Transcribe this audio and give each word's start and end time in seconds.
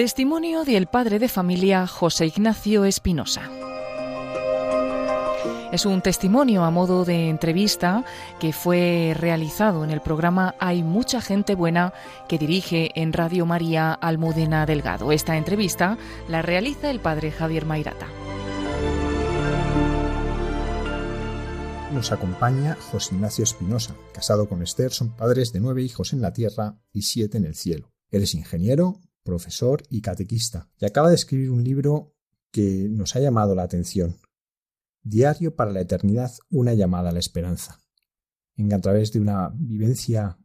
Testimonio 0.00 0.64
del 0.64 0.86
padre 0.86 1.18
de 1.18 1.28
familia 1.28 1.86
José 1.86 2.24
Ignacio 2.24 2.86
Espinosa. 2.86 3.50
Es 5.72 5.84
un 5.84 6.00
testimonio 6.00 6.64
a 6.64 6.70
modo 6.70 7.04
de 7.04 7.28
entrevista 7.28 8.06
que 8.38 8.54
fue 8.54 9.14
realizado 9.14 9.84
en 9.84 9.90
el 9.90 10.00
programa 10.00 10.54
Hay 10.58 10.82
mucha 10.82 11.20
gente 11.20 11.54
buena 11.54 11.92
que 12.28 12.38
dirige 12.38 12.92
en 12.94 13.12
Radio 13.12 13.44
María 13.44 13.92
Almudena 13.92 14.64
Delgado. 14.64 15.12
Esta 15.12 15.36
entrevista 15.36 15.98
la 16.30 16.40
realiza 16.40 16.90
el 16.90 17.00
padre 17.00 17.30
Javier 17.30 17.66
Mairata. 17.66 18.06
Nos 21.92 22.10
acompaña 22.10 22.74
José 22.90 23.16
Ignacio 23.16 23.44
Espinosa, 23.44 23.94
casado 24.14 24.48
con 24.48 24.62
Esther, 24.62 24.92
son 24.92 25.14
padres 25.14 25.52
de 25.52 25.60
nueve 25.60 25.82
hijos 25.82 26.14
en 26.14 26.22
la 26.22 26.32
tierra 26.32 26.78
y 26.90 27.02
siete 27.02 27.36
en 27.36 27.44
el 27.44 27.54
cielo. 27.54 27.92
Él 28.10 28.22
es 28.22 28.34
ingeniero, 28.34 28.98
profesor 29.22 29.82
y 29.90 30.00
catequista, 30.00 30.68
y 30.78 30.86
acaba 30.86 31.08
de 31.08 31.14
escribir 31.14 31.50
un 31.50 31.64
libro 31.64 32.14
que 32.50 32.88
nos 32.90 33.16
ha 33.16 33.20
llamado 33.20 33.54
la 33.54 33.62
atención, 33.62 34.16
Diario 35.02 35.56
para 35.56 35.70
la 35.70 35.80
Eternidad, 35.80 36.30
una 36.50 36.74
llamada 36.74 37.10
a 37.10 37.12
la 37.12 37.20
esperanza, 37.20 37.80
en 38.56 38.68
que 38.68 38.74
a 38.74 38.80
través 38.80 39.12
de 39.12 39.20
una 39.20 39.50
vivencia 39.54 40.38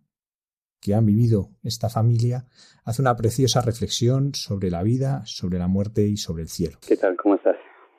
que 0.80 0.94
han 0.94 1.06
vivido 1.06 1.50
esta 1.64 1.90
familia, 1.90 2.48
hace 2.84 3.02
una 3.02 3.16
preciosa 3.16 3.60
reflexión 3.62 4.36
sobre 4.36 4.70
la 4.70 4.84
vida, 4.84 5.24
sobre 5.26 5.58
la 5.58 5.68
muerte 5.68 6.08
y 6.08 6.16
sobre 6.16 6.44
el 6.44 6.50
cielo. 6.50 6.78
¿Qué 6.88 6.96
tal? 6.96 7.18
¿Cómo 7.18 7.36
estás? 7.36 7.56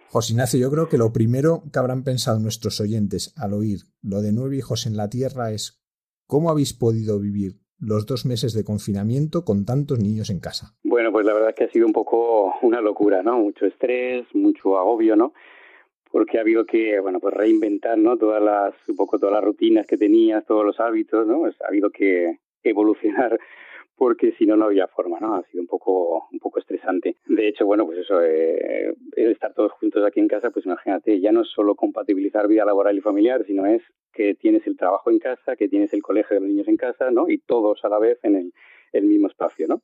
José 0.09 0.33
Ignacio, 0.33 0.61
yo 0.61 0.71
creo 0.71 0.89
que 0.89 0.97
lo 0.97 1.13
primero 1.13 1.65
que 1.73 1.79
habrán 1.79 2.05
pensado 2.05 2.39
nuestros 2.39 2.81
oyentes 2.81 3.33
al 3.37 3.55
oír 3.55 3.81
lo 4.03 4.23
de 4.23 4.33
nueve 4.33 4.57
hijos 4.57 4.87
en 4.87 4.97
la 4.97 5.11
tierra 5.11 5.51
es 5.51 5.83
¿cómo 6.27 6.49
habéis 6.49 6.75
podido 6.75 7.19
vivir 7.19 7.61
los 7.79 8.07
dos 8.07 8.27
meses 8.27 8.53
de 8.55 8.65
confinamiento 8.65 9.45
con 9.45 9.65
tantos 9.65 9.99
niños 9.99 10.31
en 10.31 10.41
casa? 10.41 10.75
Bueno, 10.85 11.13
pues 11.13 11.27
la 11.27 11.35
verdad 11.35 11.51
es 11.51 11.57
que 11.57 11.65
ha 11.65 11.71
sido 11.71 11.87
un 11.87 11.93
poco 11.93 12.55
una 12.63 12.81
locura, 12.81 13.23
¿no? 13.23 13.39
Mucho 13.39 13.67
estrés, 13.67 14.27
mucho 14.35 14.79
agobio, 14.79 15.17
¿no? 15.17 15.33
porque 16.17 16.39
ha 16.39 16.41
habido 16.41 16.65
que, 16.65 16.99
bueno, 16.99 17.21
pues 17.21 17.35
reinventar, 17.35 17.99
¿no? 17.99 18.17
Todas 18.17 18.43
las, 18.43 18.73
un 18.89 18.97
poco 18.97 19.19
todas 19.19 19.35
las 19.35 19.45
rutinas 19.45 19.87
que 19.87 19.99
tenías, 19.99 20.47
todos 20.47 20.65
los 20.65 20.81
hábitos, 20.81 21.27
¿no? 21.27 21.41
Pues 21.41 21.61
ha 21.61 21.69
habido 21.69 21.91
que 21.91 22.39
evolucionar 22.63 23.39
porque 23.97 24.33
si 24.33 24.47
no 24.47 24.57
no 24.57 24.67
había 24.67 24.87
forma, 24.87 25.19
¿no? 25.21 25.35
Ha 25.35 25.43
sido 25.45 25.63
un 25.63 25.67
poco 25.67 26.29
un 26.31 26.39
poco 26.39 26.59
estresante. 26.59 27.17
De 27.27 27.49
hecho, 27.49 27.67
bueno, 27.67 27.87
pues 27.87 27.99
eso, 27.99 28.23
eh, 28.23 28.95
estar 29.17 29.55
todos 29.55 29.73
juntos 29.73 30.05
aquí 30.05 30.21
en 30.21 30.29
casa, 30.29 30.51
pues 30.51 30.67
imagínate, 30.67 31.21
ya 31.21 31.33
no 31.33 31.43
es 31.43 31.49
solo 31.49 31.75
compatibilizar 31.75 32.47
vida 32.49 32.65
laboral 32.65 32.97
y 32.97 33.01
familiar, 33.01 33.45
sino 33.47 33.67
es 33.67 33.83
que 34.13 34.35
tienes 34.35 34.67
el 34.67 34.77
trabajo 34.77 35.11
en 35.11 35.19
casa, 35.19 35.57
que 35.57 35.69
tienes 35.69 35.93
el 35.93 36.03
colegio 36.03 36.35
de 36.35 36.41
los 36.41 36.49
niños 36.49 36.69
en 36.69 36.77
casa, 36.77 37.11
¿no? 37.11 37.29
Y 37.29 37.39
todos 37.39 37.85
a 37.85 37.89
la 37.89 37.99
vez 37.99 38.19
en 38.23 38.37
el, 38.37 38.53
el 38.93 39.05
mismo 39.05 39.29
espacio, 39.29 39.67
¿no? 39.69 39.83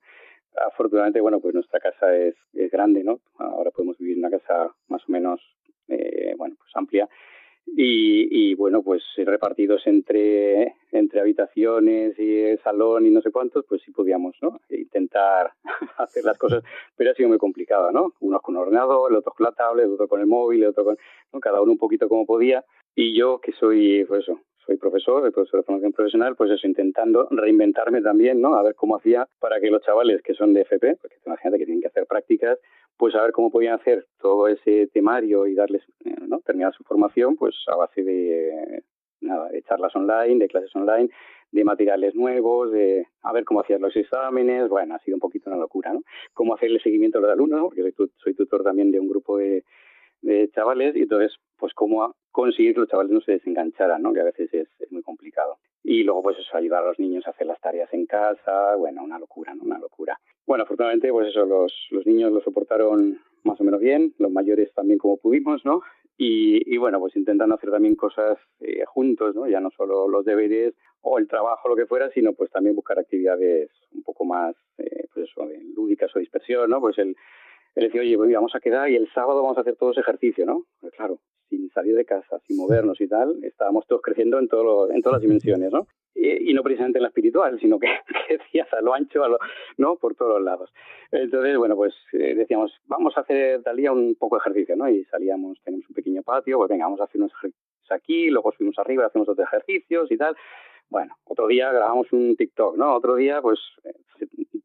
Afortunadamente, 0.69 1.21
bueno, 1.21 1.41
pues 1.41 1.55
nuestra 1.55 1.81
casa 1.81 2.15
es, 2.15 2.35
es 2.53 2.71
grande, 2.71 3.03
¿no? 3.03 3.21
Ahora 3.39 3.71
podemos 3.71 3.97
vivir 3.99 4.19
en 4.19 4.25
una 4.25 4.31
casa 4.31 4.75
más 4.89 5.03
o 5.09 5.13
menos 5.13 5.41
eh, 5.89 6.35
bueno, 6.37 6.57
pues 6.59 6.71
amplia. 6.75 7.09
Y, 7.67 8.51
y, 8.51 8.55
bueno, 8.55 8.83
pues 8.83 9.03
repartidos 9.17 9.87
entre, 9.87 10.75
entre 10.91 11.21
habitaciones 11.21 12.19
y 12.19 12.41
el 12.41 12.59
salón 12.61 13.07
y 13.07 13.11
no 13.11 13.23
sé 13.23 13.31
cuántos, 13.31 13.65
pues 13.67 13.81
sí 13.83 13.93
podíamos, 13.93 14.37
¿no? 14.43 14.61
Intentar 14.69 15.53
hacer 15.97 16.25
las 16.25 16.37
cosas, 16.37 16.63
pero 16.97 17.11
ha 17.11 17.15
sido 17.15 17.31
muy 17.31 17.39
complicado, 17.39 17.91
¿no? 17.91 18.13
Unos 18.21 18.43
con 18.43 18.57
ordenador, 18.57 19.11
el 19.11 19.17
otro 19.17 19.33
con 19.33 19.45
la 19.45 19.53
tablet, 19.53 19.89
otro 19.89 20.07
con 20.07 20.21
el 20.21 20.27
móvil, 20.27 20.63
el 20.63 20.71
otro 20.71 20.85
con, 20.85 20.97
cada 21.41 21.63
uno 21.63 21.73
un 21.73 21.79
poquito 21.79 22.09
como 22.09 22.27
podía. 22.27 22.63
Y 22.95 23.17
yo, 23.17 23.41
que 23.41 23.53
soy, 23.53 24.05
pues 24.07 24.23
eso, 24.25 24.39
soy 24.67 24.77
profesor, 24.77 25.33
profesor 25.33 25.61
de 25.61 25.65
formación 25.65 25.93
profesional, 25.93 26.37
pues 26.37 26.51
eso, 26.51 26.67
intentando 26.67 27.27
reinventarme 27.31 28.03
también, 28.03 28.41
¿no? 28.41 28.55
A 28.55 28.63
ver 28.63 28.75
cómo 28.75 28.97
hacía 28.97 29.27
para 29.41 29.61
que 29.61 29.71
los 29.71 29.83
chavales 29.83 30.23
que 30.23 30.35
son 30.35 30.53
de 30.53 30.63
FP, 30.63 30.97
porque 31.01 31.17
imagínate 31.25 31.59
que 31.59 31.65
tienen 31.65 31.81
que 31.81 31.89
hacer 31.89 32.07
prácticas, 32.07 32.59
pues 32.97 33.15
a 33.15 33.23
ver 33.23 33.33
cómo 33.33 33.51
podían 33.51 33.75
hacer 33.75 34.07
todo 34.21 34.49
ese 34.49 34.89
temario 34.89 35.47
y 35.47 35.55
darles, 35.55 35.83
eh, 36.05 36.15
¿no? 36.27 36.41
Terminar 36.41 36.73
su 36.75 36.85
formación, 36.85 37.37
pues 37.37 37.55
a 37.67 37.77
base 37.77 38.03
de, 38.03 38.83
nada, 39.21 39.49
de 39.49 39.63
charlas 39.63 39.95
online, 39.97 40.39
de 40.39 40.49
clases 40.49 40.75
online, 40.77 41.09
de 41.51 41.65
materiales 41.65 42.15
nuevos, 42.15 42.71
de 42.73 43.07
a 43.23 43.33
ver 43.33 43.45
cómo 43.45 43.61
hacían 43.61 43.83
los 43.83 43.95
exámenes, 43.97 44.69
bueno, 44.69 44.95
ha 44.95 44.99
sido 45.01 45.17
un 45.17 45.21
poquito 45.21 45.51
una 45.51 45.59
locura, 45.59 45.93
¿no? 45.93 46.03
Cómo 46.33 46.55
hacer 46.55 46.71
el 46.71 46.83
seguimiento 46.83 47.19
de 47.19 47.23
los 47.23 47.33
alumnos, 47.33 47.63
porque 47.63 47.83
soy, 47.93 48.11
soy 48.17 48.35
tutor 48.35 48.63
también 48.63 48.91
de 48.91 49.01
un 49.01 49.09
grupo 49.09 49.37
de, 49.37 49.65
de 50.23 50.51
chavales 50.55 50.97
y 50.97 51.03
entonces 51.03 51.37
pues 51.59 51.75
cómo 51.75 52.15
conseguir 52.31 52.75
que 52.75 52.81
los 52.81 52.89
chavales 52.89 53.13
no 53.13 53.21
se 53.21 53.33
desengancharan, 53.33 54.03
¿no? 54.03 54.13
que 54.13 54.21
a 54.21 54.25
veces 54.25 54.53
es, 54.53 54.69
muy 54.91 55.03
complicado. 55.03 55.59
Y 55.85 56.03
luego 56.05 56.23
pues 56.23 56.39
eso, 56.39 56.57
ayudar 56.57 56.83
a 56.83 56.89
los 56.89 56.99
niños 56.99 57.27
a 57.27 57.31
hacer 57.31 57.47
las 57.47 57.61
tareas 57.61 57.93
en 57.93 58.07
casa, 58.07 58.75
bueno, 58.77 59.03
una 59.03 59.19
locura, 59.19 59.55
¿no? 59.55 59.65
Una 59.65 59.79
locura. 59.79 60.19
Bueno, 60.47 60.65
afortunadamente 60.65 61.11
pues 61.11 61.29
eso, 61.29 61.45
los, 61.45 61.73
los 61.91 62.07
niños 62.07 62.33
lo 62.33 62.41
soportaron 62.41 63.21
más 63.45 63.61
o 63.61 63.65
menos 63.65 63.81
bien, 63.81 64.15
los 64.19 64.31
mayores 64.31 64.73
también 64.75 64.99
como 64.99 65.17
pudimos, 65.17 65.65
¿no? 65.65 65.83
Y, 66.17 66.63
y 66.73 66.77
bueno, 66.79 67.01
pues 67.01 67.17
intentando 67.17 67.55
hacer 67.55 67.71
también 67.71 67.97
cosas 67.97 68.39
eh, 68.61 68.85
juntos, 68.87 69.35
¿no? 69.35 69.49
Ya 69.49 69.61
no 69.61 69.71
solo 69.71 70.09
los 70.09 70.25
deberes 70.25 70.75
o 71.01 71.19
el 71.19 71.27
trabajo, 71.27 71.69
lo 71.69 71.77
que 71.77 71.87
fuera, 71.87 72.11
sino 72.11 72.33
pues 72.33 72.51
también 72.51 72.77
buscar 72.77 72.99
actividades 72.99 73.71
un 73.93 74.03
poco 74.03 74.25
más, 74.25 74.55
eh, 74.79 75.07
pues 75.13 75.29
eso, 75.29 75.49
lúdicas 75.75 76.15
o 76.15 76.21
dispersión, 76.21 76.71
¿no? 76.71 76.81
Pues 76.81 76.99
el 76.99 77.17
él 77.75 77.85
decía, 77.85 78.03
oye, 78.03 78.17
pues 78.17 78.33
vamos 78.33 78.55
a 78.55 78.61
quedar 78.61 78.91
y 78.91 78.97
el 78.97 79.09
sábado 79.13 79.43
vamos 79.43 79.59
a 79.59 79.63
hacer 79.63 79.77
todos 79.77 79.97
ejercicio, 79.97 80.45
¿no? 80.45 80.67
Pues 80.81 80.93
claro, 80.93 81.19
sin 81.49 81.71
salir 81.71 81.95
de 81.97 82.05
casa, 82.05 82.39
sin 82.47 82.57
movernos 82.57 83.01
y 83.01 83.09
tal, 83.09 83.43
estábamos 83.43 83.87
todos 83.87 84.03
creciendo 84.03 84.39
en, 84.39 84.49
todo 84.49 84.91
en 84.91 85.01
todas 85.01 85.17
las 85.17 85.23
dimensiones, 85.23 85.73
¿no? 85.73 85.87
Y, 86.15 86.53
no 86.53 86.63
precisamente 86.63 86.99
en 86.99 87.03
la 87.03 87.09
espiritual, 87.09 87.59
sino 87.59 87.79
que, 87.81 87.89
decías 88.29 88.71
a 88.75 88.83
lo 88.83 88.93
ancho, 88.93 89.25
a 89.25 89.29
lo, 89.29 89.39
¿no? 89.79 89.97
Por 89.97 90.15
todos 90.15 90.35
los 90.35 90.43
lados. 90.43 90.73
Entonces, 91.11 91.57
bueno, 91.57 91.75
pues 91.75 91.95
eh, 92.13 92.35
decíamos, 92.35 92.73
vamos 92.87 93.17
a 93.17 93.21
hacer 93.21 93.63
tal 93.63 93.77
día 93.77 93.91
un 93.91 94.15
poco 94.17 94.37
de 94.37 94.41
ejercicio, 94.41 94.77
¿no? 94.77 94.89
Y 94.89 95.05
salíamos, 95.05 95.59
tenemos 95.65 95.89
un 95.89 95.95
pequeño 95.95 96.23
patio, 96.23 96.59
pues 96.59 96.69
venga, 96.69 96.85
vamos 96.85 97.01
a 97.01 97.05
hacer 97.05 97.21
unos 97.21 97.33
ejercicios 97.33 97.73
aquí, 97.91 98.31
luego 98.31 98.53
subimos 98.53 98.79
arriba, 98.79 99.07
hacemos 99.07 99.29
otros 99.29 99.47
ejercicios 99.47 100.11
y 100.11 100.17
tal. 100.17 100.37
Bueno, 100.89 101.17
otro 101.25 101.47
día 101.47 101.73
grabamos 101.73 102.13
un 102.13 102.37
TikTok, 102.37 102.77
¿no? 102.77 102.95
Otro 102.95 103.17
día, 103.17 103.41
pues, 103.41 103.59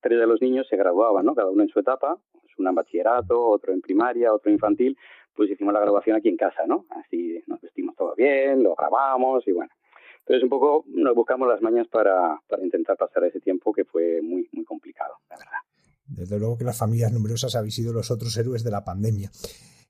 tres 0.01 0.19
de 0.19 0.27
los 0.27 0.41
niños 0.41 0.67
se 0.69 0.77
graduaban, 0.77 1.25
¿no? 1.25 1.35
Cada 1.35 1.49
uno 1.49 1.63
en 1.63 1.69
su 1.69 1.79
etapa, 1.79 2.17
una 2.57 2.69
en 2.69 2.75
bachillerato, 2.75 3.49
otro 3.49 3.73
en 3.73 3.81
primaria, 3.81 4.33
otro 4.33 4.51
infantil, 4.51 4.97
pues 5.33 5.49
hicimos 5.49 5.73
la 5.73 5.79
graduación 5.79 6.17
aquí 6.17 6.29
en 6.29 6.37
casa, 6.37 6.65
¿no? 6.65 6.85
Así 6.89 7.43
nos 7.47 7.61
vestimos 7.61 7.95
todo 7.95 8.15
bien, 8.15 8.63
lo 8.63 8.75
grabamos 8.75 9.47
y 9.47 9.51
bueno. 9.51 9.71
Entonces 10.19 10.43
un 10.43 10.49
poco 10.49 10.83
nos 10.87 11.15
buscamos 11.15 11.47
las 11.47 11.61
mañas 11.61 11.87
para, 11.87 12.41
para 12.47 12.63
intentar 12.63 12.97
pasar 12.97 13.23
ese 13.23 13.39
tiempo 13.39 13.71
que 13.71 13.85
fue 13.85 14.21
muy, 14.21 14.49
muy 14.51 14.65
complicado, 14.65 15.15
la 15.29 15.37
verdad. 15.37 15.59
Desde 16.05 16.39
luego 16.39 16.57
que 16.57 16.63
las 16.63 16.77
familias 16.77 17.13
numerosas 17.13 17.55
habéis 17.55 17.75
sido 17.75 17.93
los 17.93 18.11
otros 18.11 18.35
héroes 18.37 18.63
de 18.63 18.71
la 18.71 18.83
pandemia. 18.83 19.29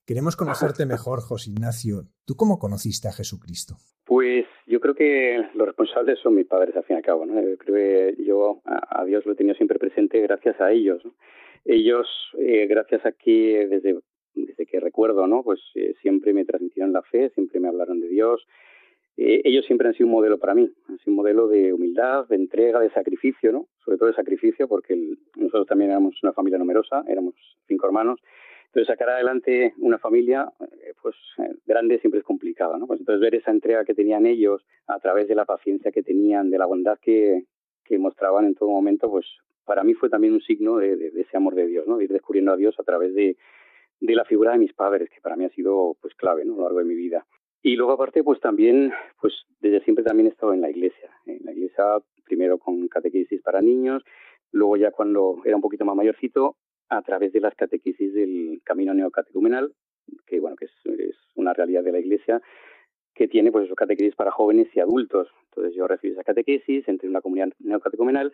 Queremos 0.06 0.36
conocerte 0.36 0.86
mejor, 0.86 1.22
José 1.22 1.52
Ignacio. 1.52 2.04
¿Tú 2.26 2.36
cómo 2.36 2.60
conociste 2.60 3.08
a 3.08 3.14
Jesucristo? 3.14 3.78
Pues 4.06 4.46
yo 4.68 4.82
creo 4.82 4.94
que 4.94 5.42
los 5.54 5.66
responsables 5.66 6.20
son 6.20 6.36
mis 6.36 6.46
padres, 6.46 6.76
al 6.76 6.84
fin 6.84 6.96
y 6.96 6.98
al 6.98 7.04
cabo. 7.04 7.26
¿no? 7.26 7.42
Yo 7.42 7.58
creo 7.58 7.76
que 7.76 8.24
yo 8.24 8.62
a 8.66 9.06
Dios 9.06 9.26
lo 9.26 9.32
he 9.32 9.36
tenido 9.36 9.56
siempre 9.56 9.80
presente 9.80 10.20
gracias 10.22 10.60
a 10.60 10.72
ellos. 10.72 11.02
ellos, 11.66 12.08
eh, 12.38 12.68
gracias 12.68 13.06
a 13.06 13.14
que 13.14 13.68
desde, 13.70 13.98
desde 14.36 14.66
que 14.66 14.80
recuerdo, 14.80 15.26
¿no? 15.26 15.44
Pues 15.44 15.62
eh, 15.76 15.94
siempre 16.02 16.34
me 16.34 16.46
transmitieron 16.46 16.92
la 16.92 17.02
fe, 17.02 17.30
siempre 17.30 17.60
me 17.60 17.70
hablaron 17.70 18.02
de 18.02 18.10
Dios. 18.10 18.46
Eh, 19.16 19.42
ellos 19.46 19.66
siempre 19.66 19.88
han 19.88 19.94
sido 19.94 20.08
un 20.08 20.14
modelo 20.14 20.38
para 20.38 20.54
mí, 20.54 20.70
han 20.88 20.98
sido 21.00 21.12
un 21.12 21.16
modelo 21.16 21.48
de 21.48 21.74
humildad, 21.74 22.28
de 22.28 22.36
entrega, 22.36 22.80
de 22.80 22.92
sacrificio, 22.92 23.52
¿no? 23.52 23.68
Sobre 23.84 23.98
todo 23.98 24.10
de 24.10 24.16
sacrificio, 24.16 24.68
porque 24.68 24.96
nosotros 25.38 25.66
también 25.66 25.92
éramos 25.92 26.22
una 26.22 26.34
familia 26.34 26.60
numerosa, 26.60 27.04
éramos 27.08 27.36
cinco 27.68 27.88
hermanos. 27.88 28.20
Entonces, 28.78 28.94
sacar 28.94 29.10
adelante 29.10 29.74
una 29.80 29.98
familia, 29.98 30.54
pues 31.02 31.16
grande 31.66 31.98
siempre 31.98 32.20
es 32.20 32.24
complicado, 32.24 32.78
¿no? 32.78 32.86
Pues 32.86 33.00
entonces 33.00 33.20
ver 33.20 33.34
esa 33.34 33.50
entrega 33.50 33.84
que 33.84 33.96
tenían 33.96 34.28
ellos 34.28 34.64
a 34.86 35.00
través 35.00 35.28
de 35.28 35.34
la 35.34 35.46
paciencia 35.46 35.92
que 35.92 36.04
tenían, 36.04 36.52
de 36.52 36.60
la 36.60 36.68
bondad 36.68 37.00
que, 37.02 37.46
que 37.84 37.98
mostraban 37.98 38.46
en 38.46 38.54
todo 38.54 38.70
momento, 38.70 39.10
pues 39.10 39.26
para 39.66 39.84
mí 39.84 39.96
fue 39.96 40.12
también 40.12 40.34
un 40.34 40.42
signo 40.42 40.78
de, 40.78 41.12
ese 41.16 41.38
amor 41.38 41.56
de 41.56 41.66
Dios, 41.66 41.88
¿no? 41.88 41.98
De 41.98 42.04
ir 42.04 42.12
descubriendo 42.12 42.52
a 42.52 42.56
Dios 42.56 42.80
a 42.80 42.84
través 42.84 43.16
de, 43.16 43.36
de 44.00 44.14
la 44.14 44.26
figura 44.26 44.52
de 44.52 44.60
mis 44.60 44.74
padres, 44.74 45.10
que 45.10 45.22
para 45.22 45.36
mí 45.36 45.46
ha 45.46 45.50
sido 45.50 45.98
pues 46.00 46.14
clave, 46.14 46.46
¿no? 46.46 46.54
A 46.54 46.58
lo 46.58 46.64
largo 46.66 46.78
de 46.78 46.86
mi 46.86 46.94
vida. 46.94 47.26
Y 47.64 47.78
luego 47.78 47.94
aparte, 47.94 48.24
pues 48.24 48.40
también, 48.40 48.94
pues 49.20 49.34
desde 49.60 49.84
siempre 49.86 50.06
también 50.06 50.28
he 50.28 50.30
estado 50.30 50.54
en 50.54 50.62
la 50.62 50.70
iglesia. 50.70 51.10
En 51.26 51.44
la 51.44 51.52
iglesia, 51.52 51.84
primero 52.26 52.60
con 52.60 52.88
catequesis 52.90 53.42
para 53.42 53.60
niños, 53.60 54.04
luego 54.52 54.78
ya 54.78 54.92
cuando 54.92 55.42
era 55.46 55.56
un 55.56 55.64
poquito 55.64 55.84
más 55.84 55.96
mayorcito, 55.96 56.58
a 56.90 57.02
través 57.02 57.34
de 57.34 57.40
las 57.40 57.56
catequesis 57.56 58.14
del 58.14 58.62
camino 58.64 58.94
neocatecumenal, 58.94 59.74
que 60.26 60.40
bueno, 60.40 60.56
que 60.56 60.66
es, 60.66 60.72
una 61.36 61.54
realidad 61.54 61.84
de 61.84 61.92
la 61.92 62.00
iglesia, 62.00 62.42
que 63.14 63.28
tiene 63.28 63.52
pues 63.52 63.66
esos 63.66 63.76
catequesis 63.76 64.16
para 64.16 64.32
jóvenes 64.32 64.68
y 64.74 64.80
adultos. 64.80 65.28
Entonces 65.50 65.76
yo 65.76 65.88
recibí 65.88 66.14
esa 66.14 66.24
catequesis, 66.24 66.88
entré 66.88 67.06
en 67.06 67.12
una 67.12 67.22
comunidad 67.22 67.50
neocatecumenal 67.60 68.32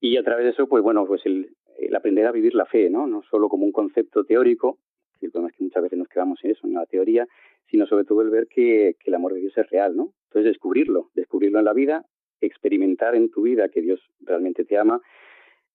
y 0.00 0.16
a 0.16 0.22
través 0.22 0.44
de 0.44 0.50
eso, 0.52 0.66
pues 0.66 0.82
bueno, 0.82 1.06
pues 1.06 1.24
el, 1.26 1.54
aprender 1.94 2.26
a 2.26 2.32
vivir 2.32 2.54
la 2.54 2.66
fe, 2.66 2.88
¿no? 2.88 3.06
No 3.06 3.22
solo 3.22 3.48
como 3.48 3.66
un 3.66 3.72
concepto 3.72 4.24
teórico, 4.24 4.78
el 5.20 5.30
problema 5.30 5.50
es 5.50 5.56
que 5.56 5.64
muchas 5.64 5.82
veces 5.82 5.98
nos 5.98 6.08
quedamos 6.08 6.42
en 6.44 6.52
eso, 6.52 6.66
en 6.66 6.74
la 6.74 6.86
teoría, 6.86 7.26
sino 7.70 7.86
sobre 7.86 8.04
todo 8.04 8.22
el 8.22 8.30
ver 8.30 8.46
que, 8.48 8.96
que 8.98 9.10
el 9.10 9.14
amor 9.14 9.34
de 9.34 9.40
Dios 9.40 9.56
es 9.56 9.68
real, 9.70 9.96
¿no? 9.96 10.12
Entonces 10.28 10.52
descubrirlo, 10.52 11.10
descubrirlo 11.14 11.58
en 11.58 11.64
la 11.64 11.72
vida, 11.72 12.04
experimentar 12.40 13.14
en 13.14 13.30
tu 13.30 13.42
vida 13.42 13.68
que 13.68 13.82
Dios 13.82 14.00
realmente 14.20 14.64
te 14.64 14.78
ama 14.78 15.00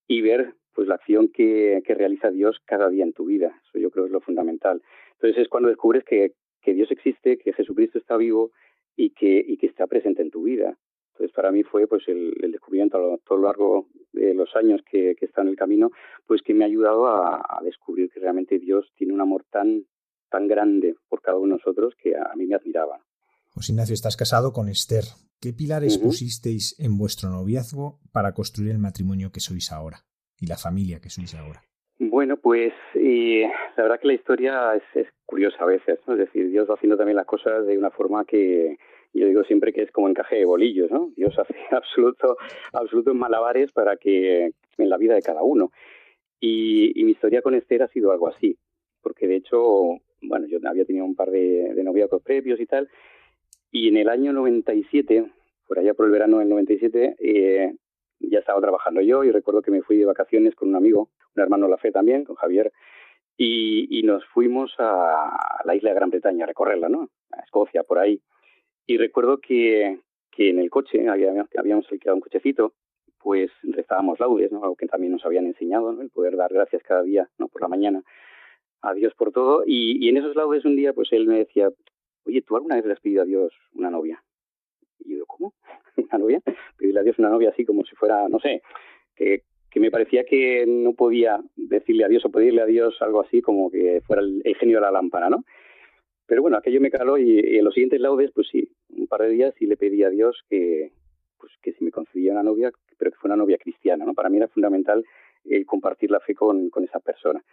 y 0.07 0.21
ver 0.21 0.53
pues 0.73 0.87
la 0.87 0.95
acción 0.95 1.29
que, 1.29 1.81
que 1.85 1.93
realiza 1.93 2.29
Dios 2.29 2.57
cada 2.65 2.89
día 2.89 3.03
en 3.03 3.13
tu 3.13 3.25
vida. 3.25 3.59
Eso 3.67 3.79
yo 3.79 3.91
creo 3.91 4.05
es 4.05 4.11
lo 4.11 4.21
fundamental. 4.21 4.81
Entonces 5.13 5.41
es 5.43 5.49
cuando 5.49 5.69
descubres 5.69 6.03
que, 6.03 6.33
que 6.61 6.73
Dios 6.73 6.91
existe, 6.91 7.37
que 7.37 7.53
Jesucristo 7.53 7.97
está 7.97 8.17
vivo 8.17 8.51
y 8.95 9.11
que, 9.11 9.43
y 9.45 9.57
que 9.57 9.67
está 9.67 9.87
presente 9.87 10.21
en 10.21 10.31
tu 10.31 10.43
vida. 10.43 10.77
Entonces 11.13 11.35
para 11.35 11.51
mí 11.51 11.63
fue 11.63 11.87
pues 11.87 12.03
el, 12.07 12.33
el 12.41 12.51
descubrimiento 12.51 12.97
a 12.97 13.01
lo, 13.01 13.17
todo 13.19 13.37
lo 13.39 13.47
largo 13.47 13.87
de 14.13 14.33
los 14.33 14.55
años 14.55 14.81
que, 14.89 15.15
que 15.15 15.25
está 15.25 15.41
en 15.41 15.49
el 15.49 15.55
camino, 15.55 15.91
pues 16.25 16.41
que 16.41 16.53
me 16.53 16.63
ha 16.63 16.67
ayudado 16.67 17.07
a, 17.07 17.37
a, 17.37 17.61
descubrir 17.63 18.09
que 18.09 18.19
realmente 18.19 18.59
Dios 18.59 18.91
tiene 18.95 19.13
un 19.13 19.21
amor 19.21 19.45
tan, 19.51 19.85
tan 20.29 20.47
grande 20.47 20.95
por 21.09 21.21
cada 21.21 21.37
uno 21.37 21.55
de 21.55 21.59
nosotros 21.59 21.93
que 22.01 22.15
a, 22.15 22.31
a 22.31 22.35
mí 22.35 22.45
me 22.45 22.55
admiraba. 22.55 23.03
José 23.49 23.73
Ignacio, 23.73 23.93
estás 23.93 24.15
casado 24.15 24.53
con 24.53 24.69
Esther. 24.69 25.03
¿Qué 25.41 25.53
pilares 25.53 25.97
uh 25.97 25.99
-huh. 25.99 26.03
pusisteis 26.03 26.79
en 26.79 26.97
vuestro 26.97 27.29
noviazgo 27.29 27.99
para 28.13 28.33
construir 28.33 28.71
el 28.71 28.77
matrimonio 28.77 29.31
que 29.31 29.41
sois 29.41 29.71
ahora 29.71 30.05
y 30.41 30.47
la 30.47 30.57
familia 30.57 30.99
que 30.99 31.09
sois 31.09 31.33
ahora? 31.35 31.61
Bueno, 31.99 32.35
pues 32.37 32.73
y 32.95 33.41
la 33.41 33.83
verdad 33.83 33.99
que 33.99 34.07
la 34.07 34.15
historia 34.15 34.73
es, 34.75 34.83
es 34.95 35.07
curiosa 35.25 35.57
a 35.61 35.67
veces, 35.67 35.99
¿no? 36.07 36.13
Es 36.13 36.19
decir, 36.19 36.49
Dios 36.49 36.67
va 36.67 36.73
haciendo 36.73 36.97
también 36.97 37.15
las 37.15 37.27
cosas 37.27 37.65
de 37.65 37.77
una 37.77 37.91
forma 37.91 38.25
que 38.25 38.77
yo 39.13 39.27
digo 39.27 39.43
siempre 39.43 39.71
que 39.71 39.83
es 39.83 39.91
como 39.91 40.09
encaje 40.09 40.37
de 40.37 40.45
bolillos, 40.45 40.89
¿no? 40.89 41.11
Dios 41.15 41.37
hace 41.37 41.53
absoluto, 41.71 42.37
absolutos 42.73 43.13
malabares 43.13 43.71
para 43.71 43.97
que 43.97 44.51
en 44.77 44.89
la 44.89 44.97
vida 44.97 45.13
de 45.13 45.21
cada 45.21 45.43
uno. 45.43 45.71
Y, 46.39 46.99
y 46.99 47.03
mi 47.03 47.11
historia 47.11 47.43
con 47.43 47.53
Esther 47.53 47.83
ha 47.83 47.87
sido 47.87 48.11
algo 48.11 48.27
así, 48.27 48.57
porque 49.03 49.27
de 49.27 49.35
hecho, 49.35 49.99
bueno, 50.23 50.47
yo 50.47 50.57
había 50.65 50.85
tenido 50.85 51.05
un 51.05 51.15
par 51.15 51.29
de, 51.29 51.73
de 51.75 51.83
noviazgos 51.83 52.23
previos 52.23 52.59
y 52.59 52.65
tal, 52.65 52.89
y 53.71 53.89
en 53.89 53.97
el 53.97 54.09
año 54.09 54.33
97, 54.33 55.31
por 55.67 55.77
allá 55.77 55.93
por 55.93 56.07
el 56.07 56.11
verano 56.11 56.39
del 56.39 56.49
97, 56.49 57.15
eh, 57.19 57.75
ya 58.29 58.39
estaba 58.39 58.61
trabajando 58.61 59.01
yo 59.01 59.23
y 59.23 59.31
recuerdo 59.31 59.61
que 59.61 59.71
me 59.71 59.81
fui 59.81 59.97
de 59.97 60.05
vacaciones 60.05 60.55
con 60.55 60.69
un 60.69 60.75
amigo, 60.75 61.09
un 61.35 61.43
hermano 61.43 61.65
de 61.65 61.71
la 61.71 61.77
fe 61.77 61.91
también, 61.91 62.23
con 62.23 62.35
Javier, 62.35 62.71
y, 63.37 63.99
y 63.99 64.03
nos 64.03 64.25
fuimos 64.27 64.73
a, 64.77 65.61
la 65.65 65.75
isla 65.75 65.89
de 65.89 65.95
Gran 65.95 66.09
Bretaña 66.09 66.43
a 66.43 66.47
recorrerla, 66.47 66.89
¿no? 66.89 67.09
A 67.31 67.41
Escocia, 67.41 67.83
por 67.83 67.99
ahí. 67.99 68.21
Y 68.85 68.97
recuerdo 68.97 69.39
que, 69.39 69.99
que 70.31 70.49
en 70.49 70.59
el 70.59 70.69
coche, 70.69 71.07
habíamos, 71.07 71.47
habíamos 71.57 71.91
alquilado 71.91 72.15
un 72.15 72.21
cochecito, 72.21 72.73
pues 73.17 73.51
rezábamos 73.63 74.19
laudes, 74.19 74.51
¿no? 74.51 74.63
Algo 74.63 74.75
que 74.75 74.87
también 74.87 75.13
nos 75.13 75.25
habían 75.25 75.45
enseñado, 75.45 75.91
¿no? 75.91 76.01
El 76.01 76.09
poder 76.09 76.35
dar 76.35 76.53
gracias 76.53 76.83
cada 76.83 77.03
día, 77.03 77.29
¿no? 77.37 77.47
Por 77.47 77.61
la 77.61 77.67
mañana 77.67 78.03
a 78.81 78.93
Dios 78.93 79.13
por 79.15 79.31
todo. 79.31 79.63
Y, 79.65 80.03
y 80.05 80.09
en 80.09 80.17
esos 80.17 80.35
laudes 80.35 80.65
un 80.65 80.75
día, 80.75 80.93
pues 80.93 81.11
él 81.11 81.27
me 81.27 81.37
decía, 81.37 81.69
oye, 82.25 82.41
¿tú 82.41 82.55
alguna 82.55 82.75
vez 82.75 82.85
le 82.85 82.93
has 82.93 82.99
pedido 82.99 83.23
a 83.23 83.25
Dios 83.25 83.53
una 83.73 83.89
novia? 83.89 84.23
Y 84.99 85.17
yo, 85.17 85.25
¿cómo? 85.25 85.53
¿Una 86.11 86.19
novia? 86.19 86.41
Pedirle 86.77 86.99
a 86.99 87.03
Dios 87.03 87.19
una 87.19 87.29
novia 87.29 87.49
así 87.49 87.65
como 87.65 87.83
si 87.85 87.95
fuera, 87.95 88.27
no 88.27 88.39
sé, 88.39 88.61
que, 89.15 89.43
que 89.69 89.79
me 89.79 89.91
parecía 89.91 90.23
que 90.23 90.65
no 90.67 90.93
podía 90.93 91.39
decirle 91.55 92.03
a 92.03 92.07
Dios 92.07 92.25
o 92.25 92.31
pedirle 92.31 92.61
a 92.61 92.65
Dios 92.65 93.01
algo 93.01 93.21
así 93.21 93.41
como 93.41 93.71
que 93.71 94.01
fuera 94.01 94.21
el, 94.21 94.43
genio 94.59 94.77
de 94.77 94.81
la 94.81 94.91
lámpara, 94.91 95.29
¿no? 95.29 95.43
Pero 96.25 96.41
bueno, 96.41 96.57
aquello 96.57 96.79
me 96.79 96.91
caló 96.91 97.17
y, 97.17 97.39
y, 97.39 97.57
en 97.57 97.65
los 97.65 97.73
siguientes 97.73 97.99
laudes, 97.99 98.31
pues 98.33 98.47
sí, 98.49 98.69
un 98.89 99.07
par 99.07 99.21
de 99.21 99.29
días 99.29 99.53
sí 99.57 99.65
le 99.65 99.77
pedí 99.77 100.03
a 100.03 100.09
Dios 100.09 100.43
que, 100.49 100.91
pues 101.37 101.51
que 101.61 101.73
si 101.73 101.83
me 101.83 101.91
concedía 101.91 102.31
una 102.31 102.43
novia, 102.43 102.71
pero 102.97 103.11
que 103.11 103.17
fuera 103.17 103.35
una 103.35 103.43
novia 103.43 103.57
cristiana, 103.57 104.05
¿no? 104.05 104.13
Para 104.13 104.29
mí 104.29 104.37
era 104.37 104.47
fundamental 104.47 105.03
el 105.45 105.65
compartir 105.65 106.11
la 106.11 106.19
fe 106.19 106.35
con, 106.35 106.69
con 106.69 106.83
esa 106.83 106.99
persona. 106.99 107.43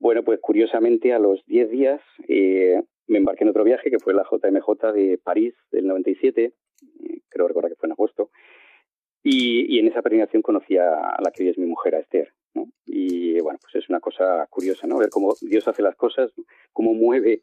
Bueno, 0.00 0.22
pues 0.22 0.40
curiosamente 0.40 1.12
a 1.12 1.18
los 1.18 1.44
10 1.46 1.70
días 1.70 2.00
eh, 2.28 2.80
me 3.08 3.18
embarqué 3.18 3.44
en 3.44 3.50
otro 3.50 3.64
viaje 3.64 3.90
que 3.90 3.98
fue 3.98 4.14
la 4.14 4.24
JMJ 4.24 4.92
de 4.92 5.18
París 5.22 5.54
del 5.72 5.86
97, 5.86 6.44
eh, 6.44 6.52
creo 7.28 7.48
recordar 7.48 7.70
que 7.70 7.76
fue 7.76 7.86
en 7.86 7.92
agosto, 7.92 8.30
y, 9.22 9.78
en 9.78 9.88
esa 9.88 10.02
peregrinación 10.02 10.42
conocí 10.42 10.76
a, 10.76 11.16
la 11.20 11.30
que 11.32 11.42
hoy 11.42 11.50
es 11.50 11.58
mi 11.58 11.66
mujer, 11.66 11.94
a 11.94 12.00
Esther. 12.00 12.32
Y 12.86 13.40
bueno, 13.40 13.58
pues 13.60 13.74
es 13.76 13.88
una 13.88 14.00
cosa 14.00 14.46
curiosa, 14.50 14.86
¿no? 14.86 14.98
Ver 14.98 15.10
cómo 15.10 15.34
Dios 15.40 15.68
hace 15.68 15.82
las 15.82 15.96
cosas, 15.96 16.32
cómo 16.72 16.94
mueve, 16.94 17.42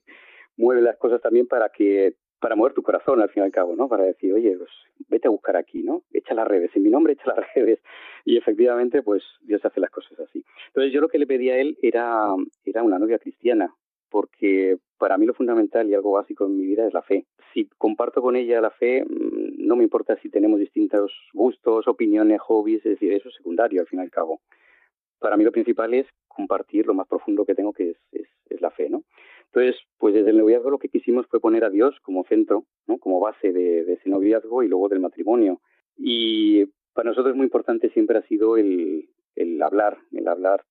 mueve 0.58 0.82
las 0.82 0.98
cosas 0.98 1.22
también 1.22 1.48
para 1.48 1.70
que 1.70 2.16
para 2.40 2.56
mover 2.56 2.74
tu 2.74 2.84
corazón 2.84 3.22
al 3.22 3.30
fin 3.30 3.44
y 3.44 3.46
al 3.46 3.52
cabo, 3.52 3.76
¿no? 3.76 3.88
Para 3.88 4.04
decir, 4.04 4.34
oye, 4.34 4.56
pues 4.58 4.70
vete 5.08 5.28
a 5.28 5.32
buscar 5.32 5.56
aquí, 5.56 5.84
¿no? 5.84 6.04
Echa 6.12 6.34
las 6.34 6.48
redes, 6.48 6.70
en 6.76 6.84
mi 6.84 6.90
nombre 6.90 7.14
echa 7.14 7.28
las 7.28 7.38
redes. 7.56 7.80
Y 8.24 8.38
efectivamente, 8.38 9.02
pues 9.02 9.24
Dios 9.42 9.64
hace 9.64 9.80
las 9.80 9.90
cosas 9.90 10.20
así. 10.20 10.44
Entonces 10.68 10.94
yo 10.94 11.02
lo 11.02 11.08
que 11.08 11.18
le 11.18 11.28
pedí 11.28 11.50
a 11.50 11.58
él 11.58 11.78
era, 11.82 12.36
era 12.64 12.84
una 12.84 13.00
novia 13.00 13.20
cristiana, 13.20 13.74
porque 14.10 14.78
para 14.98 15.18
mí 15.18 15.26
lo 15.26 15.34
fundamental 15.34 15.90
y 15.90 15.94
algo 15.94 16.12
básico 16.12 16.46
en 16.46 16.58
mi 16.58 16.66
vida 16.66 16.88
es 16.88 16.94
la 16.94 17.02
fe. 17.02 17.26
Si 17.54 17.68
comparto 17.78 18.22
con 18.22 18.36
ella 18.36 18.62
la 18.62 18.72
fe, 18.72 19.04
mm, 19.04 19.66
no 19.66 19.76
me 19.76 19.84
importa 19.84 20.18
si 20.22 20.30
tenemos 20.30 20.60
distintos 20.60 21.12
gustos, 21.34 21.88
opiniones, 21.88 22.42
hobbies, 22.42 22.86
es 22.86 22.94
decir, 22.94 23.14
eso 23.14 23.30
es 23.30 23.36
secundario 23.36 23.82
al 23.82 23.88
fin 23.88 24.00
y 24.00 24.04
al 24.04 24.12
cabo. 24.12 24.42
Para 25.20 25.38
mí 25.38 25.44
lo 25.44 25.52
principal 25.52 25.94
es 25.94 26.08
compartir 26.28 26.86
lo 26.86 26.94
más 26.94 27.08
profundo 27.08 27.46
que 27.46 27.56
tengo, 27.56 27.74
que 27.74 27.96
es, 28.12 28.62
la 28.62 28.72
fe, 28.72 28.90
¿no? 28.90 29.04
Entonces, 29.48 29.76
pues 29.98 30.14
desde 30.14 30.30
el 30.30 30.38
noviazgo 30.38 30.70
lo 30.70 30.80
que 30.80 30.88
quisimos 30.88 31.28
fue 31.28 31.42
poner 31.42 31.66
a 31.66 31.70
Dios 31.70 31.94
como 32.02 32.24
centro, 32.24 32.64
como 33.02 33.20
base 33.20 33.52
de, 33.52 33.82
ese 33.94 34.10
noviazgo 34.10 34.64
y 34.64 34.70
luego 34.70 34.88
del 34.88 35.02
matrimonio. 35.02 35.60
Y 35.98 36.66
para 36.94 37.10
nosotros 37.10 37.36
muy 37.36 37.46
importante 37.46 37.90
siempre 37.90 38.18
ha 38.18 38.28
sido 38.28 38.58
el 38.58 39.08
hablar, 39.62 39.98
el 40.14 40.28
hablar 40.28 40.64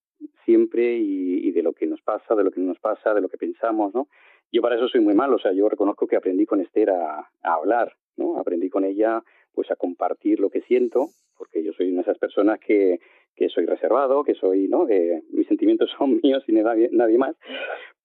siempre 0.45 0.97
y, 0.97 1.51
de 1.53 1.63
lo 1.63 1.73
que 1.73 1.87
nos 1.87 2.03
pasa, 2.03 2.35
de 2.35 2.45
lo 2.45 2.51
que 2.51 2.61
no 2.61 2.67
nos 2.67 2.81
pasa, 2.81 3.15
de 3.15 3.21
lo 3.21 3.29
que 3.29 3.39
pensamos, 3.39 3.95
¿no? 3.95 4.09
Yo 4.53 4.61
para 4.61 4.77
eso 4.77 4.89
soy 4.89 5.01
muy 5.01 5.15
malo, 5.15 5.37
o 5.37 5.39
sea, 5.39 5.53
yo 5.53 5.69
reconozco 5.69 6.07
que 6.07 6.17
aprendí 6.17 6.47
con 6.47 6.61
Esther 6.61 6.91
a, 6.91 7.19
a 7.43 7.55
hablar, 7.55 7.93
¿no? 8.17 8.39
Aprendí 8.39 8.69
con 8.69 8.85
ella 8.85 9.23
pues 9.55 9.71
a 9.71 9.77
compartir 9.77 10.41
lo 10.41 10.51
que 10.51 10.63
siento, 10.63 11.09
porque 11.39 11.63
yo 11.63 11.73
soy 11.73 11.89
una 11.89 11.99
de 11.99 12.03
esas 12.03 12.19
personas 12.19 12.59
que, 12.59 12.99
que 13.35 13.49
soy 13.49 13.67
reservado, 13.67 14.25
que 14.25 14.35
soy, 14.35 14.69
¿no? 14.69 14.87
Que 14.87 15.23
mis 15.31 15.47
sentimientos 15.47 15.91
son 15.99 16.21
míos 16.23 16.43
y 16.47 16.53
nadie, 16.53 16.89
nadie 16.93 17.19
más. 17.19 17.37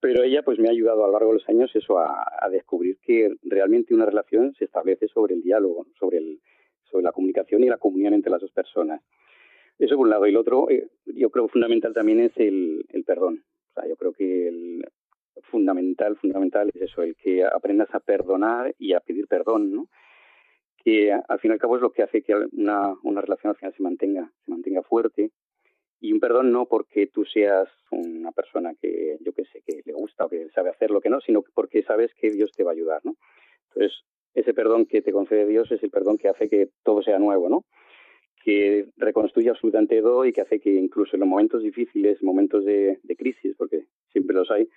Pero 0.00 0.22
ella 0.22 0.42
pues 0.42 0.58
me 0.58 0.68
ha 0.68 0.72
ayudado 0.72 1.04
a 1.04 1.06
lo 1.06 1.12
largo 1.12 1.28
de 1.28 1.38
los 1.38 1.48
años 1.48 1.70
eso 1.74 1.98
a, 1.98 2.26
a 2.40 2.48
descubrir 2.48 2.98
que 3.02 3.34
realmente 3.42 3.94
una 3.94 4.06
relación 4.06 4.54
se 4.54 4.64
establece 4.64 5.08
sobre 5.08 5.34
el 5.34 5.42
diálogo, 5.42 5.86
sobre 5.98 6.18
el, 6.18 6.40
sobre 6.90 7.04
la 7.04 7.12
comunicación 7.12 7.62
y 7.62 7.68
la 7.68 7.78
comunión 7.78 8.14
entre 8.14 8.30
las 8.30 8.40
dos 8.40 8.52
personas. 8.52 9.02
Eso 9.80 9.96
por 9.96 10.04
un 10.04 10.10
lado. 10.10 10.26
Y 10.26 10.30
el 10.30 10.36
otro, 10.36 10.68
eh, 10.70 10.88
yo 11.06 11.30
creo 11.30 11.48
fundamental 11.48 11.94
también 11.94 12.20
es 12.20 12.32
el, 12.36 12.84
el 12.90 13.02
perdón. 13.04 13.42
O 13.70 13.72
sea, 13.80 13.88
yo 13.88 13.96
creo 13.96 14.12
que 14.12 14.48
el 14.48 14.84
fundamental, 15.44 16.16
fundamental 16.16 16.70
es 16.74 16.82
eso, 16.82 17.02
el 17.02 17.16
que 17.16 17.44
aprendas 17.44 17.88
a 17.94 18.00
perdonar 18.00 18.74
y 18.78 18.92
a 18.92 19.00
pedir 19.00 19.26
perdón, 19.26 19.72
¿no? 19.72 19.88
Que 20.84 21.12
al 21.12 21.40
fin 21.40 21.50
y 21.50 21.52
al 21.52 21.58
cabo 21.58 21.76
es 21.76 21.82
lo 21.82 21.92
que 21.92 22.02
hace 22.02 22.22
que 22.22 22.34
una, 22.52 22.94
una 23.02 23.22
relación 23.22 23.50
al 23.50 23.56
final 23.56 23.74
se 23.74 23.82
mantenga, 23.82 24.30
se 24.44 24.50
mantenga 24.50 24.82
fuerte. 24.82 25.30
Y 25.98 26.12
un 26.12 26.20
perdón 26.20 26.52
no 26.52 26.66
porque 26.66 27.06
tú 27.06 27.24
seas 27.24 27.68
una 27.90 28.32
persona 28.32 28.74
que, 28.80 29.16
yo 29.20 29.32
que 29.32 29.44
sé, 29.46 29.62
que 29.66 29.80
le 29.84 29.92
gusta 29.94 30.26
o 30.26 30.28
que 30.28 30.48
sabe 30.50 30.70
hacer 30.70 30.90
lo 30.90 31.00
que 31.00 31.10
no, 31.10 31.20
sino 31.20 31.42
porque 31.54 31.82
sabes 31.82 32.12
que 32.14 32.30
Dios 32.30 32.50
te 32.52 32.64
va 32.64 32.72
a 32.72 32.74
ayudar, 32.74 33.00
¿no? 33.04 33.16
Entonces, 33.68 33.98
ese 34.34 34.52
perdón 34.52 34.84
que 34.86 35.00
te 35.00 35.12
concede 35.12 35.46
Dios 35.46 35.70
es 35.72 35.82
el 35.82 35.90
perdón 35.90 36.18
que 36.18 36.28
hace 36.28 36.48
que 36.50 36.68
todo 36.82 37.02
sea 37.02 37.18
nuevo, 37.18 37.48
¿no? 37.48 37.64
Que 38.42 38.88
reconstruye 38.96 39.50
absolutamente 39.50 40.00
todo 40.00 40.24
y 40.24 40.32
que 40.32 40.40
hace 40.40 40.60
que 40.60 40.74
incluso 40.74 41.14
en 41.14 41.20
los 41.20 41.28
momentos 41.28 41.62
difíciles, 41.62 42.22
momentos 42.22 42.64
de, 42.64 42.98
de 43.02 43.16
crisis, 43.16 43.54
porque 43.56 43.86
siempre 44.10 44.34
los 44.34 44.50
hay, 44.50 44.68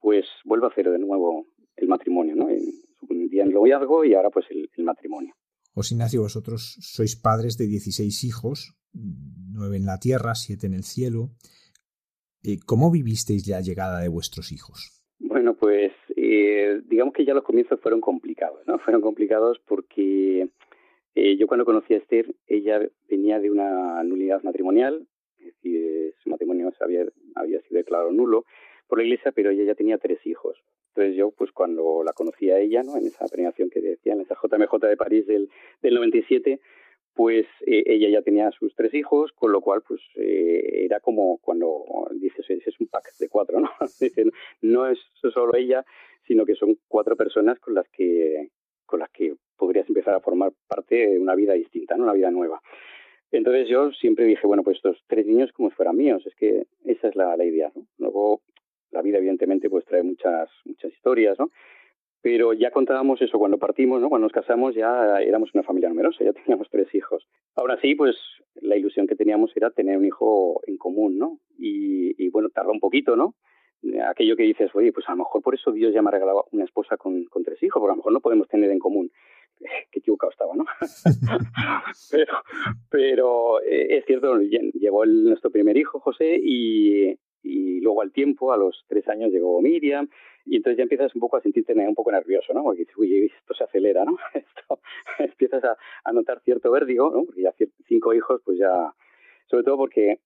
pues 0.00 0.26
vuelva 0.44 0.68
a 0.68 0.70
hacer 0.70 0.90
de 0.90 0.98
nuevo 0.98 1.46
el 1.76 1.88
matrimonio, 1.88 2.36
¿no? 2.36 2.46
Un 2.46 3.28
día 3.28 3.42
en 3.42 3.48
el 3.48 3.54
noviazgo 3.54 4.04
y 4.04 4.14
ahora 4.14 4.30
pues 4.30 4.46
el, 4.50 4.70
el 4.76 4.84
matrimonio. 4.84 5.34
José 5.72 5.94
Ignacio, 5.94 6.22
vosotros 6.22 6.76
sois 6.80 7.16
padres 7.16 7.56
de 7.56 7.66
16 7.66 8.24
hijos, 8.24 8.76
nueve 8.92 9.76
en 9.76 9.86
la 9.86 9.98
tierra, 9.98 10.34
siete 10.34 10.66
en 10.66 10.74
el 10.74 10.82
cielo. 10.82 11.30
Eh, 12.42 12.58
¿Cómo 12.66 12.90
vivisteis 12.90 13.46
la 13.48 13.60
llegada 13.60 14.00
de 14.00 14.08
vuestros 14.08 14.52
hijos? 14.52 15.02
Bueno, 15.18 15.54
pues 15.54 15.92
eh, 16.16 16.80
digamos 16.86 17.14
que 17.14 17.24
ya 17.24 17.34
los 17.34 17.44
comienzos 17.44 17.80
fueron 17.80 18.00
complicados, 18.00 18.66
¿no? 18.66 18.78
Fueron 18.84 19.00
complicados 19.00 19.58
porque 19.66 20.48
eh, 21.20 21.36
yo 21.36 21.46
cuando 21.46 21.64
conocí 21.64 21.94
a 21.94 21.98
Esther, 21.98 22.34
ella 22.46 22.80
venía 23.08 23.38
de 23.38 23.50
una 23.50 24.02
nulidad 24.04 24.42
matrimonial, 24.42 25.06
es 25.38 25.54
decir, 25.54 26.14
su 26.22 26.30
matrimonio 26.30 26.72
había, 26.80 27.04
había 27.34 27.60
sido 27.62 27.78
declarado 27.78 28.12
nulo 28.12 28.44
por 28.88 28.98
la 28.98 29.04
iglesia, 29.04 29.32
pero 29.32 29.50
ella 29.50 29.64
ya 29.64 29.74
tenía 29.74 29.98
tres 29.98 30.18
hijos. 30.26 30.56
Entonces 30.88 31.16
yo, 31.16 31.30
pues 31.30 31.52
cuando 31.52 32.02
la 32.04 32.12
conocí 32.12 32.50
a 32.50 32.58
ella, 32.58 32.82
¿no? 32.82 32.96
en 32.96 33.06
esa 33.06 33.26
premiación 33.28 33.70
que 33.70 33.80
decía, 33.80 34.14
en 34.14 34.22
esa 34.22 34.34
JMJ 34.34 34.88
de 34.88 34.96
París 34.96 35.26
del, 35.26 35.48
del 35.82 35.94
97, 35.94 36.60
pues 37.14 37.46
eh, 37.66 37.84
ella 37.86 38.08
ya 38.08 38.22
tenía 38.22 38.50
sus 38.52 38.74
tres 38.74 38.94
hijos, 38.94 39.32
con 39.32 39.52
lo 39.52 39.60
cual 39.60 39.82
pues 39.86 40.00
eh, 40.16 40.84
era 40.84 41.00
como 41.00 41.38
cuando 41.38 41.84
dices, 42.12 42.46
es 42.48 42.80
un 42.80 42.88
pack 42.88 43.16
de 43.18 43.28
cuatro, 43.28 43.60
¿no? 43.60 43.70
No 44.62 44.86
es 44.88 44.98
solo 45.20 45.54
ella, 45.54 45.84
sino 46.26 46.44
que 46.44 46.54
son 46.54 46.76
cuatro 46.88 47.16
personas 47.16 47.58
con 47.60 47.74
las 47.74 47.88
que 47.90 48.50
con 48.90 49.00
las 49.00 49.10
que 49.10 49.34
podrías 49.56 49.88
empezar 49.88 50.14
a 50.14 50.20
formar 50.20 50.52
parte 50.66 51.06
de 51.06 51.18
una 51.18 51.36
vida 51.36 51.54
distinta, 51.54 51.96
¿no? 51.96 52.04
una 52.04 52.12
vida 52.12 52.30
nueva. 52.30 52.60
Entonces 53.30 53.68
yo 53.68 53.92
siempre 53.92 54.24
dije, 54.24 54.46
bueno, 54.46 54.64
pues 54.64 54.78
estos 54.78 54.98
tres 55.06 55.24
niños 55.24 55.52
como 55.52 55.70
si 55.70 55.76
fueran 55.76 55.96
míos, 55.96 56.26
es 56.26 56.34
que 56.34 56.66
esa 56.84 57.08
es 57.08 57.14
la, 57.14 57.36
la 57.36 57.44
idea. 57.44 57.70
¿no? 57.74 57.86
Luego 57.98 58.42
la 58.90 59.02
vida 59.02 59.18
evidentemente 59.18 59.70
pues 59.70 59.84
trae 59.84 60.02
muchas 60.02 60.50
muchas 60.64 60.92
historias, 60.92 61.38
¿no? 61.38 61.50
Pero 62.22 62.52
ya 62.52 62.70
contábamos 62.70 63.22
eso 63.22 63.38
cuando 63.38 63.56
partimos, 63.56 64.02
¿no? 64.02 64.08
Cuando 64.08 64.26
nos 64.26 64.32
casamos 64.32 64.74
ya 64.74 65.22
éramos 65.22 65.54
una 65.54 65.62
familia 65.62 65.88
numerosa, 65.88 66.24
ya 66.24 66.32
teníamos 66.44 66.68
tres 66.68 66.92
hijos. 66.94 67.28
Ahora 67.54 67.78
sí, 67.80 67.94
pues 67.94 68.16
la 68.56 68.76
ilusión 68.76 69.06
que 69.06 69.14
teníamos 69.14 69.56
era 69.56 69.70
tener 69.70 69.96
un 69.96 70.04
hijo 70.04 70.60
en 70.66 70.76
común, 70.76 71.16
¿no? 71.16 71.38
Y, 71.56 72.22
y 72.22 72.28
bueno, 72.30 72.48
tardó 72.48 72.72
un 72.72 72.80
poquito, 72.80 73.14
¿no? 73.14 73.36
Aquello 74.08 74.36
que 74.36 74.42
dices, 74.42 74.70
oye, 74.74 74.92
pues 74.92 75.08
a 75.08 75.12
lo 75.12 75.18
mejor 75.18 75.42
por 75.42 75.54
eso 75.54 75.72
Dios 75.72 75.92
ya 75.94 76.02
me 76.02 76.08
ha 76.08 76.12
regalado 76.12 76.46
una 76.52 76.64
esposa 76.64 76.96
con, 76.96 77.24
con 77.24 77.42
tres 77.42 77.62
hijos, 77.62 77.80
porque 77.80 77.92
a 77.92 77.94
lo 77.94 77.98
mejor 77.98 78.12
no 78.12 78.20
podemos 78.20 78.48
tener 78.48 78.70
en 78.70 78.78
común. 78.78 79.10
Qué 79.90 80.00
equivocado 80.00 80.30
estaba, 80.30 80.54
¿no? 80.54 80.64
pero 82.10 82.34
pero 82.90 83.62
eh, 83.62 83.98
es 83.98 84.04
cierto, 84.06 84.38
llegó 84.38 85.04
el, 85.04 85.24
nuestro 85.24 85.50
primer 85.50 85.76
hijo, 85.76 86.00
José, 86.00 86.38
y, 86.42 87.18
y 87.42 87.80
luego 87.80 88.02
al 88.02 88.12
tiempo, 88.12 88.52
a 88.52 88.56
los 88.56 88.84
tres 88.88 89.08
años, 89.08 89.32
llegó 89.32 89.60
Miriam, 89.60 90.08
y 90.44 90.56
entonces 90.56 90.78
ya 90.78 90.82
empiezas 90.82 91.14
un 91.14 91.20
poco 91.20 91.36
a 91.36 91.42
sentirte 91.42 91.72
un 91.72 91.94
poco 91.94 92.12
nervioso, 92.12 92.52
¿no? 92.52 92.62
Porque 92.62 92.80
dices, 92.80 92.96
uy, 92.96 93.26
esto 93.26 93.54
se 93.54 93.64
acelera, 93.64 94.04
¿no? 94.04 94.16
Esto, 94.34 94.80
empiezas 95.18 95.62
a, 95.64 95.76
a 96.04 96.12
notar 96.12 96.40
cierto 96.40 96.70
vértigo, 96.70 97.10
¿no? 97.10 97.24
Porque 97.24 97.42
ya 97.42 97.54
cinco 97.86 98.14
hijos, 98.14 98.40
pues 98.44 98.58
ya, 98.58 98.92
sobre 99.46 99.64
todo 99.64 99.76
porque, 99.76 100.20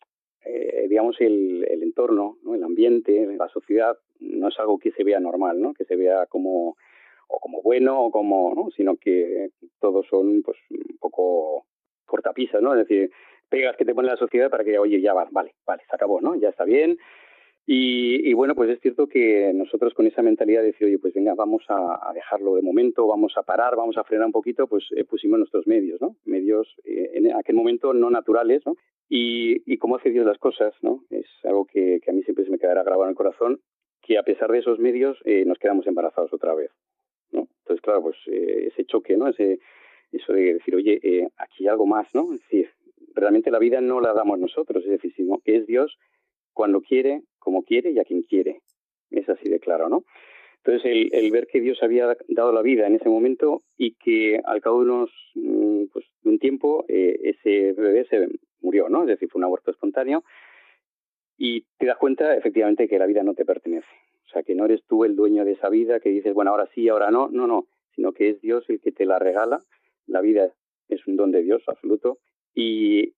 eh, 0.44 0.86
digamos, 0.88 1.20
el, 1.20 1.66
el 1.68 1.82
entorno, 1.82 2.38
¿no? 2.42 2.54
el 2.54 2.62
ambiente, 2.62 3.26
la 3.36 3.48
sociedad, 3.48 3.96
no 4.20 4.48
es 4.48 4.58
algo 4.58 4.78
que 4.78 4.92
se 4.92 5.04
vea 5.04 5.20
normal, 5.20 5.60
¿no? 5.60 5.74
Que 5.74 5.84
se 5.84 5.96
vea 5.96 6.26
como 6.26 6.76
o 7.26 7.40
como 7.40 7.62
bueno 7.62 8.04
o 8.04 8.10
como, 8.10 8.54
¿no? 8.54 8.70
Sino 8.76 8.96
que 8.96 9.50
todos 9.80 10.06
son, 10.08 10.42
pues, 10.42 10.58
un 10.70 10.98
poco 10.98 11.66
cortapisas, 12.04 12.62
¿no? 12.62 12.72
Es 12.74 12.86
decir, 12.86 13.10
pegas 13.48 13.76
que 13.76 13.84
te 13.84 13.94
pone 13.94 14.08
la 14.08 14.16
sociedad 14.16 14.50
para 14.50 14.64
que, 14.64 14.78
oye, 14.78 15.00
ya 15.00 15.14
va, 15.14 15.26
vale, 15.30 15.54
vale, 15.66 15.82
se 15.88 15.94
acabó, 15.96 16.20
¿no? 16.20 16.34
Ya 16.34 16.50
está 16.50 16.64
bien, 16.64 16.98
y, 17.66 18.34
bueno, 18.34 18.54
pues 18.54 18.68
es 18.68 18.80
cierto 18.80 19.06
que 19.06 19.50
nosotros 19.54 19.94
con 19.94 20.06
esa 20.06 20.20
mentalidad 20.20 20.60
de 20.60 20.66
decir, 20.66 20.86
oye, 20.86 20.98
pues 20.98 21.14
venga, 21.14 21.34
vamos 21.34 21.64
a, 21.68 22.10
a 22.10 22.12
dejarlo 22.12 22.56
de 22.56 22.62
momento, 22.62 23.06
vamos 23.06 23.32
a 23.36 23.42
parar, 23.42 23.74
vamos 23.74 23.96
a 23.96 24.04
frenar 24.04 24.26
un 24.26 24.32
poquito, 24.32 24.66
pues 24.66 24.84
eh, 24.94 25.04
pusimos 25.04 25.38
nuestros 25.38 25.66
medios, 25.66 25.98
¿no? 26.02 26.16
Medios 26.26 26.68
eh, 26.84 27.12
en 27.14 27.34
aquel 27.34 27.56
momento 27.56 27.94
no 27.94 28.10
naturales, 28.10 28.62
¿no? 28.66 28.76
Y, 29.08 29.62
y 29.70 29.78
cómo 29.78 29.96
hace 29.96 30.11
Dios 30.11 30.25
las 30.25 30.38
cosas, 30.38 30.75
¿no? 30.82 31.04
Es 31.11 31.26
algo 31.44 31.66
que, 31.66 32.00
a 32.06 32.12
mí 32.12 32.23
siempre 32.23 32.44
se 32.44 32.50
me 32.50 32.58
quedará 32.58 32.82
grabado 32.82 33.04
en 33.04 33.11
el 33.11 33.16
corazón, 33.16 33.61
que 34.02 34.18
a 34.18 34.23
pesar 34.23 34.50
de 34.50 34.58
esos 34.58 34.78
medios 34.78 35.18
eh, 35.25 35.44
nos 35.44 35.58
quedamos 35.58 35.87
embarazados 35.87 36.32
otra 36.32 36.54
vez, 36.54 36.70
¿no? 37.32 37.49
Entonces, 37.61 37.82
claro, 37.82 38.02
pues 38.02 38.16
eh, 38.26 38.68
ese 38.68 38.84
choque, 38.84 39.16
¿no? 39.16 39.28
Ese, 39.28 39.61
eso 40.12 40.32
de 40.32 40.54
decir, 40.54 40.75
oye, 40.75 41.00
eh, 41.02 41.28
aquí 41.37 41.64
hay 41.64 41.68
algo 41.68 41.87
más, 41.87 42.08
¿no? 42.14 42.32
Es 42.34 42.40
decir, 42.40 42.70
realmente 43.14 43.50
la 43.50 43.58
vida 43.58 43.80
no 43.80 44.00
la 44.00 44.12
damos 44.12 44.38
nosotros, 44.38 44.84
es 44.84 44.90
decir, 44.90 45.12
sino 45.14 45.38
que 45.44 45.56
es 45.56 45.66
Dios 45.66 45.96
cuando 46.52 46.80
quiere, 46.80 47.23
como 47.38 47.62
quiere 47.64 47.90
y 47.90 47.99
a 47.99 48.04
quien 48.04 48.23
quiere. 48.23 48.61
Es 49.11 49.28
así 49.28 49.49
de 49.49 49.61
claro, 49.61 49.88
¿no? 49.88 50.04
Entonces, 50.66 51.11
el, 51.12 51.30
ver 51.30 51.47
que 51.47 51.61
Dios 51.61 51.83
había 51.83 52.16
dado 52.28 52.50
la 52.50 52.62
vida 52.62 52.87
en 52.87 52.94
ese 52.94 53.11
momento 53.11 53.61
y 53.76 53.97
que 53.97 54.40
al 54.44 54.62
cabo 54.62 54.83
de 54.83 54.90
unos, 54.90 55.11
mm, 55.35 55.85
pues, 55.92 56.06
de 56.23 56.30
un 56.30 56.38
tiempo, 56.38 56.87
eh, 56.88 57.21
ese 57.23 57.73
bebé 57.75 58.06
se 58.06 58.28
murió, 58.62 58.88
¿no? 58.88 59.02
Es 59.02 59.09
decir, 59.09 59.28
fue 59.28 59.40
un 59.40 59.44
aborto 59.44 59.71
espontáneo 59.71 60.25
y 61.37 61.66
te 61.78 61.85
das 61.85 61.99
cuenta, 61.99 62.35
efectivamente, 62.35 62.88
que 62.88 62.99
la 62.99 63.04
vida 63.04 63.23
no 63.23 63.35
te 63.35 63.44
pertenece. 63.44 63.87
O 64.26 64.28
sea, 64.30 64.42
que 64.42 64.54
no 64.54 64.64
eres 64.64 64.83
tú 64.87 65.04
el 65.04 65.16
dueño 65.16 65.44
de 65.44 65.52
esa 65.52 65.68
vida, 65.68 66.00
que 66.00 66.09
dices, 66.09 66.33
bueno, 66.33 66.52
ahora 66.52 66.66
sí, 66.75 66.88
ahora 66.88 67.11
no. 67.11 67.28
No, 67.28 67.47
no, 67.47 67.66
sino 67.94 68.12
que 68.12 68.30
es 68.30 68.40
Dios 68.40 68.64
el 68.71 68.80
que 68.80 68.90
te 68.90 69.04
la 69.04 69.18
regala. 69.18 69.59
La 70.06 70.23
vida 70.23 70.50
es 70.88 71.06
un 71.06 71.16
don 71.16 71.30
de 71.30 71.42
Dios 71.42 71.62
absoluto 71.66 72.18
y, 72.54 73.12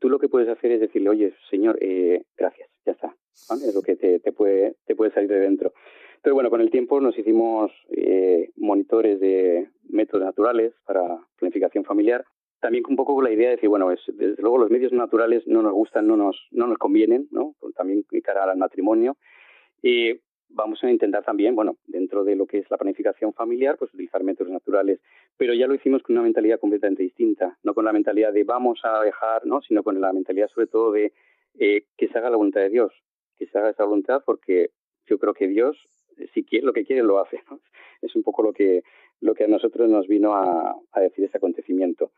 tú 0.00 0.08
lo 0.08 0.18
que 0.18 0.28
puedes 0.28 0.48
hacer 0.48 0.72
es 0.72 0.80
decirle, 0.80 1.08
oye, 1.08 1.32
Señor, 1.48 1.78
eh, 1.80 2.22
gracias, 2.36 2.68
ya 2.84 2.92
está. 2.92 3.14
Es 3.34 3.74
lo 3.74 3.82
que 3.82 3.96
te 3.96 4.32
puede 4.32 4.74
salir 5.14 5.28
de 5.28 5.40
dentro. 5.40 5.72
Pero 6.22 6.34
bueno, 6.34 6.50
con 6.50 6.60
el 6.60 6.70
tiempo 6.70 7.00
nos 7.00 7.18
hicimos 7.18 7.72
eh, 7.90 8.50
monitores 8.56 9.20
de 9.20 9.68
métodos 9.88 10.24
naturales 10.24 10.74
para 10.86 11.18
planificación 11.38 11.84
familiar. 11.84 12.24
También 12.60 12.84
un 12.88 12.96
poco 12.96 13.14
con 13.14 13.24
la 13.24 13.30
idea 13.30 13.50
de 13.50 13.56
decir, 13.56 13.68
bueno, 13.68 13.92
es, 13.92 14.00
desde 14.08 14.42
luego 14.42 14.58
los 14.58 14.70
medios 14.70 14.92
naturales 14.92 15.46
no 15.46 15.62
nos 15.62 15.72
gustan, 15.72 16.06
no 16.08 16.16
nos, 16.16 16.48
no 16.50 16.66
nos 16.66 16.78
convienen, 16.78 17.28
¿no? 17.30 17.54
También 17.76 18.04
cara 18.22 18.50
al 18.50 18.58
matrimonio. 18.58 19.16
Y 19.80 20.20
vamos 20.48 20.82
a 20.82 20.90
intentar 20.90 21.24
también, 21.24 21.54
bueno, 21.54 21.76
dentro 21.86 22.24
de 22.24 22.36
lo 22.36 22.46
que 22.46 22.58
es 22.58 22.70
la 22.70 22.76
planificación 22.76 23.32
familiar, 23.32 23.76
pues 23.78 23.92
utilizar 23.92 24.22
métodos 24.24 24.50
naturales, 24.50 25.00
pero 25.36 25.54
ya 25.54 25.66
lo 25.66 25.74
hicimos 25.74 26.02
con 26.02 26.16
una 26.16 26.24
mentalidad 26.24 26.58
completamente 26.58 27.02
distinta, 27.02 27.58
no 27.62 27.74
con 27.74 27.84
la 27.84 27.92
mentalidad 27.92 28.32
de 28.32 28.44
vamos 28.44 28.80
a 28.82 29.00
dejar, 29.02 29.46
¿no? 29.46 29.60
sino 29.62 29.82
con 29.82 30.00
la 30.00 30.12
mentalidad 30.12 30.48
sobre 30.48 30.66
todo 30.66 30.92
de 30.92 31.12
eh, 31.58 31.84
que 31.96 32.08
se 32.08 32.18
haga 32.18 32.30
la 32.30 32.36
voluntad 32.36 32.60
de 32.60 32.70
Dios, 32.70 32.92
que 33.36 33.46
se 33.46 33.58
haga 33.58 33.70
esa 33.70 33.84
voluntad 33.84 34.22
porque 34.24 34.70
yo 35.06 35.18
creo 35.18 35.34
que 35.34 35.48
Dios, 35.48 35.76
si 36.34 36.44
quiere, 36.44 36.66
lo 36.66 36.72
que 36.72 36.84
quiere 36.84 37.02
lo 37.02 37.18
hace. 37.18 37.40
Es 38.00 38.14
un 38.14 38.22
poco 38.22 38.44
lo 38.44 38.52
que, 38.52 38.84
lo 39.20 39.34
que 39.34 39.44
a 39.44 39.48
nosotros 39.48 39.88
nos 39.88 40.06
vino 40.06 40.32
a, 40.34 40.76
decir 41.00 41.24
ese 41.24 41.36
acontecimiento. 41.36 42.12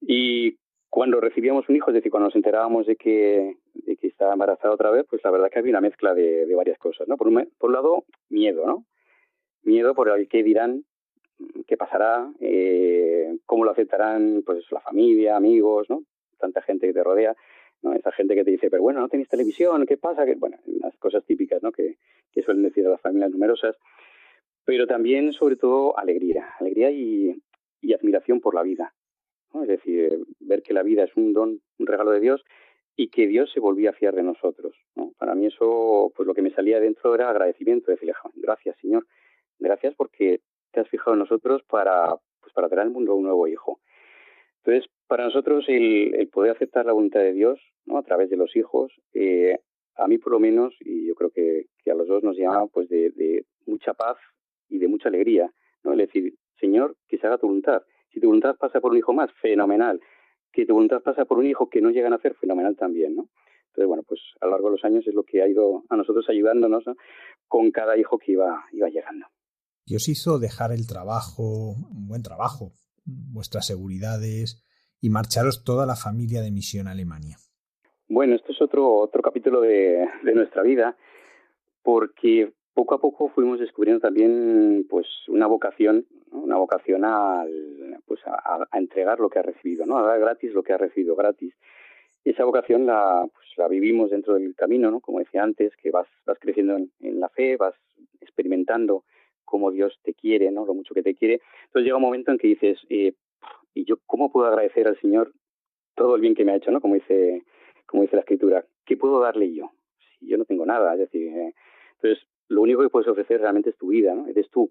Y 0.00 0.56
cuando 0.88 1.20
recibíamos 1.20 1.68
un 1.68 1.76
hijo, 1.76 1.90
es 1.90 1.94
decir, 1.94 2.10
cuando 2.10 2.28
nos 2.28 2.36
enterábamos 2.36 2.86
de 2.86 2.96
que, 2.96 3.56
de 3.74 3.96
que 3.96 4.06
estaba 4.06 4.32
embarazada 4.32 4.72
otra 4.72 4.90
vez, 4.90 5.04
pues 5.08 5.22
la 5.22 5.30
verdad 5.30 5.50
que 5.50 5.58
había 5.58 5.72
una 5.72 5.82
mezcla 5.82 6.14
de, 6.14 6.46
de 6.46 6.54
varias 6.54 6.78
cosas, 6.78 7.06
¿no? 7.08 7.18
Por 7.18 7.28
un, 7.28 7.50
por 7.58 7.68
un 7.68 7.74
lado, 7.74 8.04
miedo, 8.30 8.66
¿no? 8.66 8.86
Miedo 9.62 9.94
por 9.94 10.08
el 10.08 10.28
que 10.28 10.42
dirán, 10.42 10.84
qué 11.66 11.76
pasará, 11.76 12.30
eh, 12.40 13.36
cómo 13.46 13.64
lo 13.64 13.70
aceptarán, 13.70 14.42
pues 14.44 14.64
la 14.70 14.80
familia, 14.80 15.36
amigos, 15.36 15.88
¿no? 15.88 16.04
Tanta 16.38 16.62
gente 16.62 16.86
que 16.86 16.92
te 16.92 17.04
rodea, 17.04 17.36
¿no? 17.82 17.92
Esa 17.92 18.12
gente 18.12 18.34
que 18.34 18.44
te 18.44 18.50
dice, 18.50 18.70
pero 18.70 18.82
bueno, 18.82 19.00
no 19.00 19.08
tenéis 19.08 19.28
televisión, 19.28 19.86
¿qué 19.86 19.96
pasa? 19.96 20.24
Que, 20.24 20.34
bueno, 20.34 20.58
las 20.66 20.96
cosas 20.98 21.24
típicas, 21.24 21.62
¿no? 21.62 21.72
Que, 21.72 21.96
que 22.32 22.42
suelen 22.42 22.62
decir 22.62 22.86
a 22.86 22.90
las 22.90 23.00
familias 23.00 23.30
numerosas. 23.30 23.76
Pero 24.64 24.86
también, 24.86 25.32
sobre 25.32 25.56
todo, 25.56 25.98
alegría, 25.98 26.54
alegría 26.60 26.90
y, 26.90 27.36
y 27.80 27.92
admiración 27.92 28.40
por 28.40 28.54
la 28.54 28.62
vida. 28.62 28.94
Es 29.60 29.68
decir, 29.68 30.18
ver 30.40 30.62
que 30.62 30.72
la 30.72 30.82
vida 30.82 31.04
es 31.04 31.14
un 31.16 31.32
don, 31.32 31.60
un 31.78 31.86
regalo 31.86 32.10
de 32.12 32.20
Dios 32.20 32.42
y 32.96 33.08
que 33.08 33.26
Dios 33.26 33.50
se 33.52 33.60
volvía 33.60 33.90
a 33.90 33.94
fiar 33.94 34.14
de 34.14 34.22
nosotros. 34.22 34.74
¿no? 34.94 35.12
Para 35.18 35.34
mí 35.34 35.46
eso, 35.46 36.12
pues 36.14 36.26
lo 36.26 36.34
que 36.34 36.42
me 36.42 36.50
salía 36.50 36.80
dentro 36.80 37.14
era 37.14 37.30
agradecimiento, 37.30 37.90
decirle, 37.90 38.14
gracias 38.34 38.76
Señor, 38.80 39.06
gracias 39.58 39.94
porque 39.94 40.40
te 40.72 40.80
has 40.80 40.88
fijado 40.88 41.12
en 41.12 41.20
nosotros 41.20 41.62
para, 41.64 42.16
pues 42.40 42.52
para 42.54 42.68
traer 42.68 42.86
al 42.86 42.92
mundo 42.92 43.14
un 43.14 43.24
nuevo 43.24 43.46
hijo. 43.46 43.80
Entonces, 44.64 44.90
para 45.12 45.26
nosotros 45.26 45.66
el, 45.68 46.26
poder 46.32 46.52
aceptar 46.52 46.86
la 46.86 46.94
voluntad 46.94 47.20
de 47.20 47.34
Dios 47.34 47.60
a 47.94 48.02
través 48.02 48.30
de 48.30 48.38
los 48.38 48.56
hijos, 48.56 48.90
eh, 49.12 49.58
a 49.96 50.08
mí 50.08 50.16
por 50.16 50.32
lo 50.32 50.40
menos, 50.40 50.74
y 50.80 51.06
yo 51.06 51.14
creo 51.14 51.28
que, 51.28 51.66
a 51.90 51.94
los 51.94 52.08
dos 52.08 52.22
nos 52.22 52.34
llama 52.34 52.66
pues 52.68 52.88
de, 52.88 53.44
mucha 53.66 53.92
paz 53.92 54.16
y 54.70 54.78
de 54.78 54.88
mucha 54.88 55.10
alegría, 55.10 55.52
¿no? 55.84 55.92
Es 55.92 55.98
decir, 55.98 56.32
Señor, 56.58 56.96
que 57.08 57.18
se 57.18 57.26
haga 57.26 57.36
tu 57.36 57.46
voluntad. 57.46 57.82
Si 58.10 58.20
tu 58.20 58.28
voluntad 58.28 58.56
pasa 58.56 58.80
por 58.80 58.92
un 58.92 58.96
hijo 58.96 59.12
más, 59.12 59.30
fenomenal. 59.42 60.00
Que 60.50 60.64
tu 60.64 60.72
voluntad 60.72 61.02
pasa 61.02 61.26
por 61.26 61.36
un 61.36 61.44
hijo 61.44 61.68
que 61.68 61.82
no 61.82 61.90
llegan 61.90 62.14
a 62.14 62.16
hacer, 62.16 62.34
fenomenal 62.36 62.74
también, 62.78 63.14
¿no? 63.14 63.28
Entonces, 63.66 63.88
bueno, 63.88 64.04
pues 64.08 64.20
a 64.40 64.46
lo 64.46 64.52
largo 64.52 64.68
de 64.68 64.76
los 64.76 64.84
años 64.86 65.06
es 65.06 65.14
lo 65.14 65.24
que 65.24 65.42
ha 65.42 65.46
ido 65.46 65.84
a 65.90 65.96
nosotros 65.96 66.24
ayudándonos 66.30 66.86
¿no? 66.86 66.94
con 67.48 67.70
cada 67.70 67.98
hijo 67.98 68.16
que 68.16 68.32
iba, 68.32 68.64
iba 68.72 68.88
llegando. 68.88 69.26
¿Qué 69.84 69.96
os 69.96 70.08
hizo 70.08 70.38
dejar 70.38 70.72
el 70.72 70.86
trabajo, 70.86 71.74
un 71.90 72.08
buen 72.08 72.22
trabajo, 72.22 72.72
vuestras 73.04 73.66
seguridades 73.66 74.64
y 75.02 75.10
marcharos 75.10 75.64
toda 75.64 75.84
la 75.84 75.96
familia 75.96 76.40
de 76.40 76.52
misión 76.52 76.86
a 76.88 76.92
Alemania? 76.92 77.36
Bueno, 78.08 78.34
esto 78.36 78.52
es 78.52 78.62
otro, 78.62 78.94
otro 78.94 79.20
capítulo 79.20 79.60
de, 79.60 80.06
de 80.22 80.34
nuestra 80.34 80.62
vida, 80.62 80.96
porque 81.82 82.52
poco 82.72 82.94
a 82.94 83.00
poco 83.00 83.28
fuimos 83.28 83.58
descubriendo 83.58 84.00
también 84.00 84.86
pues 84.88 85.06
una 85.28 85.46
vocación 85.46 86.06
una 86.30 86.56
vocación 86.56 87.04
al, 87.04 88.00
pues 88.06 88.20
a, 88.24 88.66
entregar 88.72 89.20
lo 89.20 89.28
que 89.28 89.40
ha 89.40 89.42
recibido 89.42 89.84
no 89.84 89.98
a 89.98 90.02
dar 90.02 90.20
gratis 90.20 90.54
lo 90.54 90.62
que 90.62 90.72
ha 90.72 90.78
recibido 90.78 91.14
gratis. 91.14 91.54
Esa 92.24 92.44
vocación 92.44 92.86
la 92.86 93.26
pues 93.30 93.46
la 93.58 93.68
vivimos 93.68 94.10
dentro 94.10 94.34
del 94.34 94.54
camino 94.54 94.90
no 94.90 95.00
como 95.00 95.18
decía 95.18 95.42
antes 95.42 95.76
que 95.76 95.90
vas 95.90 96.06
vas 96.24 96.38
creciendo 96.40 96.76
en, 96.76 96.90
en 97.00 97.20
la 97.20 97.28
fe 97.28 97.56
vas 97.56 97.74
experimentando 98.20 99.04
cómo 99.44 99.70
Dios 99.70 99.98
te 100.02 100.14
quiere 100.14 100.50
no 100.50 100.64
lo 100.64 100.72
mucho 100.72 100.94
que 100.94 101.02
te 101.02 101.14
quiere. 101.14 101.40
Entonces 101.66 101.84
llega 101.84 101.96
un 101.96 102.02
momento 102.02 102.30
en 102.30 102.38
que 102.38 102.48
dices 102.48 102.78
eh, 102.88 103.12
y 103.74 103.84
yo 103.84 103.96
cómo 104.06 104.30
puedo 104.30 104.46
agradecer 104.46 104.88
al 104.88 105.00
Señor 105.00 105.32
todo 105.94 106.16
el 106.16 106.20
bien 106.20 106.34
que 106.34 106.44
me 106.44 106.52
ha 106.52 106.56
hecho 106.56 106.70
no 106.70 106.80
como 106.80 106.94
dice 106.94 107.42
como 107.86 108.02
dice 108.02 108.16
la 108.16 108.22
escritura 108.22 108.64
qué 108.84 108.96
puedo 108.96 109.20
darle 109.20 109.52
yo 109.52 109.70
si 110.18 110.28
yo 110.28 110.38
no 110.38 110.44
tengo 110.44 110.66
nada 110.66 110.94
es 110.94 111.00
decir 111.00 111.28
eh, 111.28 111.54
entonces 111.94 112.26
lo 112.52 112.62
único 112.62 112.82
que 112.82 112.88
puedes 112.88 113.08
ofrecer 113.08 113.40
realmente 113.40 113.70
es 113.70 113.76
tu 113.76 113.88
vida, 113.88 114.14
¿no? 114.14 114.28
Eres 114.28 114.48
tú, 114.50 114.70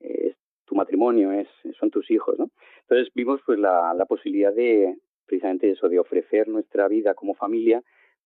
eh, 0.00 0.28
es 0.28 0.36
tu 0.64 0.74
matrimonio, 0.74 1.32
es, 1.32 1.48
son 1.78 1.90
tus 1.90 2.10
hijos, 2.10 2.38
¿no? 2.38 2.50
Entonces 2.82 3.12
vimos 3.14 3.40
pues 3.44 3.58
la, 3.58 4.04
posibilidad 4.08 4.52
de 4.52 4.96
precisamente 5.26 5.70
eso, 5.70 5.88
de 5.88 5.98
ofrecer 5.98 6.46
nuestra 6.48 6.86
vida 6.88 7.14
como 7.14 7.34
familia 7.34 7.82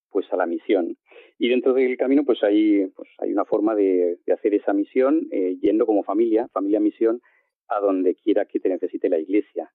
pues 0.09 0.31
a 0.33 0.35
la 0.35 0.45
misión. 0.45 0.97
Y 1.39 1.49
dentro 1.49 1.73
del 1.73 1.95
camino 1.97 2.23
pues 2.25 2.43
hay, 2.43 2.85
pues, 2.95 3.09
hay 3.19 3.31
una 3.31 3.45
forma 3.45 3.75
de, 3.75 4.19
de 4.25 4.33
hacer 4.33 4.53
esa 4.53 4.73
misión 4.73 5.27
eh, 5.31 5.55
yendo 5.61 5.85
como 5.85 6.03
familia, 6.03 6.47
familia 6.49 6.79
misión, 6.81 7.21
a 7.69 7.79
donde 7.79 8.15
quiera 8.15 8.45
que 8.45 8.59
te 8.59 8.67
necesite 8.67 9.07
la 9.07 9.19
iglesia. 9.19 9.71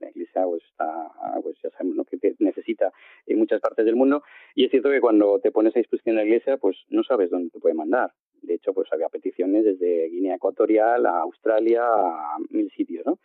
La 0.00 0.10
iglesia 0.10 0.44
pues 0.44 0.62
está, 0.64 1.10
pues 1.42 1.56
ya 1.62 1.70
sabemos 1.70 1.96
lo 1.96 2.04
que 2.04 2.18
necesita 2.38 2.92
en 3.26 3.38
muchas 3.38 3.60
partes 3.60 3.84
del 3.84 3.96
mundo 3.96 4.22
Y 4.54 4.64
es 4.64 4.70
cierto 4.70 4.90
que 4.90 5.00
cuando 5.00 5.38
te 5.40 5.52
pones 5.52 5.74
a 5.76 5.80
disposición 5.80 6.16
de 6.16 6.22
la 6.22 6.26
iglesia, 6.26 6.56
pues 6.56 6.76
no 6.88 7.02
sabes 7.04 7.30
dónde 7.30 7.50
te 7.50 7.60
puede 7.60 7.74
mandar. 7.74 8.12
De 8.42 8.54
hecho, 8.54 8.72
pues 8.72 8.88
había 8.92 9.08
peticiones 9.08 9.64
desde 9.64 10.08
Guinea 10.08 10.36
Ecuatorial 10.36 11.06
a 11.06 11.20
Australia 11.20 11.82
a 11.84 12.36
mil 12.50 12.70
sitios, 12.70 13.04
¿no? 13.06 13.18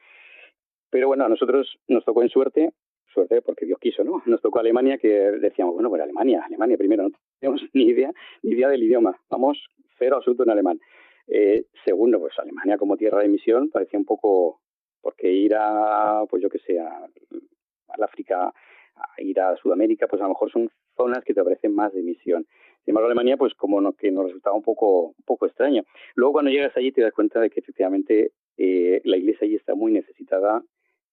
Pero 0.90 1.08
bueno, 1.08 1.26
a 1.26 1.30
nosotros 1.30 1.78
nos 1.88 2.06
tocó 2.06 2.22
en 2.22 2.30
suerte, 2.30 2.72
suerte 3.14 3.42
porque 3.42 3.66
Dios 3.66 3.80
quiso, 3.80 4.04
¿no? 4.04 4.22
Nos 4.26 4.42
tocó 4.42 4.60
Alemania 4.60 4.98
que 4.98 5.10
decíamos, 5.10 5.74
bueno, 5.74 5.90
pues 5.90 6.02
Alemania, 6.02 6.44
Alemania 6.46 6.78
primero, 6.78 7.04
no 7.04 7.10
tenemos 7.40 7.62
ni 7.74 7.84
idea, 7.86 8.12
ni 8.44 8.52
idea 8.52 8.70
del 8.70 8.84
idioma, 8.84 9.20
vamos 9.30 9.58
cero 9.98 10.18
absoluto 10.18 10.44
en 10.44 10.52
alemán. 10.52 10.80
Eh, 11.28 11.66
segundo, 11.84 12.20
pues 12.20 12.34
Alemania 12.38 12.78
como 12.78 12.98
tierra 12.98 13.22
de 13.22 13.30
misión 13.30 13.70
parecía 13.70 13.98
un 13.98 14.06
poco, 14.06 14.62
porque 15.06 15.32
ir 15.32 15.54
a, 15.54 16.26
pues 16.28 16.42
yo 16.42 16.50
que 16.50 16.58
sé, 16.58 16.80
al 16.80 18.04
África, 18.04 18.52
a 18.96 19.22
ir 19.22 19.40
a 19.40 19.56
Sudamérica, 19.56 20.08
pues 20.08 20.20
a 20.20 20.26
lo 20.26 20.30
mejor 20.30 20.52
son 20.52 20.68
zonas 20.98 21.24
que 21.24 21.36
te 21.36 21.44
parecen 21.44 21.76
más 21.76 21.94
de 21.94 22.02
misión. 22.02 22.48
Sin 22.84 22.92
embargo, 22.92 23.06
Alemania, 23.06 23.38
pues 23.38 23.54
como 23.54 23.80
no, 23.82 23.94
que 23.94 24.10
nos 24.10 24.26
resultaba 24.26 24.56
un 24.56 24.64
poco, 24.64 25.10
un 25.10 25.24
poco 25.24 25.46
extraño. 25.46 25.84
Luego, 26.16 26.34
cuando 26.34 26.50
llegas 26.50 26.76
allí, 26.76 26.92
te 26.92 27.02
das 27.02 27.14
cuenta 27.14 27.40
de 27.40 27.52
que 27.52 27.60
efectivamente 27.60 28.32
eh, 28.58 29.02
la 29.04 29.18
iglesia 29.18 29.46
allí 29.46 29.54
está 29.54 29.76
muy 29.76 29.92
necesitada, 29.92 30.64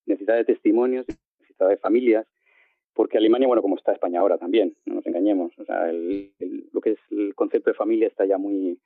necesitada 0.06 0.38
de 0.38 0.46
testimonios, 0.46 1.04
necesitada 1.40 1.72
de 1.72 1.76
familias, 1.76 2.26
porque 2.94 3.18
Alemania, 3.18 3.46
bueno, 3.46 3.60
como 3.60 3.76
está 3.76 3.92
España 3.92 4.20
ahora 4.20 4.38
también, 4.38 4.74
no 4.86 4.94
nos 4.94 5.06
engañemos, 5.06 5.52
o 5.58 5.64
sea, 5.66 5.90
el, 5.90 6.32
lo 6.72 6.80
que 6.80 6.92
es 6.92 6.98
el 7.10 7.34
concepto 7.34 7.68
de 7.68 7.76
familia 7.76 8.08
está 8.08 8.24
ya 8.24 8.38
muy, 8.38 8.80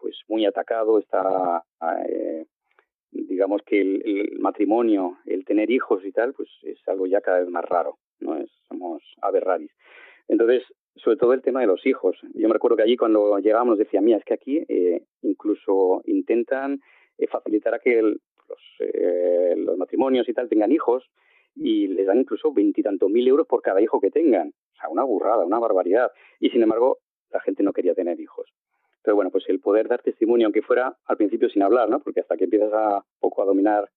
pues 0.00 0.16
muy 0.26 0.46
atacado, 0.46 0.98
está, 0.98 1.64
eh, 2.08 2.46
digamos 3.12 3.62
que 3.62 3.80
el, 3.80 4.38
matrimonio, 4.40 5.18
el 5.26 5.44
tener 5.44 5.70
hijos 5.70 6.04
y 6.04 6.12
tal, 6.12 6.32
pues 6.32 6.48
es 6.62 6.78
algo 6.88 7.06
ya 7.06 7.20
cada 7.20 7.40
vez 7.40 7.48
más 7.48 7.64
raro, 7.64 7.98
no 8.20 8.36
es, 8.36 8.50
somos 8.68 9.02
aves 9.20 9.42
raris. 9.42 9.70
Entonces, 10.28 10.62
sobre 10.96 11.16
todo 11.16 11.32
el 11.32 11.42
tema 11.42 11.60
de 11.60 11.66
los 11.66 11.86
hijos. 11.86 12.16
Yo 12.34 12.48
me 12.48 12.54
recuerdo 12.54 12.76
que 12.76 12.82
allí 12.82 12.96
cuando 12.96 13.38
llegábamos 13.38 13.78
decía, 13.78 14.00
mira, 14.00 14.18
es 14.18 14.24
que 14.24 14.34
aquí 14.34 14.64
eh, 14.68 15.02
incluso 15.22 16.02
intentan 16.06 16.80
eh, 17.18 17.26
facilitar 17.28 17.74
a 17.74 17.78
que 17.78 18.02
los, 18.02 18.18
los 19.56 19.78
matrimonios 19.78 20.28
y 20.28 20.34
tal 20.34 20.48
tengan 20.48 20.72
hijos, 20.72 21.08
y 21.54 21.88
les 21.88 22.06
dan 22.06 22.18
incluso 22.18 22.52
veintitantos 22.52 23.10
mil 23.10 23.26
euros 23.28 23.46
por 23.46 23.62
cada 23.62 23.80
hijo 23.80 24.00
que 24.00 24.10
tengan. 24.10 24.48
O 24.48 24.76
sea, 24.76 24.88
una 24.88 25.04
burrada, 25.04 25.44
una 25.44 25.58
barbaridad. 25.58 26.10
Y 26.40 26.50
sin 26.50 26.62
embargo, 26.62 26.98
la 27.30 27.40
gente 27.40 27.62
no 27.62 27.72
quería 27.72 27.94
tener 27.94 28.18
hijos. 28.20 28.48
Pero 29.02 29.16
bueno, 29.16 29.30
pues 29.30 29.44
el 29.48 29.60
poder 29.60 29.88
dar 29.88 30.02
testimonio, 30.02 30.46
aunque 30.46 30.62
fuera 30.62 30.96
al 31.06 31.16
principio 31.16 31.48
sin 31.48 31.62
hablar, 31.62 31.88
¿no? 31.88 32.00
Porque 32.00 32.20
hasta 32.20 32.36
que 32.36 32.44
empiezas 32.44 32.72
a 32.72 33.04
poco 33.20 33.42
a 33.42 33.46
dominar 33.46 33.90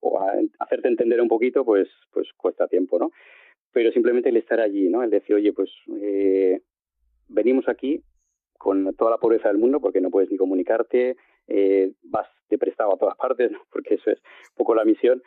o 0.00 0.20
a 0.20 0.32
hacerte 0.60 0.88
entender 0.88 1.20
un 1.20 1.28
poquito, 1.28 1.64
pues, 1.64 1.88
pues 2.12 2.28
cuesta 2.36 2.68
tiempo, 2.68 2.98
¿no? 2.98 3.10
Pero 3.72 3.90
simplemente 3.92 4.28
el 4.28 4.36
estar 4.36 4.60
allí, 4.60 4.88
¿no? 4.88 5.02
El 5.02 5.10
decir, 5.10 5.36
oye, 5.36 5.52
pues 5.52 5.70
eh, 6.00 6.60
venimos 7.28 7.68
aquí 7.68 8.02
con 8.58 8.94
toda 8.94 9.10
la 9.10 9.18
pobreza 9.18 9.48
del 9.48 9.58
mundo 9.58 9.80
porque 9.80 10.00
no 10.00 10.10
puedes 10.10 10.30
ni 10.30 10.36
comunicarte, 10.36 11.16
eh, 11.48 11.92
vas 12.02 12.28
de 12.48 12.58
prestado 12.58 12.94
a 12.94 12.98
todas 12.98 13.16
partes, 13.16 13.50
¿no? 13.50 13.58
porque 13.72 13.94
eso 13.94 14.10
es 14.10 14.18
un 14.18 14.56
poco 14.56 14.74
la 14.74 14.84
misión, 14.84 15.22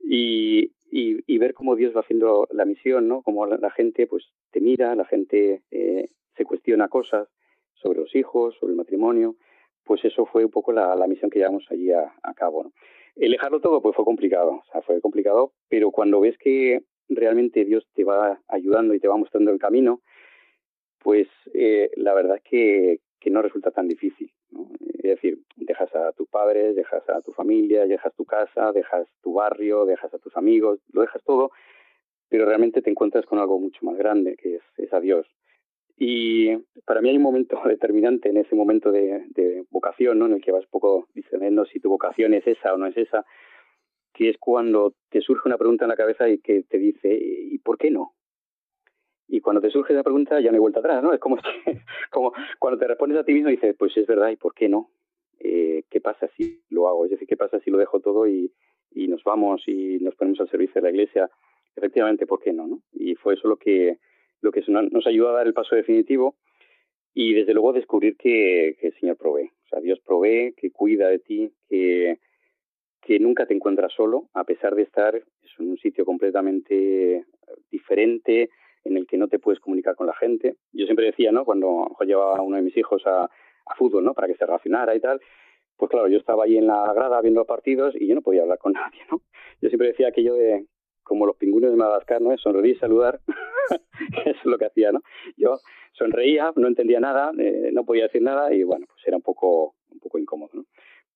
y, 0.00 0.72
y, 0.90 1.38
ver 1.38 1.54
cómo 1.54 1.74
Dios 1.74 1.94
va 1.96 2.00
haciendo 2.00 2.46
la 2.52 2.64
misión, 2.64 3.08
¿no? 3.08 3.22
Como 3.22 3.46
la, 3.46 3.70
gente 3.70 4.06
pues 4.06 4.24
te 4.50 4.60
mira, 4.60 4.94
la 4.94 5.04
gente 5.04 5.62
eh, 5.70 6.08
se 6.36 6.44
cuestiona 6.44 6.88
cosas 6.88 7.28
sobre 7.76 8.00
los 8.00 8.14
hijos, 8.14 8.54
sobre 8.58 8.72
el 8.72 8.76
matrimonio, 8.76 9.36
pues 9.84 10.04
eso 10.04 10.26
fue 10.26 10.44
un 10.44 10.50
poco 10.50 10.72
la, 10.72 10.94
la 10.96 11.06
misión 11.06 11.30
que 11.30 11.38
llevamos 11.38 11.64
allí 11.70 11.92
a, 11.92 12.12
cabo, 12.34 12.64
¿no? 12.64 12.72
El 13.14 13.32
dejarlo 13.32 13.60
todo 13.60 13.80
pues 13.80 13.96
fue 13.96 14.04
complicado, 14.04 14.62
fue 14.84 15.00
complicado, 15.00 15.52
pero 15.70 15.90
cuando 15.90 16.20
ves 16.20 16.36
que 16.36 16.80
realmente 17.08 17.64
Dios 17.64 17.86
te 17.94 18.04
va 18.04 18.42
ayudando 18.48 18.92
y 18.92 19.00
te 19.00 19.08
va 19.08 19.16
mostrando 19.16 19.50
el 19.52 19.58
camino, 19.58 20.02
pues 20.98 21.28
eh, 21.54 21.90
la 21.96 22.12
verdad 22.12 22.36
es 22.36 22.42
que, 22.42 22.98
que 23.18 23.30
no 23.30 23.40
resulta 23.40 23.70
tan 23.70 23.88
difícil. 23.88 24.30
Es 24.98 25.02
decir, 25.02 25.38
dejas 25.56 25.94
a 25.94 26.12
tus 26.12 26.28
padres, 26.28 26.74
dejas 26.74 27.08
a 27.08 27.22
tu 27.22 27.32
familia, 27.32 27.86
dejas 27.86 28.14
tu 28.16 28.24
casa, 28.24 28.72
dejas 28.72 29.06
tu 29.22 29.32
barrio, 29.32 29.86
dejas 29.86 30.12
a 30.12 30.18
tus 30.18 30.36
amigos, 30.36 30.80
lo 30.92 31.00
dejas 31.00 31.22
todo, 31.24 31.52
pero 32.28 32.44
realmente 32.44 32.82
te 32.82 32.90
encuentras 32.90 33.24
con 33.24 33.38
algo 33.38 33.58
mucho 33.58 33.78
más 33.82 33.96
grande, 33.96 34.36
que 34.36 34.56
es, 34.56 34.62
es 34.76 34.92
a 34.92 35.00
Dios. 35.00 35.26
Y 35.98 36.54
para 36.84 37.00
mí 37.00 37.08
hay 37.08 37.16
un 37.16 37.22
momento 37.22 37.60
determinante 37.66 38.28
en 38.28 38.36
ese 38.36 38.54
momento 38.54 38.92
de, 38.92 39.64
vocación, 39.70 40.18
¿no? 40.18 40.26
en 40.26 40.34
el 40.34 40.42
que 40.42 40.52
vas 40.52 40.64
un 40.64 40.70
poco 40.70 41.08
discerniendo 41.14 41.64
si 41.66 41.80
tu 41.80 41.88
vocación 41.90 42.34
es 42.34 42.46
esa 42.46 42.72
o 42.74 42.78
no 42.78 42.86
es 42.86 42.96
esa, 42.96 43.24
que 44.12 44.30
es 44.30 44.38
cuando 44.38 44.94
te 45.10 45.20
surge 45.20 45.48
una 45.48 45.58
pregunta 45.58 45.84
en 45.84 45.90
la 45.90 45.96
cabeza 45.96 46.28
y 46.28 46.38
que 46.38 46.62
te 46.62 46.78
dice, 46.78 47.14
¿y 47.20 47.58
por 47.58 47.76
qué 47.76 47.90
no? 47.90 48.14
Y 49.28 49.40
cuando 49.40 49.60
te 49.60 49.70
surge 49.70 49.92
esa 49.92 50.02
pregunta 50.02 50.40
ya 50.40 50.50
no 50.50 50.54
hay 50.54 50.60
vuelta 50.60 50.80
atrás, 50.80 51.02
¿no? 51.02 51.12
Es 51.12 51.20
como, 51.20 51.36
como 52.10 52.32
cuando 52.58 52.78
te 52.78 52.86
respondes 52.86 53.18
a 53.18 53.24
ti 53.24 53.32
mismo 53.32 53.48
y 53.48 53.56
dices, 53.56 53.74
pues 53.78 53.96
es 53.96 54.06
verdad, 54.06 54.30
¿y 54.30 54.36
por 54.36 54.54
qué 54.54 54.68
no? 54.68 54.90
Eh, 55.38 55.84
¿Qué 55.90 56.00
pasa 56.00 56.28
si 56.36 56.62
lo 56.70 56.88
hago? 56.88 57.04
Es 57.04 57.10
decir, 57.10 57.28
¿qué 57.28 57.36
pasa 57.36 57.60
si 57.60 57.70
lo 57.70 57.78
dejo 57.78 58.00
todo 58.00 58.26
y, 58.26 58.52
y 58.92 59.08
nos 59.08 59.22
vamos 59.24 59.62
y 59.66 59.98
nos 59.98 60.14
ponemos 60.14 60.40
al 60.40 60.50
servicio 60.50 60.80
de 60.80 60.88
la 60.88 60.90
Iglesia? 60.90 61.30
Efectivamente, 61.74 62.26
¿por 62.26 62.40
qué 62.40 62.52
no? 62.52 62.66
no? 62.66 62.82
Y 62.92 63.14
fue 63.16 63.34
eso 63.34 63.48
lo 63.48 63.56
que, 63.56 63.98
lo 64.40 64.52
que 64.52 64.62
nos 64.68 65.06
ayudó 65.06 65.30
a 65.30 65.38
dar 65.38 65.46
el 65.46 65.54
paso 65.54 65.74
definitivo 65.74 66.36
y 67.14 67.32
desde 67.32 67.54
luego 67.54 67.72
descubrir 67.72 68.16
que, 68.16 68.76
que 68.80 68.88
el 68.88 68.94
Señor 69.00 69.16
provee. 69.16 69.50
O 69.64 69.68
sea, 69.68 69.80
Dios 69.80 70.00
provee, 70.00 70.54
que 70.56 70.70
cuida 70.70 71.08
de 71.08 71.18
ti, 71.18 71.50
que, 71.68 72.18
que 73.00 73.18
nunca 73.18 73.46
te 73.46 73.54
encuentras 73.54 73.92
solo, 73.92 74.28
a 74.34 74.44
pesar 74.44 74.74
de 74.74 74.82
estar 74.82 75.14
en 75.14 75.70
un 75.70 75.78
sitio 75.78 76.04
completamente 76.04 77.24
diferente, 77.70 78.50
en 78.84 78.96
el 78.96 79.06
que 79.06 79.16
no 79.16 79.28
te 79.28 79.38
puedes 79.38 79.60
comunicar 79.60 79.96
con 79.96 80.06
la 80.06 80.14
gente. 80.14 80.56
Yo 80.72 80.84
siempre 80.84 81.06
decía, 81.06 81.32
¿no? 81.32 81.44
Cuando 81.44 81.96
llevaba 82.04 82.36
a 82.36 82.42
uno 82.42 82.56
de 82.56 82.62
mis 82.62 82.76
hijos 82.76 83.02
a, 83.06 83.24
a 83.24 83.74
fútbol, 83.76 84.04
¿no? 84.04 84.14
Para 84.14 84.28
que 84.28 84.36
se 84.36 84.46
relacionara 84.46 84.94
y 84.94 85.00
tal, 85.00 85.20
pues 85.76 85.90
claro, 85.90 86.08
yo 86.08 86.18
estaba 86.18 86.44
ahí 86.44 86.56
en 86.56 86.66
la 86.66 86.92
grada 86.92 87.20
viendo 87.20 87.40
los 87.40 87.46
partidos 87.46 87.94
y 87.98 88.06
yo 88.06 88.14
no 88.14 88.22
podía 88.22 88.42
hablar 88.42 88.58
con 88.58 88.72
nadie, 88.74 89.00
¿no? 89.10 89.22
Yo 89.60 89.68
siempre 89.68 89.88
decía 89.88 90.08
aquello 90.08 90.34
de, 90.34 90.66
como 91.06 91.26
los 91.26 91.36
pingüinos 91.36 91.70
de 91.70 91.76
Madagascar, 91.76 92.20
¿no? 92.20 92.36
Sonreír 92.36 92.76
y 92.76 92.78
saludar, 92.78 93.20
eso 94.26 94.38
es 94.38 94.44
lo 94.44 94.58
que 94.58 94.66
hacía, 94.66 94.92
¿no? 94.92 95.00
Yo 95.36 95.58
sonreía, 95.92 96.52
no 96.56 96.68
entendía 96.68 97.00
nada, 97.00 97.32
eh, 97.38 97.70
no 97.72 97.84
podía 97.84 98.04
decir 98.04 98.22
nada 98.22 98.52
y 98.52 98.64
bueno, 98.64 98.86
pues 98.86 99.00
era 99.06 99.16
un 99.16 99.22
poco, 99.22 99.74
un 99.90 100.00
poco 100.00 100.18
incómodo, 100.18 100.50
¿no? 100.52 100.64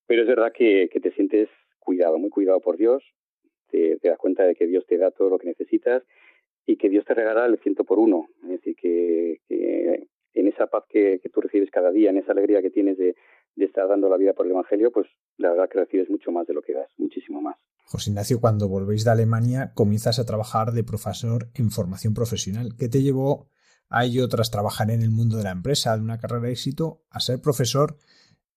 Pero 0.07 0.23
es 0.23 0.29
verdad 0.29 0.53
que, 0.53 0.89
que 0.93 1.01
te 1.01 1.13
sientes 1.13 1.49
cuidado, 1.79 2.19
muy 2.19 2.31
cuidado 2.31 2.61
por 2.61 2.77
Dios, 2.77 3.03
te, 3.71 3.99
te 3.99 4.09
das 4.09 4.19
cuenta 4.19 4.45
de 4.45 4.55
que 4.55 4.67
Dios 4.67 4.87
te 4.87 4.99
da 4.99 5.11
todo 5.11 5.31
lo 5.31 5.39
que 5.39 5.47
necesitas 5.47 6.03
y 6.67 6.77
que 6.77 6.89
Dios 6.89 7.05
te 7.05 7.15
regala 7.15 7.47
el 7.47 7.59
ciento 7.59 7.85
por 7.85 7.99
uno. 7.99 8.29
Es 8.45 8.51
decir, 8.51 8.77
que, 8.77 9.41
en 10.33 10.47
esa 10.47 10.67
paz 10.67 10.85
que, 10.89 11.21
tú 11.33 11.41
recibes 11.41 11.71
cada 11.71 11.91
día, 11.91 12.11
en 12.11 12.19
esa 12.19 12.33
alegría 12.33 12.63
que 12.63 12.71
tienes 12.71 12.97
de, 12.99 13.15
estar 13.57 13.89
dando 13.89 14.09
la 14.09 14.17
vida 14.17 14.33
por 14.33 14.47
el 14.47 14.53
Evangelio, 14.53 14.91
pues 14.91 15.07
la 15.37 15.51
verdad 15.51 15.69
que 15.69 15.81
recibes 15.81 16.09
mucho 16.09 16.33
más 16.33 16.47
de 16.47 16.55
lo 16.55 16.63
que 16.63 16.73
das, 16.73 16.91
muchísimo 16.97 17.41
más. 17.43 17.57
José 17.91 18.11
Ignacio, 18.11 18.41
cuando 18.41 18.69
volvéis 18.69 19.05
de 19.05 19.11
Alemania, 19.11 19.73
comienzas 19.75 20.19
a 20.19 20.25
trabajar 20.25 20.71
de 20.71 20.85
profesor 20.85 21.49
en 21.55 21.71
formación 21.71 22.15
profesional. 22.15 22.77
¿Qué 22.79 22.89
te 22.89 23.03
llevó 23.03 23.49
a 23.89 24.05
ello 24.05 24.29
tras 24.29 24.51
trabajar 24.51 24.91
en 24.93 25.03
el 25.03 25.11
mundo 25.11 25.37
de 25.37 25.45
la 25.45 25.51
empresa, 25.51 25.97
de 25.97 26.03
una 26.03 26.19
carrera 26.19 26.47
de 26.47 26.53
éxito, 26.53 27.03
a 27.11 27.19
ser 27.19 27.41
profesor 27.41 27.97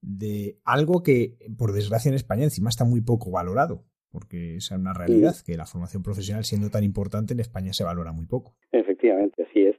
de 0.02 0.60
algo 0.64 1.02
que, 1.02 1.38
por 1.58 1.74
desgracia, 1.74 2.10
en 2.10 2.16
España 2.16 2.44
encima 2.44 2.70
está 2.70 2.86
muy 2.86 3.02
poco 3.02 3.32
valorado? 3.32 3.84
porque 4.14 4.58
es 4.58 4.70
una 4.70 4.94
realidad 4.94 5.34
que 5.44 5.58
la 5.58 5.66
formación 5.66 6.04
profesional, 6.04 6.44
siendo 6.44 6.70
tan 6.70 6.84
importante, 6.84 7.34
en 7.34 7.40
España 7.40 7.74
se 7.74 7.84
valora 7.84 8.12
muy 8.12 8.28
poco. 8.28 8.54
Efectivamente, 8.72 9.42
así 9.42 9.66
es. 9.66 9.76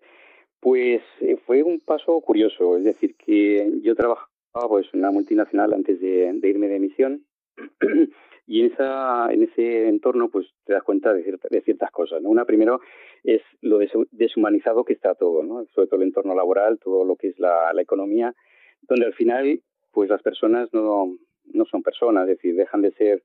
Pues 0.58 1.02
eh, 1.20 1.36
fue 1.46 1.62
un 1.62 1.78
paso 1.78 2.20
curioso, 2.20 2.76
es 2.76 2.82
decir, 2.82 3.14
que 3.14 3.80
yo 3.84 3.94
trabajaba 3.94 4.68
pues, 4.68 4.88
en 4.92 5.00
una 5.00 5.12
multinacional 5.12 5.72
antes 5.72 6.00
de, 6.00 6.36
irme 6.42 6.66
de 6.66 6.80
misión 6.80 7.24
y 8.46 8.61
en, 8.61 8.72
esa, 8.72 9.33
en 9.33 9.42
ese 9.42 9.88
entorno 9.88 10.28
pues 10.28 10.46
te 10.64 10.74
das 10.74 10.83
cuenta 10.83 11.12
de, 11.12 11.38
de 11.50 11.61
ciertas 11.62 11.90
cosas. 11.90 12.20
¿no? 12.22 12.28
Una 12.28 12.44
primero 12.44 12.80
es 13.22 13.42
lo 13.61 13.78
deshumanizado 14.11 14.85
que 14.85 14.92
está 14.92 15.14
todo, 15.14 15.42
¿no? 15.42 15.64
sobre 15.74 15.88
todo 15.88 16.00
el 16.00 16.09
entorno 16.09 16.35
laboral, 16.35 16.78
todo 16.78 17.04
lo 17.04 17.16
que 17.16 17.28
es 17.28 17.38
la, 17.38 17.72
la 17.72 17.83
economía, 17.83 18.35
donde 18.83 19.07
al 19.07 19.14
final 19.14 19.61
pues 19.92 20.11
las 20.11 20.22
personas 20.22 20.68
no, 20.72 21.16
no 21.52 21.64
son 21.66 21.83
personas, 21.83 22.28
es 22.28 22.37
decir, 22.37 22.54
dejan 22.57 22.83
de 22.83 22.92
ser 22.92 23.22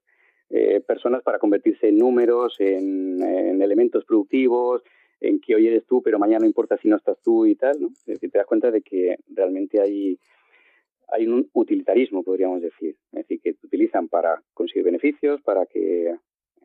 eh, 0.51 0.82
personas 0.82 1.21
para 1.21 1.38
convertirse 1.38 1.89
en 1.89 1.97
números, 1.97 2.55
en, 2.60 3.21
elementos 3.62 4.03
productivos, 4.05 4.82
en 5.19 5.39
que 5.39 5.53
hoy 5.53 5.67
eres 5.67 5.86
tú, 5.86 6.01
pero 6.01 6.17
mañana 6.17 6.39
no 6.39 6.47
importa 6.47 6.77
si 6.77 6.88
no 6.88 6.95
estás 6.95 7.17
tú 7.21 7.45
y 7.45 7.55
tal, 7.55 7.79
¿no? 7.79 7.88
Es 7.88 8.05
decir, 8.05 8.32
te 8.32 8.38
das 8.39 8.47
cuenta 8.47 8.71
de 8.71 8.82
que 8.82 9.17
realmente 9.27 9.82
hay, 9.82 10.17
hay 11.12 11.28
un 11.28 11.50
utilitarismo, 11.54 12.24
podríamos 12.24 12.62
decir. 12.62 12.95
Es 13.12 13.28
decir, 13.28 13.41
que 13.41 13.56
utilizan 13.63 14.08
para 14.08 14.41
conseguir 14.54 14.84
beneficios, 14.84 15.41
para 15.41 15.65
que, 15.65 16.15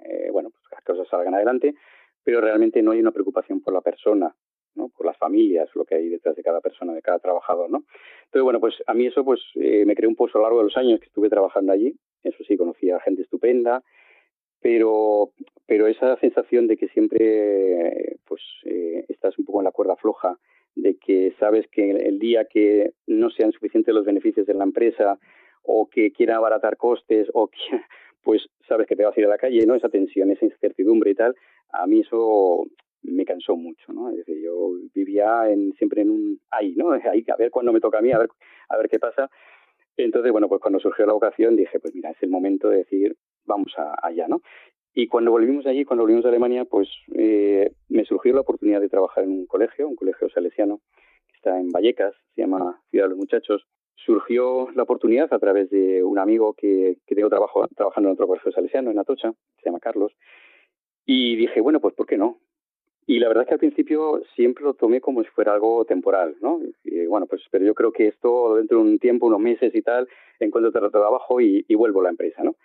eh, 0.04 0.28
bueno, 0.32 0.50
pues 0.50 0.62
las 0.70 0.82
cosas 0.82 1.08
salgan 1.08 1.34
adelante, 1.34 1.74
pero 2.22 2.40
realmente 2.40 2.82
no 2.82 2.92
hay 2.92 3.00
una 3.00 3.12
preocupación 3.12 3.60
por 3.60 3.74
la 3.74 3.80
persona, 3.80 4.34
¿no? 4.74 4.88
Por 4.88 5.06
las 5.06 5.16
familias, 5.18 5.68
lo 5.74 5.84
que 5.84 5.96
hay 5.96 6.08
detrás 6.08 6.36
de 6.36 6.42
cada 6.42 6.60
persona, 6.60 6.94
de 6.94 7.02
cada 7.02 7.18
trabajador, 7.18 7.70
¿no? 7.70 7.84
Entonces, 8.24 8.42
bueno, 8.42 8.60
pues 8.60 8.74
a 8.86 8.94
mí 8.94 9.06
eso 9.06 9.24
pues 9.24 9.40
eh, 9.56 9.84
me 9.86 9.94
creó 9.94 10.08
un 10.08 10.16
pozo 10.16 10.38
a 10.38 10.40
lo 10.40 10.44
largo 10.44 10.58
de 10.58 10.64
los 10.64 10.76
años 10.76 11.00
que 11.00 11.06
estuve 11.06 11.28
trabajando 11.28 11.72
allí 11.72 11.96
eso 12.24 12.42
sí, 12.44 12.56
conocía 12.56 12.98
gente 13.00 13.22
estupenda, 13.22 13.82
pero, 14.60 15.30
pero 15.66 15.86
esa 15.86 16.16
sensación 16.16 16.66
de 16.66 16.76
que 16.76 16.88
siempre 16.88 18.18
pues 18.24 18.42
eh, 18.64 19.04
estás 19.08 19.38
un 19.38 19.44
poco 19.44 19.60
en 19.60 19.64
la 19.64 19.72
cuerda 19.72 19.96
floja 19.96 20.38
de 20.74 20.96
que 20.96 21.34
sabes 21.38 21.66
que 21.68 21.90
el 21.90 22.18
día 22.18 22.46
que 22.46 22.92
no 23.06 23.30
sean 23.30 23.52
suficientes 23.52 23.94
los 23.94 24.04
beneficios 24.04 24.46
de 24.46 24.54
la 24.54 24.64
empresa 24.64 25.18
o 25.62 25.88
que 25.88 26.12
quiera 26.12 26.36
abaratar 26.36 26.76
costes 26.76 27.28
o 27.32 27.48
que, 27.48 27.58
pues 28.22 28.46
sabes 28.68 28.86
que 28.86 28.96
te 28.96 29.04
vas 29.04 29.16
a 29.16 29.20
ir 29.20 29.26
a 29.26 29.30
la 29.30 29.38
calle, 29.38 29.66
¿no? 29.66 29.74
Esa 29.74 29.88
tensión, 29.88 30.30
esa 30.30 30.44
incertidumbre 30.44 31.10
y 31.10 31.14
tal, 31.14 31.34
a 31.72 31.86
mí 31.86 32.00
eso 32.00 32.66
me 33.02 33.24
cansó 33.24 33.56
mucho, 33.56 33.92
¿no? 33.92 34.10
Es 34.10 34.16
decir, 34.16 34.40
yo 34.42 34.72
vivía 34.94 35.50
en, 35.50 35.72
siempre 35.74 36.02
en 36.02 36.10
un 36.10 36.40
ahí, 36.50 36.74
¿no? 36.74 36.90
Ahí, 37.12 37.24
a 37.28 37.36
ver 37.36 37.50
cuándo 37.50 37.72
me 37.72 37.80
toca 37.80 37.98
a 37.98 38.02
mí, 38.02 38.12
a 38.12 38.18
ver, 38.18 38.28
a 38.68 38.76
ver 38.76 38.88
qué 38.88 38.98
pasa. 38.98 39.30
Entonces, 39.96 40.32
bueno, 40.32 40.48
pues 40.48 40.60
cuando 40.60 40.80
surgió 40.80 41.06
la 41.06 41.12
vocación 41.12 41.54
dije, 41.54 41.78
pues 41.78 41.94
mira, 41.94 42.10
es 42.10 42.22
el 42.22 42.30
momento 42.30 42.68
de 42.68 42.78
decir, 42.78 43.16
vamos 43.44 43.72
a, 43.78 43.94
allá, 44.02 44.26
¿no? 44.26 44.40
Y 44.94 45.08
cuando 45.08 45.32
volvimos 45.32 45.66
allí, 45.66 45.84
cuando 45.84 46.04
volvimos 46.04 46.24
a 46.24 46.28
Alemania, 46.28 46.64
pues 46.64 46.88
eh, 47.16 47.72
me 47.88 48.04
surgió 48.04 48.32
la 48.32 48.42
oportunidad 48.42 48.80
de 48.80 48.88
trabajar 48.88 49.24
en 49.24 49.30
un 49.30 49.46
colegio, 49.46 49.88
un 49.88 49.96
colegio 49.96 50.28
salesiano, 50.30 50.80
que 51.26 51.34
está 51.34 51.58
en 51.58 51.70
Vallecas, 51.70 52.14
se 52.34 52.42
llama 52.42 52.80
Ciudad 52.90 53.06
de 53.06 53.10
los 53.10 53.18
Muchachos. 53.18 53.66
Surgió 53.96 54.68
la 54.74 54.84
oportunidad 54.84 55.32
a 55.32 55.38
través 55.38 55.68
de 55.70 56.04
un 56.04 56.18
amigo 56.18 56.54
que, 56.54 56.98
que 57.06 57.14
tengo 57.16 57.28
trabajo, 57.28 57.66
trabajando 57.74 58.08
en 58.08 58.12
otro 58.12 58.28
colegio 58.28 58.52
salesiano, 58.52 58.92
en 58.92 58.98
Atocha, 58.98 59.32
se 59.32 59.64
llama 59.64 59.80
Carlos, 59.80 60.12
y 61.04 61.36
dije, 61.36 61.60
bueno, 61.60 61.80
pues 61.80 61.94
¿por 61.94 62.06
qué 62.06 62.16
no? 62.16 62.38
Y 63.06 63.18
la 63.18 63.28
verdad 63.28 63.42
es 63.42 63.48
que 63.48 63.54
al 63.54 63.60
principio 63.60 64.22
siempre 64.34 64.64
lo 64.64 64.74
tomé 64.74 65.00
como 65.00 65.22
si 65.22 65.28
fuera 65.30 65.52
algo 65.52 65.84
temporal, 65.84 66.36
¿no? 66.40 66.60
Y, 66.84 67.06
bueno, 67.06 67.26
pues 67.26 67.42
pero 67.50 67.64
yo 67.64 67.74
creo 67.74 67.92
que 67.92 68.08
esto 68.08 68.56
dentro 68.56 68.78
de 68.78 68.84
un 68.84 68.98
tiempo, 68.98 69.26
unos 69.26 69.40
meses 69.40 69.74
y 69.74 69.82
tal, 69.82 70.08
encuentro 70.40 70.90
trabajo 70.90 71.40
y, 71.40 71.64
y 71.68 71.74
vuelvo 71.74 72.00
a 72.00 72.04
la 72.04 72.10
empresa, 72.10 72.42
¿no? 72.42 72.56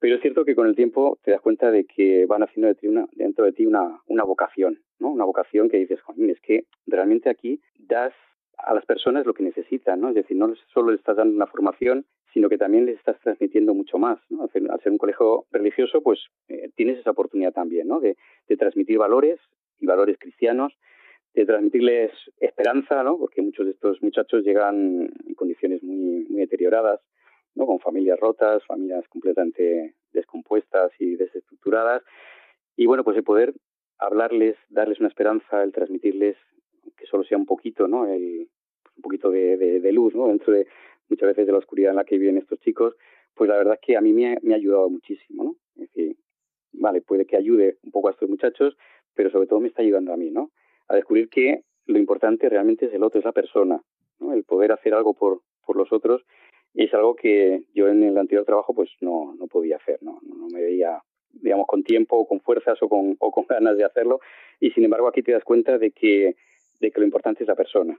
Pero 0.00 0.16
es 0.16 0.22
cierto 0.22 0.44
que 0.44 0.54
con 0.54 0.66
el 0.66 0.74
tiempo 0.74 1.18
te 1.22 1.30
das 1.30 1.40
cuenta 1.40 1.70
de 1.70 1.84
que 1.84 2.26
van 2.26 2.42
haciendo 2.42 2.68
de 2.68 2.74
ti 2.74 2.88
una, 2.88 3.06
dentro 3.12 3.44
de 3.44 3.52
ti 3.52 3.64
una, 3.66 4.00
una 4.06 4.24
vocación, 4.24 4.80
¿no? 4.98 5.10
Una 5.10 5.24
vocación 5.24 5.68
que 5.68 5.78
dices, 5.78 6.00
Juan, 6.02 6.28
es 6.30 6.40
que 6.40 6.66
realmente 6.86 7.30
aquí 7.30 7.60
das 7.78 8.12
a 8.58 8.74
las 8.74 8.84
personas 8.86 9.26
lo 9.26 9.34
que 9.34 9.42
necesitan, 9.42 10.00
¿no? 10.00 10.08
Es 10.08 10.14
decir, 10.14 10.36
no 10.36 10.54
solo 10.72 10.90
les 10.90 11.00
estás 11.00 11.16
dando 11.16 11.34
una 11.34 11.46
formación, 11.46 12.06
sino 12.32 12.48
que 12.48 12.58
también 12.58 12.86
les 12.86 12.98
estás 12.98 13.18
transmitiendo 13.20 13.74
mucho 13.74 13.98
más, 13.98 14.18
¿no? 14.28 14.42
Al 14.42 14.80
ser 14.80 14.92
un 14.92 14.98
colegio 14.98 15.46
religioso, 15.50 16.02
pues 16.02 16.20
eh, 16.48 16.70
tienes 16.74 16.98
esa 16.98 17.12
oportunidad 17.12 17.52
también, 17.52 17.88
¿no? 17.88 18.00
De, 18.00 18.16
de 18.48 18.56
transmitir 18.56 18.98
valores 18.98 19.38
y 19.78 19.86
valores 19.86 20.18
cristianos, 20.18 20.76
de 21.34 21.46
transmitirles 21.46 22.12
esperanza, 22.40 23.02
¿no? 23.02 23.18
Porque 23.18 23.42
muchos 23.42 23.66
de 23.66 23.72
estos 23.72 24.02
muchachos 24.02 24.44
llegan 24.44 25.10
en 25.26 25.34
condiciones 25.34 25.82
muy, 25.82 26.26
muy 26.28 26.40
deterioradas, 26.40 27.00
¿no? 27.54 27.66
Con 27.66 27.80
familias 27.80 28.18
rotas, 28.18 28.64
familias 28.66 29.06
completamente 29.08 29.94
descompuestas 30.12 30.92
y 30.98 31.16
desestructuradas. 31.16 32.02
Y 32.76 32.86
bueno, 32.86 33.04
pues 33.04 33.16
el 33.16 33.24
poder 33.24 33.54
hablarles, 33.98 34.56
darles 34.68 34.98
una 35.00 35.08
esperanza, 35.08 35.62
el 35.62 35.72
transmitirles 35.72 36.36
que 36.96 37.06
solo 37.06 37.24
sea 37.24 37.38
un 37.38 37.46
poquito, 37.46 37.88
¿no? 37.88 38.06
El, 38.06 38.48
un 38.96 39.02
poquito 39.02 39.30
de, 39.30 39.56
de, 39.56 39.92
luz, 39.92 40.14
¿no? 40.14 40.28
Dentro 40.28 40.52
de 40.52 40.66
muchas 41.08 41.28
veces 41.28 41.46
de 41.46 41.52
la 41.52 41.58
oscuridad 41.58 41.90
en 41.90 41.96
la 41.96 42.04
que 42.04 42.18
viven 42.18 42.38
estos 42.38 42.60
chicos, 42.60 42.94
pues 43.34 43.48
la 43.48 43.56
verdad 43.56 43.74
es 43.74 43.80
que 43.80 43.96
a 43.96 44.00
mí 44.00 44.12
me 44.12 44.32
ha, 44.32 44.36
me 44.42 44.54
ha 44.54 44.56
ayudado 44.56 44.88
muchísimo, 44.88 45.44
¿no? 45.44 45.56
Es 45.76 45.90
decir, 45.90 46.16
vale, 46.72 47.00
puede 47.00 47.26
que 47.26 47.36
ayude 47.36 47.78
un 47.82 47.90
poco 47.90 48.08
a 48.08 48.12
estos 48.12 48.28
muchachos, 48.28 48.76
pero 49.14 49.30
sobre 49.30 49.46
todo 49.46 49.60
me 49.60 49.68
está 49.68 49.82
ayudando 49.82 50.12
a 50.12 50.16
mí, 50.16 50.30
¿no? 50.30 50.50
A 50.88 50.94
descubrir 50.94 51.28
que 51.28 51.62
lo 51.86 51.98
importante 51.98 52.48
realmente 52.48 52.86
es 52.86 52.94
el 52.94 53.02
otro, 53.02 53.18
es 53.18 53.24
la 53.24 53.32
persona, 53.32 53.82
¿no? 54.20 54.32
El 54.32 54.44
poder 54.44 54.72
hacer 54.72 54.94
algo 54.94 55.14
por, 55.14 55.40
por 55.64 55.76
los 55.76 55.92
otros 55.92 56.24
es 56.74 56.92
algo 56.92 57.14
que 57.14 57.62
yo 57.72 57.88
en 57.88 58.02
el 58.02 58.18
anterior 58.18 58.44
trabajo 58.44 58.74
pues 58.74 58.90
no, 59.00 59.34
no 59.38 59.46
podía 59.46 59.76
hacer, 59.76 60.02
¿no? 60.02 60.18
No 60.22 60.48
me 60.48 60.60
veía, 60.60 61.00
digamos, 61.30 61.66
con 61.66 61.84
tiempo 61.84 62.16
o 62.16 62.26
con 62.26 62.40
fuerzas 62.40 62.82
o 62.82 62.88
con, 62.88 63.16
o 63.18 63.30
con 63.30 63.46
ganas 63.48 63.76
de 63.76 63.84
hacerlo 63.84 64.20
y 64.60 64.70
sin 64.70 64.84
embargo 64.84 65.08
aquí 65.08 65.22
te 65.22 65.32
das 65.32 65.44
cuenta 65.44 65.78
de 65.78 65.92
que, 65.92 66.34
de 66.80 66.90
que 66.90 67.00
lo 67.00 67.06
importante 67.06 67.44
es 67.44 67.48
la 67.48 67.54
persona, 67.54 67.98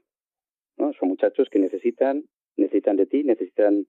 ¿no? 0.77 0.91
Son 0.93 1.09
muchachos 1.09 1.49
que 1.49 1.59
necesitan, 1.59 2.23
necesitan 2.57 2.97
de 2.97 3.05
ti, 3.05 3.23
necesitan 3.23 3.85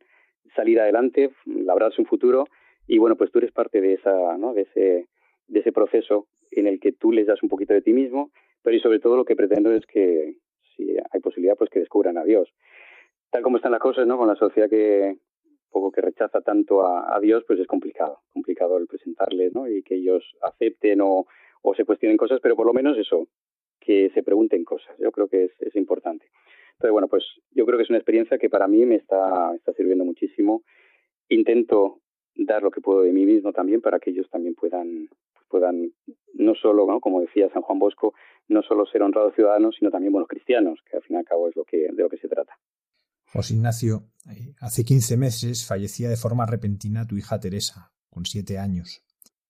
salir 0.55 0.81
adelante, 0.81 1.31
labrarse 1.44 2.01
un 2.01 2.07
futuro 2.07 2.44
y 2.87 2.99
bueno, 2.99 3.16
pues 3.16 3.33
tú 3.33 3.38
eres 3.38 3.51
parte 3.51 3.81
de 3.81 3.94
esa, 3.94 4.38
¿no? 4.38 4.55
De 4.55 4.62
ese, 4.62 5.09
de 5.49 5.61
ese 5.61 5.72
proceso 5.72 6.29
en 6.53 6.68
el 6.68 6.79
que 6.79 6.92
tú 6.92 7.11
les 7.11 7.27
das 7.27 7.42
un 7.42 7.49
poquito 7.49 7.75
de 7.75 7.83
ti 7.83 7.92
mismo, 7.92 8.31
pero 8.62 8.77
y 8.77 8.81
sobre 8.81 9.01
todo 9.01 9.16
lo 9.16 9.25
que 9.25 9.35
pretendo 9.35 9.72
es 9.72 9.85
que 9.85 10.37
si 10.77 10.96
hay 11.11 11.20
posibilidad 11.20 11.57
pues 11.57 11.70
que 11.70 11.81
descubran 11.81 12.18
a 12.18 12.25
Dios 12.25 12.49
tal 13.31 13.43
como 13.43 13.57
están 13.57 13.73
las 13.73 13.81
cosas, 13.81 14.07
¿no? 14.07 14.17
Con 14.17 14.29
la 14.29 14.37
sociedad 14.37 14.69
que 14.69 15.19
poco 15.71 15.93
que 15.93 16.01
rechaza 16.01 16.41
tanto 16.41 16.87
a, 16.87 17.19
Dios, 17.21 17.45
pues 17.47 17.61
es 17.61 17.67
complicado, 17.67 18.21
complicado 18.33 18.79
el 18.79 18.87
presentarles, 18.87 19.55
¿no? 19.55 19.69
Y 19.69 19.83
que 19.83 19.97
ellos 19.97 20.25
acepten 20.41 21.01
o, 21.03 21.27
o 21.62 21.75
se 21.75 21.85
cuestionen 21.85 22.17
cosas, 22.17 22.41
pero 22.41 22.57
por 22.57 22.67
lo 22.67 22.73
menos 22.73 22.97
eso, 22.97 23.29
que 23.81 24.11
se 24.15 24.23
pregunten 24.23 24.65
cosas. 24.65 24.97
Yo 24.99 25.12
creo 25.12 25.29
que 25.29 25.45
es, 25.45 25.53
es 25.61 25.77
importante. 25.77 26.27
Entonces, 26.73 26.93
bueno, 26.93 27.09
pues 27.09 27.25
yo 27.53 27.67
creo 27.67 27.77
que 27.77 27.85
es 27.85 27.91
una 27.91 27.99
experiencia 27.99 28.39
que 28.39 28.49
para 28.49 28.69
mí 28.69 28.85
me 28.87 28.97
está, 28.97 29.55
está 29.55 29.73
sirviendo 29.75 30.05
muchísimo. 30.05 30.62
Intento 31.29 32.01
dar 32.35 32.62
lo 32.62 32.71
que 32.71 32.81
puedo 32.81 33.03
de 33.03 33.12
mí 33.12 33.25
mismo 33.25 33.53
también 33.53 33.81
para 33.81 33.99
que 33.99 34.11
ellos 34.11 34.29
también 34.31 34.55
puedan 34.55 35.09
puedan 35.49 35.93
no 36.35 36.55
solo, 36.55 36.87
¿no? 36.87 37.01
como 37.01 37.21
decía 37.21 37.49
San 37.51 37.62
Juan 37.62 37.79
Bosco, 37.79 38.15
no 38.49 38.62
solo 38.62 38.85
ser 38.87 39.03
honrados 39.03 39.35
ciudadanos, 39.35 39.77
sino 39.79 39.91
también 39.91 40.12
buenos 40.12 40.29
cristianos, 40.29 40.81
que 40.89 40.97
al 40.97 41.03
fin 41.03 41.17
y 41.17 41.19
al 41.21 41.25
cabo 41.25 41.49
es 41.49 41.57
lo 41.57 41.65
que 41.65 41.89
de 41.93 42.03
lo 42.03 42.09
que 42.09 42.19
se 42.19 42.29
trata. 42.29 42.53
José 43.33 43.55
Ignacio, 43.55 44.03
eh, 44.31 44.55
hace 44.61 44.85
15 44.85 45.17
meses 45.17 45.67
fallecía 45.67 46.09
de 46.09 46.17
forma 46.17 46.47
repentina 46.47 47.07
tu 47.07 47.17
hija 47.17 47.41
Teresa, 47.41 47.93
con 48.09 48.25
siete 48.25 48.59
años. 48.59 49.03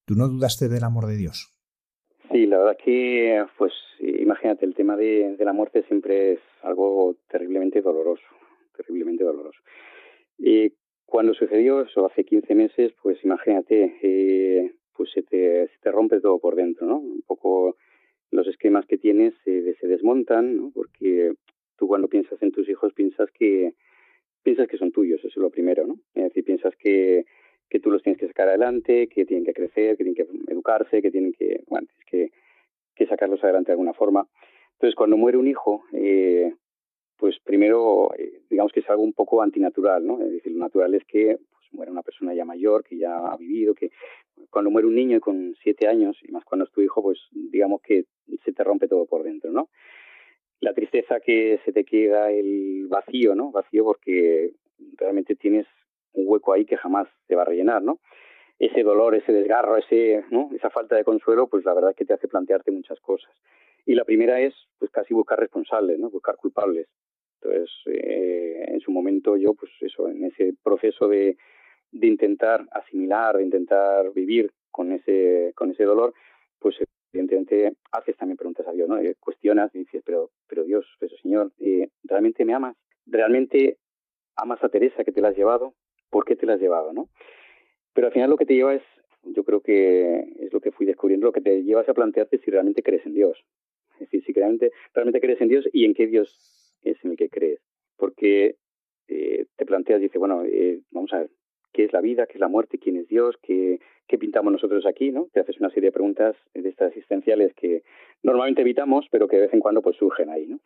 ¿Tú 0.07 0.15
no 0.15 0.29
dudaste 0.29 0.69
del 0.69 0.85
amor 0.85 1.07
de 1.07 1.17
Dios? 1.17 1.55
Sí, 2.31 2.47
la 2.47 2.59
verdad 2.59 2.77
que, 2.83 3.45
pues, 3.59 3.73
imagínate, 4.01 4.65
el 4.65 4.75
tema 4.75 4.97
de, 4.97 5.37
la 5.39 5.53
muerte 5.53 5.85
siempre 5.89 6.33
es 6.33 6.41
algo 6.63 7.17
terriblemente 7.29 7.83
doloroso, 7.83 8.25
terriblemente 8.77 9.25
doloroso. 9.25 9.61
Y 10.39 10.73
cuando 11.05 11.35
sucedió 11.35 11.83
eso 11.83 12.07
hace 12.07 12.25
15 12.25 12.55
meses, 12.55 12.93
pues 13.03 13.23
imagínate, 13.25 13.99
eh, 14.03 14.75
pues 14.95 15.11
se 15.13 15.23
te, 15.23 15.71
se 15.83 15.91
rompe 15.91 16.21
todo 16.21 16.39
por 16.39 16.57
dentro, 16.57 16.87
¿no? 16.87 16.99
Un 16.99 17.23
poco 17.23 17.77
los 18.31 18.47
esquemas 18.49 18.87
que 18.87 18.99
tienes 18.99 19.35
se, 19.45 19.75
se 19.75 19.87
desmontan, 19.87 20.57
¿no? 20.57 20.71
Porque 20.75 21.33
tú 21.77 21.87
cuando 21.87 22.09
piensas 22.09 22.41
en 22.43 22.53
tus 22.53 22.69
hijos 22.69 22.93
piensas 22.93 23.31
que 23.33 23.75
piensas 24.43 24.69
que 24.69 24.79
son 24.79 24.93
tuyos, 24.93 25.19
eso 25.19 25.29
es 25.29 25.37
lo 25.37 25.51
primero, 25.51 25.87
¿no? 25.87 25.99
Es 26.15 26.25
decir, 26.25 26.45
piensas 26.45 26.75
que, 26.77 27.25
que 27.69 27.81
tú 27.81 27.91
los 27.91 28.03
tienes 28.03 28.21
que 28.21 28.29
sacar 28.29 28.49
adelante, 28.49 29.09
que 29.09 29.25
tienen 29.25 29.45
que 29.45 29.53
crecer, 29.53 29.97
que 29.97 30.05
tienen 30.05 30.15
que 30.15 30.53
educarse, 30.53 31.03
que 31.03 31.11
tienen 31.11 31.33
que, 31.33 31.65
bueno, 31.67 31.89
tienes 31.89 32.07
que, 32.07 32.39
que 32.95 33.07
sacarlos 33.09 33.43
adelante 33.43 33.69
de 33.69 33.73
alguna 33.73 33.93
forma. 33.93 34.29
Entonces, 34.75 34.95
cuando 34.95 35.17
muere 35.17 35.37
un 35.37 35.49
hijo, 35.49 35.83
eh, 35.93 36.55
pues 37.17 37.39
primero, 37.41 38.11
eh, 38.17 38.43
digamos 38.49 38.73
que 38.73 38.81
es 38.81 38.91
algo 38.91 39.03
un 39.03 39.15
poco 39.15 39.43
antinatural, 39.43 40.07
¿no? 40.07 40.21
Es 40.23 40.31
decir, 40.31 40.53
lo 40.53 40.59
natural 40.59 40.95
es 40.95 41.05
que 41.07 41.39
pues, 41.51 41.65
muera 41.73 41.91
una 41.91 42.03
persona 42.03 42.35
ya 42.35 42.45
mayor, 42.45 42.85
que 42.85 42.99
ya 42.99 43.17
ha 43.17 43.37
vivido, 43.37 43.75
que 43.75 43.91
cuando 44.51 44.71
muere 44.71 44.87
un 44.87 44.95
niño 44.95 45.19
con 45.21 45.57
siete 45.63 45.89
años, 45.89 46.17
y 46.23 46.31
más 46.31 46.45
cuando 46.45 46.67
es 46.67 46.71
tu 46.71 46.83
hijo, 46.83 47.03
pues 47.03 47.19
digamos 47.33 47.81
que 47.83 48.05
se 48.45 48.53
te 48.53 48.63
rompe 48.63 48.87
todo 48.87 49.07
por 49.07 49.25
dentro, 49.25 49.51
¿no? 49.51 49.71
La 50.61 50.73
tristeza 50.73 51.21
que 51.21 51.61
se 51.65 51.73
te 51.73 51.85
queda, 51.85 52.31
el 52.31 52.87
vacío, 52.89 53.35
¿no? 53.35 53.51
Vacío 53.51 53.85
porque 53.85 54.53
realmente 54.97 55.35
tienes 55.35 55.67
un 56.13 56.25
hueco 56.27 56.53
ahí 56.53 56.65
que 56.65 56.77
jamás 56.77 57.09
se 57.29 57.35
va 57.35 57.43
a 57.43 57.47
rellenar, 57.47 57.83
¿no? 57.83 58.01
Ese 58.59 58.83
dolor, 58.83 59.15
ese 59.15 59.33
desgarro, 59.33 59.77
ese, 59.77 60.25
¿no? 60.31 60.49
esa 60.55 60.71
falta 60.71 60.97
de 60.97 61.05
consuelo, 61.05 61.47
pues 61.47 61.65
la 61.65 61.75
verdad 61.75 61.91
es 61.91 61.97
que 61.97 62.07
te 62.07 62.15
hace 62.15 62.27
plantearte 62.27 62.71
muchas 62.71 62.99
cosas. 63.01 63.31
Y 63.85 63.95
la 63.95 64.05
primera 64.05 64.41
es, 64.41 64.55
pues 64.79 64.91
casi 64.91 65.13
buscar 65.13 65.39
responsables, 65.39 65.99
¿no? 65.99 66.11
Buscar 66.11 66.37
culpables. 66.37 66.89
Entonces, 67.41 67.71
eh, 67.87 68.65
en 68.69 68.81
su 68.81 68.91
momento 68.91 69.37
yo, 69.37 69.53
pues 69.55 69.71
eso, 69.81 70.09
en 70.09 70.25
ese 70.25 70.55
proceso 70.65 71.07
de, 71.07 71.37
de 71.93 72.07
intentar 72.07 72.67
asimilar, 72.73 73.37
de 73.37 73.45
intentar 73.45 74.11
vivir 74.13 74.51
con 74.71 74.93
ese, 74.93 75.53
con 75.55 75.71
ese 75.71 75.85
dolor, 75.85 76.15
pues 76.59 76.77
evidentemente 77.13 77.77
haces 77.93 78.17
también 78.17 78.37
preguntas 78.37 78.67
a 78.67 78.73
Dios, 78.73 78.89
¿no? 78.89 78.99
Eh, 78.99 79.17
cuestionas 79.19 79.75
y 79.75 79.81
dices, 79.81 80.03
pero, 80.05 80.31
pero 80.49 80.65
Dios, 80.65 80.87
pero 80.99 81.17
Señor, 81.19 81.53
eh, 81.59 81.89
¿realmente 82.05 82.45
me 82.45 82.55
amas? 82.55 82.77
¿Realmente 83.07 83.79
amas 84.37 84.63
a 84.63 84.69
Teresa 84.69 85.05
que 85.05 85.13
te 85.13 85.21
la 85.21 85.29
has 85.29 85.37
llevado? 85.37 85.75
¿Por 86.11 86.25
qué 86.25 86.37
te 86.37 86.47
la 86.47 86.55
has 86.55 86.61
llevado, 86.61 86.93
no? 86.93 87.09
Pero 87.95 88.09
al 88.09 88.13
final 88.13 88.31
lo 88.31 88.37
que 88.37 88.47
te 88.47 88.55
lleva 88.55 88.75
es, 88.75 88.83
yo 89.23 89.45
creo 89.45 89.61
que 89.61 90.35
es 90.41 90.53
lo 90.53 90.61
que 90.61 90.73
fui 90.73 90.87
descubriendo, 90.87 91.27
lo 91.27 91.33
que 91.33 91.41
te 91.41 91.63
lleva 91.63 91.81
a 91.81 91.95
plantearte 91.95 92.39
si 92.39 92.51
realmente 92.51 92.83
crees 92.83 93.05
en 93.07 93.15
Dios. 93.15 93.43
Es 93.95 94.01
decir, 94.01 94.23
si 94.25 94.33
realmente, 94.33 94.71
realmente 94.93 95.21
crees 95.21 95.41
en 95.41 95.49
Dios 95.49 95.69
y 95.73 95.85
en 95.85 95.95
qué 95.95 96.07
Dios 96.07 96.77
es 96.83 97.03
en 97.05 97.13
el 97.13 97.17
que 97.17 97.31
crees. 97.31 97.61
Porque 97.97 98.57
eh, 99.09 99.47
te 99.57 99.67
planteas, 99.67 100.01
dice, 100.01 100.19
bueno, 100.19 100.45
eh, 100.45 100.83
vamos 100.91 101.13
a 101.13 101.21
ver, 101.21 101.31
qué 101.77 101.85
es 101.85 101.93
la 101.93 102.01
vida, 102.01 102.27
qué 102.27 102.35
es 102.35 102.41
la 102.41 102.49
muerte, 102.49 102.79
quién 102.79 102.97
es 102.97 103.07
Dios, 103.07 103.37
qué, 103.43 103.81
qué 104.09 104.17
pintamos 104.17 104.51
nosotros 104.51 104.87
aquí, 104.87 105.13
¿no? 105.13 105.29
Te 105.35 105.41
haces 105.41 105.61
una 105.61 105.69
serie 105.69 105.89
de 105.89 105.93
preguntas 105.93 106.35
de 106.55 106.67
estas 106.67 106.89
existenciales 106.89 107.53
que 107.53 107.83
normalmente 108.23 108.63
evitamos, 108.63 109.05
pero 109.11 109.29
que 109.29 109.37
de 109.37 109.43
vez 109.43 109.53
en 109.53 109.61
cuando 109.61 109.83
pues 109.83 109.95
surgen 109.97 110.31
ahí, 110.31 110.47
¿no? 110.47 110.59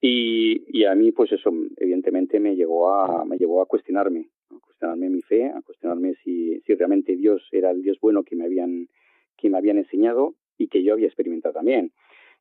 Y, 0.00 0.62
y 0.68 0.84
a 0.84 0.94
mí, 0.94 1.10
pues 1.10 1.32
eso, 1.32 1.52
evidentemente 1.76 2.38
me 2.38 2.54
llegó 2.54 2.94
a, 2.94 3.24
me 3.24 3.36
llevó 3.36 3.62
a 3.62 3.66
cuestionarme, 3.66 4.28
a 4.50 4.60
cuestionarme 4.60 5.10
mi 5.10 5.22
fe, 5.22 5.46
a 5.46 5.60
cuestionarme 5.60 6.14
si, 6.22 6.60
si 6.60 6.74
realmente 6.74 7.16
Dios 7.16 7.42
era 7.50 7.72
el 7.72 7.82
Dios 7.82 7.98
bueno 8.00 8.22
que 8.22 8.36
me 8.36 8.44
habían, 8.44 8.86
que 9.36 9.50
me 9.50 9.58
habían 9.58 9.78
enseñado 9.78 10.34
y 10.56 10.68
que 10.68 10.84
yo 10.84 10.92
había 10.92 11.08
experimentado 11.08 11.54
también. 11.54 11.90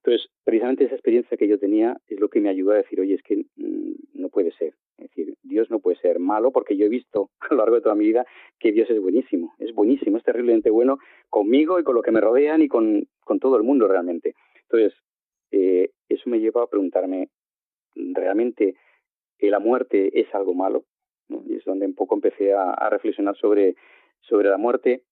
Entonces, 0.04 0.30
precisamente 0.44 0.86
esa 0.86 0.96
experiencia 0.96 1.38
que 1.38 1.48
yo 1.48 1.60
tenía 1.60 1.96
es 2.08 2.20
lo 2.20 2.30
que 2.30 2.42
me 2.42 2.50
ayudó 2.50 2.72
a 2.72 2.78
decir, 2.78 3.00
oye, 3.00 3.14
es 3.14 3.22
que 3.22 3.46
mm, 3.56 3.94
no 4.14 4.30
puede 4.30 4.52
ser. 4.54 4.74
Es 4.98 5.10
decir, 5.10 5.36
Dios 5.44 5.70
no 5.70 5.80
puede 5.80 5.98
ser 5.98 6.20
malo 6.20 6.52
porque 6.52 6.76
yo 6.76 6.86
he 6.86 6.90
visto 6.90 7.30
a 7.40 7.54
lo 7.54 7.58
largo 7.58 7.76
de 7.76 7.82
toda 7.82 7.96
mi 7.96 8.06
vida 8.06 8.26
que 8.60 8.72
Dios 8.72 8.90
es 8.90 9.00
buenísimo, 9.00 9.54
es 9.60 9.74
buenísimo, 9.74 10.18
es 10.18 10.24
terriblemente 10.24 10.72
bueno 10.72 10.98
conmigo 11.30 11.80
y 11.80 11.84
con 11.84 11.96
lo 11.96 12.02
que 12.02 12.12
me 12.12 12.20
rodean 12.20 12.64
y 12.64 12.68
con, 12.68 13.08
con 13.24 13.40
todo 13.40 13.58
el 13.58 13.64
mundo 13.64 13.88
realmente. 13.88 14.34
Entonces, 14.64 14.98
eh, 15.52 15.92
eso 16.10 16.30
me 16.30 16.40
lleva 16.40 16.64
a 16.64 16.68
preguntarme, 16.68 17.30
¿realmente 17.96 18.76
la 19.40 19.60
muerte 19.60 20.20
es 20.20 20.34
algo 20.34 20.54
malo? 20.54 20.86
Y 21.48 21.56
es 21.56 21.66
donde 21.66 21.86
un 21.86 21.96
poco 21.96 22.16
empecé 22.16 22.54
a, 22.54 22.72
a 22.72 22.90
reflexionar 22.90 23.36
sobre, 23.38 23.76
sobre 24.22 24.50
la 24.50 24.58
muerte 24.58 25.04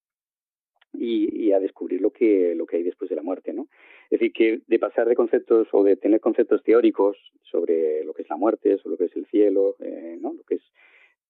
y, 0.94 1.48
y, 1.48 1.52
a 1.52 1.60
descubrir 1.60 2.02
lo 2.02 2.12
que, 2.12 2.56
lo 2.56 2.66
que 2.66 2.78
hay 2.78 2.84
después 2.84 3.10
de 3.10 3.16
la 3.16 3.22
muerte, 3.22 3.54
¿no? 3.54 3.68
Es 4.10 4.20
decir, 4.20 4.34
que 4.34 4.62
de 4.66 4.80
pasar 4.80 5.08
de 5.08 5.16
conceptos 5.16 5.68
o 5.72 5.84
de 5.84 5.96
tener 5.96 6.20
conceptos 6.20 6.64
teóricos 6.64 7.18
sobre 7.44 8.04
lo 8.04 8.14
que 8.14 8.24
es 8.24 8.30
la 8.30 8.38
muerte, 8.38 8.78
sobre 8.78 8.92
lo 8.94 8.98
que 8.98 9.06
es 9.06 9.16
el 9.16 9.26
cielo, 9.28 9.76
eh, 9.80 10.18
¿no? 10.20 10.34
Lo 10.34 10.44
que 10.44 10.56
es 10.56 10.64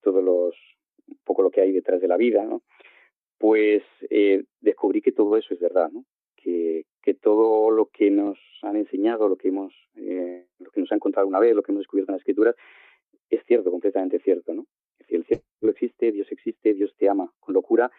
todos 0.01 0.23
los, 0.23 0.55
un 1.07 1.19
poco 1.25 1.41
lo 1.41 1.51
que 1.51 1.61
hay 1.61 1.71
detrás 1.71 1.99
de 2.01 2.07
la 2.07 2.17
vida, 2.17 2.45
¿no? 2.45 2.61
Pues 3.37 3.83
eh, 4.09 4.43
descubrí 4.61 5.01
que 5.01 5.11
todo 5.11 5.37
eso 5.37 5.53
es 5.53 5.59
verdad, 5.59 5.89
¿no? 5.91 6.05
Que, 6.35 6.85
que 7.01 7.13
todo 7.13 7.69
lo 7.69 7.87
que 7.87 8.09
nos 8.11 8.39
han 8.61 8.77
enseñado, 8.77 9.27
lo 9.27 9.35
que 9.35 9.49
hemos, 9.49 9.73
eh, 9.95 10.45
lo 10.59 10.71
que 10.71 10.79
nos 10.79 10.91
han 10.91 10.99
contado 10.99 11.27
una 11.27 11.39
vez, 11.39 11.53
lo 11.53 11.63
que 11.63 11.71
hemos 11.71 11.81
descubierto 11.81 12.11
en 12.11 12.15
las 12.15 12.21
escrituras, 12.21 12.55
es 13.29 13.43
cierto, 13.45 13.71
completamente 13.71 14.19
cierto, 14.19 14.53
¿no? 14.53 14.65
Es 14.99 15.07
decir, 15.07 15.17
el 15.17 15.25
cielo 15.25 15.71
existe, 15.71 16.11
Dios 16.11 16.31
existe, 16.31 16.73
Dios 16.73 16.95
te 16.97 17.09
ama 17.09 17.31
con 17.39 17.53
locura 17.53 17.91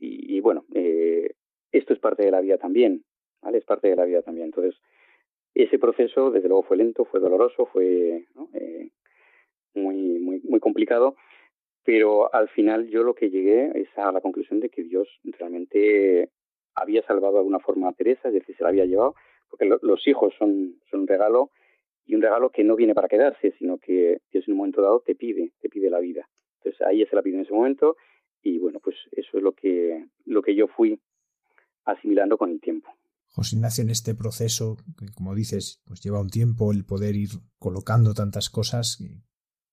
y, 0.00 0.36
y 0.36 0.40
bueno, 0.40 0.64
eh, 0.74 1.34
esto 1.72 1.92
es 1.92 2.00
parte 2.00 2.24
de 2.24 2.30
la 2.30 2.40
vida 2.40 2.58
también, 2.58 3.04
¿vale? 3.42 3.58
Es 3.58 3.64
parte 3.64 3.88
de 3.88 3.96
la 3.96 4.04
vida 4.04 4.22
también. 4.22 4.46
Entonces, 4.46 4.80
ese 5.54 5.78
proceso, 5.78 6.30
desde 6.30 6.48
luego, 6.48 6.62
fue 6.62 6.76
lento, 6.76 7.04
fue 7.04 7.20
doloroso, 7.20 7.66
fue 7.66 8.26
eh, 8.54 8.90
muy, 9.74 10.18
muy, 10.18 10.40
muy 10.42 10.60
complicado, 10.60 11.16
pero 11.84 12.32
al 12.34 12.48
final 12.48 12.88
yo 12.88 13.02
lo 13.02 13.14
que 13.14 13.30
llegué 13.30 13.70
es 13.74 13.88
a 13.96 14.12
la 14.12 14.20
conclusión 14.20 14.60
de 14.60 14.68
que 14.68 14.82
Dios 14.82 15.08
realmente 15.24 16.30
había 16.74 17.02
salvado 17.02 17.34
de 17.34 17.38
alguna 17.40 17.58
forma 17.58 17.88
a 17.88 17.92
Teresa, 17.92 18.28
es 18.28 18.34
decir, 18.34 18.56
se 18.56 18.62
la 18.62 18.70
había 18.70 18.86
llevado, 18.86 19.14
porque 19.48 19.64
lo, 19.64 19.78
los 19.82 20.06
hijos 20.06 20.32
son, 20.38 20.80
son 20.90 21.00
un 21.00 21.06
regalo 21.08 21.50
y 22.06 22.14
un 22.14 22.22
regalo 22.22 22.50
que 22.50 22.64
no 22.64 22.76
viene 22.76 22.94
para 22.94 23.08
quedarse, 23.08 23.52
sino 23.58 23.78
que 23.78 24.18
Dios 24.32 24.46
en 24.46 24.52
un 24.52 24.58
momento 24.58 24.82
dado 24.82 25.00
te 25.00 25.14
pide, 25.14 25.52
te 25.60 25.68
pide 25.68 25.90
la 25.90 26.00
vida. 26.00 26.28
Entonces 26.58 26.80
ahí 26.86 27.04
se 27.06 27.16
la 27.16 27.22
pide 27.22 27.36
en 27.36 27.42
ese 27.42 27.52
momento 27.52 27.96
y 28.42 28.58
bueno, 28.58 28.80
pues 28.82 28.96
eso 29.12 29.38
es 29.38 29.42
lo 29.42 29.52
que, 29.52 30.06
lo 30.24 30.42
que 30.42 30.54
yo 30.54 30.66
fui 30.68 30.98
asimilando 31.84 32.36
con 32.36 32.50
el 32.50 32.60
tiempo. 32.60 32.90
José 33.32 33.56
Ignacio, 33.56 33.84
en 33.84 33.90
este 33.90 34.14
proceso, 34.14 34.76
que 34.98 35.06
como 35.14 35.34
dices, 35.34 35.82
pues 35.86 36.02
lleva 36.02 36.20
un 36.20 36.30
tiempo 36.30 36.72
el 36.72 36.84
poder 36.84 37.14
ir 37.14 37.30
colocando 37.58 38.12
tantas 38.12 38.50
cosas, 38.50 38.98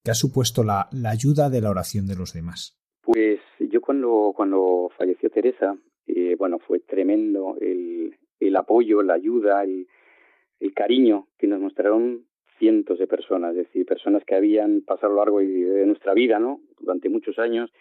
¿qué 0.03 0.11
ha 0.11 0.13
supuesto 0.13 0.63
la, 0.63 0.87
la 0.91 1.09
ayuda 1.09 1.49
de 1.49 1.61
la 1.61 1.71
oración 1.71 2.05
de 2.05 2.15
los 2.15 2.33
demás? 2.33 2.77
Pues 3.01 3.39
yo 3.59 3.81
cuando, 3.81 4.33
cuando 4.35 4.91
falleció 4.97 5.29
Teresa, 5.29 5.75
eh, 6.05 6.35
bueno, 6.37 6.59
fue 6.59 6.79
tremendo 6.81 7.57
el, 7.59 8.15
el 8.39 8.55
apoyo, 8.55 9.01
la 9.01 9.15
ayuda, 9.15 9.63
el, 9.63 9.87
el 10.59 10.73
cariño 10.73 11.27
que 11.37 11.47
nos 11.47 11.59
mostraron 11.59 12.25
cientos 12.59 12.99
de 12.99 13.07
personas, 13.07 13.51
es 13.51 13.67
decir, 13.67 13.85
personas 13.85 14.23
que 14.25 14.35
habían 14.35 14.81
pasado 14.81 15.07
a 15.07 15.15
lo 15.15 15.21
largo 15.21 15.39
de 15.39 15.85
nuestra 15.85 16.13
vida, 16.13 16.39
¿no? 16.39 16.61
Durante 16.79 17.09
muchos 17.09 17.37
años, 17.39 17.71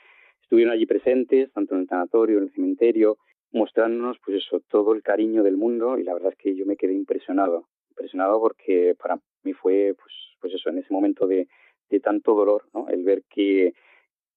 estuvieron 0.46 0.72
allí 0.72 0.86
presentes, 0.86 1.52
tanto 1.52 1.74
en 1.74 1.80
el 1.80 1.88
sanatorio, 1.88 2.38
en 2.38 2.44
el 2.44 2.52
cementerio, 2.52 3.18
mostrándonos, 3.50 4.16
pues 4.24 4.44
eso, 4.44 4.60
todo 4.68 4.94
el 4.94 5.02
cariño 5.02 5.42
del 5.42 5.56
mundo 5.56 5.98
y 5.98 6.04
la 6.04 6.14
verdad 6.14 6.32
es 6.32 6.38
que 6.38 6.54
yo 6.54 6.64
me 6.66 6.76
quedé 6.76 6.94
impresionado, 6.94 7.68
impresionado 7.90 8.38
porque 8.40 8.94
para 8.96 9.18
mí 9.42 9.52
fue, 9.54 9.94
pues, 10.00 10.14
pues 10.40 10.54
eso, 10.54 10.70
en 10.70 10.78
ese 10.78 10.92
momento 10.92 11.26
de, 11.26 11.48
de 11.90 12.00
tanto 12.00 12.34
dolor, 12.34 12.62
¿no? 12.72 12.88
El 12.88 13.02
ver 13.02 13.24
que, 13.28 13.74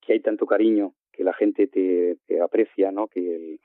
que 0.02 0.14
hay 0.14 0.20
tanto 0.20 0.48
cariño, 0.48 0.96
que 1.12 1.24
la 1.24 1.34
gente 1.34 1.68
te, 1.68 2.18
aprecia, 2.42 2.92
¿no? 2.92 3.08
Que 3.08 3.58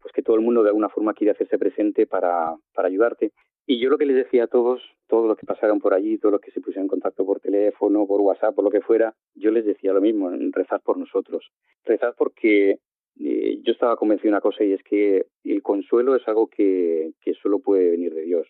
pues 0.00 0.12
que 0.12 0.22
todo 0.22 0.36
el 0.36 0.42
mundo 0.42 0.62
de 0.62 0.68
alguna 0.68 0.90
forma 0.90 1.14
quiere 1.14 1.32
hacerse 1.32 1.58
presente 1.58 2.06
para, 2.06 2.54
para 2.74 2.88
ayudarte. 2.88 3.32
Y 3.70 3.78
yo 3.78 3.90
lo 3.90 3.98
que 3.98 4.06
les 4.06 4.16
decía 4.16 4.44
a 4.44 4.46
todos, 4.46 4.80
todos 5.08 5.28
los 5.28 5.36
que 5.36 5.44
pasaron 5.44 5.78
por 5.78 5.92
allí, 5.92 6.16
todos 6.16 6.32
los 6.32 6.40
que 6.40 6.50
se 6.52 6.62
pusieron 6.62 6.84
en 6.84 6.88
contacto 6.88 7.26
por 7.26 7.38
teléfono, 7.38 8.06
por 8.06 8.22
WhatsApp, 8.22 8.54
por 8.54 8.64
lo 8.64 8.70
que 8.70 8.80
fuera, 8.80 9.14
yo 9.34 9.50
les 9.50 9.66
decía 9.66 9.92
lo 9.92 10.00
mismo, 10.00 10.30
rezad 10.52 10.80
por 10.80 10.96
nosotros. 10.96 11.50
Rezad 11.84 12.14
porque 12.16 12.78
eh, 13.20 13.60
yo 13.62 13.72
estaba 13.72 13.96
convencido 13.96 14.28
de 14.30 14.36
una 14.36 14.40
cosa 14.40 14.64
y 14.64 14.72
es 14.72 14.82
que 14.82 15.26
el 15.44 15.62
consuelo 15.62 16.16
es 16.16 16.26
algo 16.26 16.46
que, 16.46 17.12
que 17.20 17.34
solo 17.34 17.58
puede 17.58 17.90
venir 17.90 18.14
de 18.14 18.22
Dios. 18.22 18.48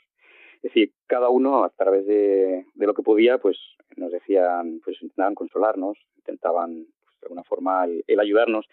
Es 0.59 0.63
decir, 0.63 0.93
cada 1.09 1.31
uno 1.31 1.65
a 1.65 1.71
través 1.71 2.07
de, 2.07 2.65
lo 2.77 2.95
que 2.95 3.03
podía, 3.03 3.39
pues 3.39 3.59
nos 3.97 4.13
decían, 4.13 4.81
pues 4.85 5.03
intentaban 5.03 5.35
consolarnos, 5.35 5.99
intentaban 6.19 6.87
pues, 7.03 7.21
de 7.21 7.27
alguna 7.27 7.43
forma 7.43 7.89
el 8.07 8.21
ayudarnos, 8.21 8.69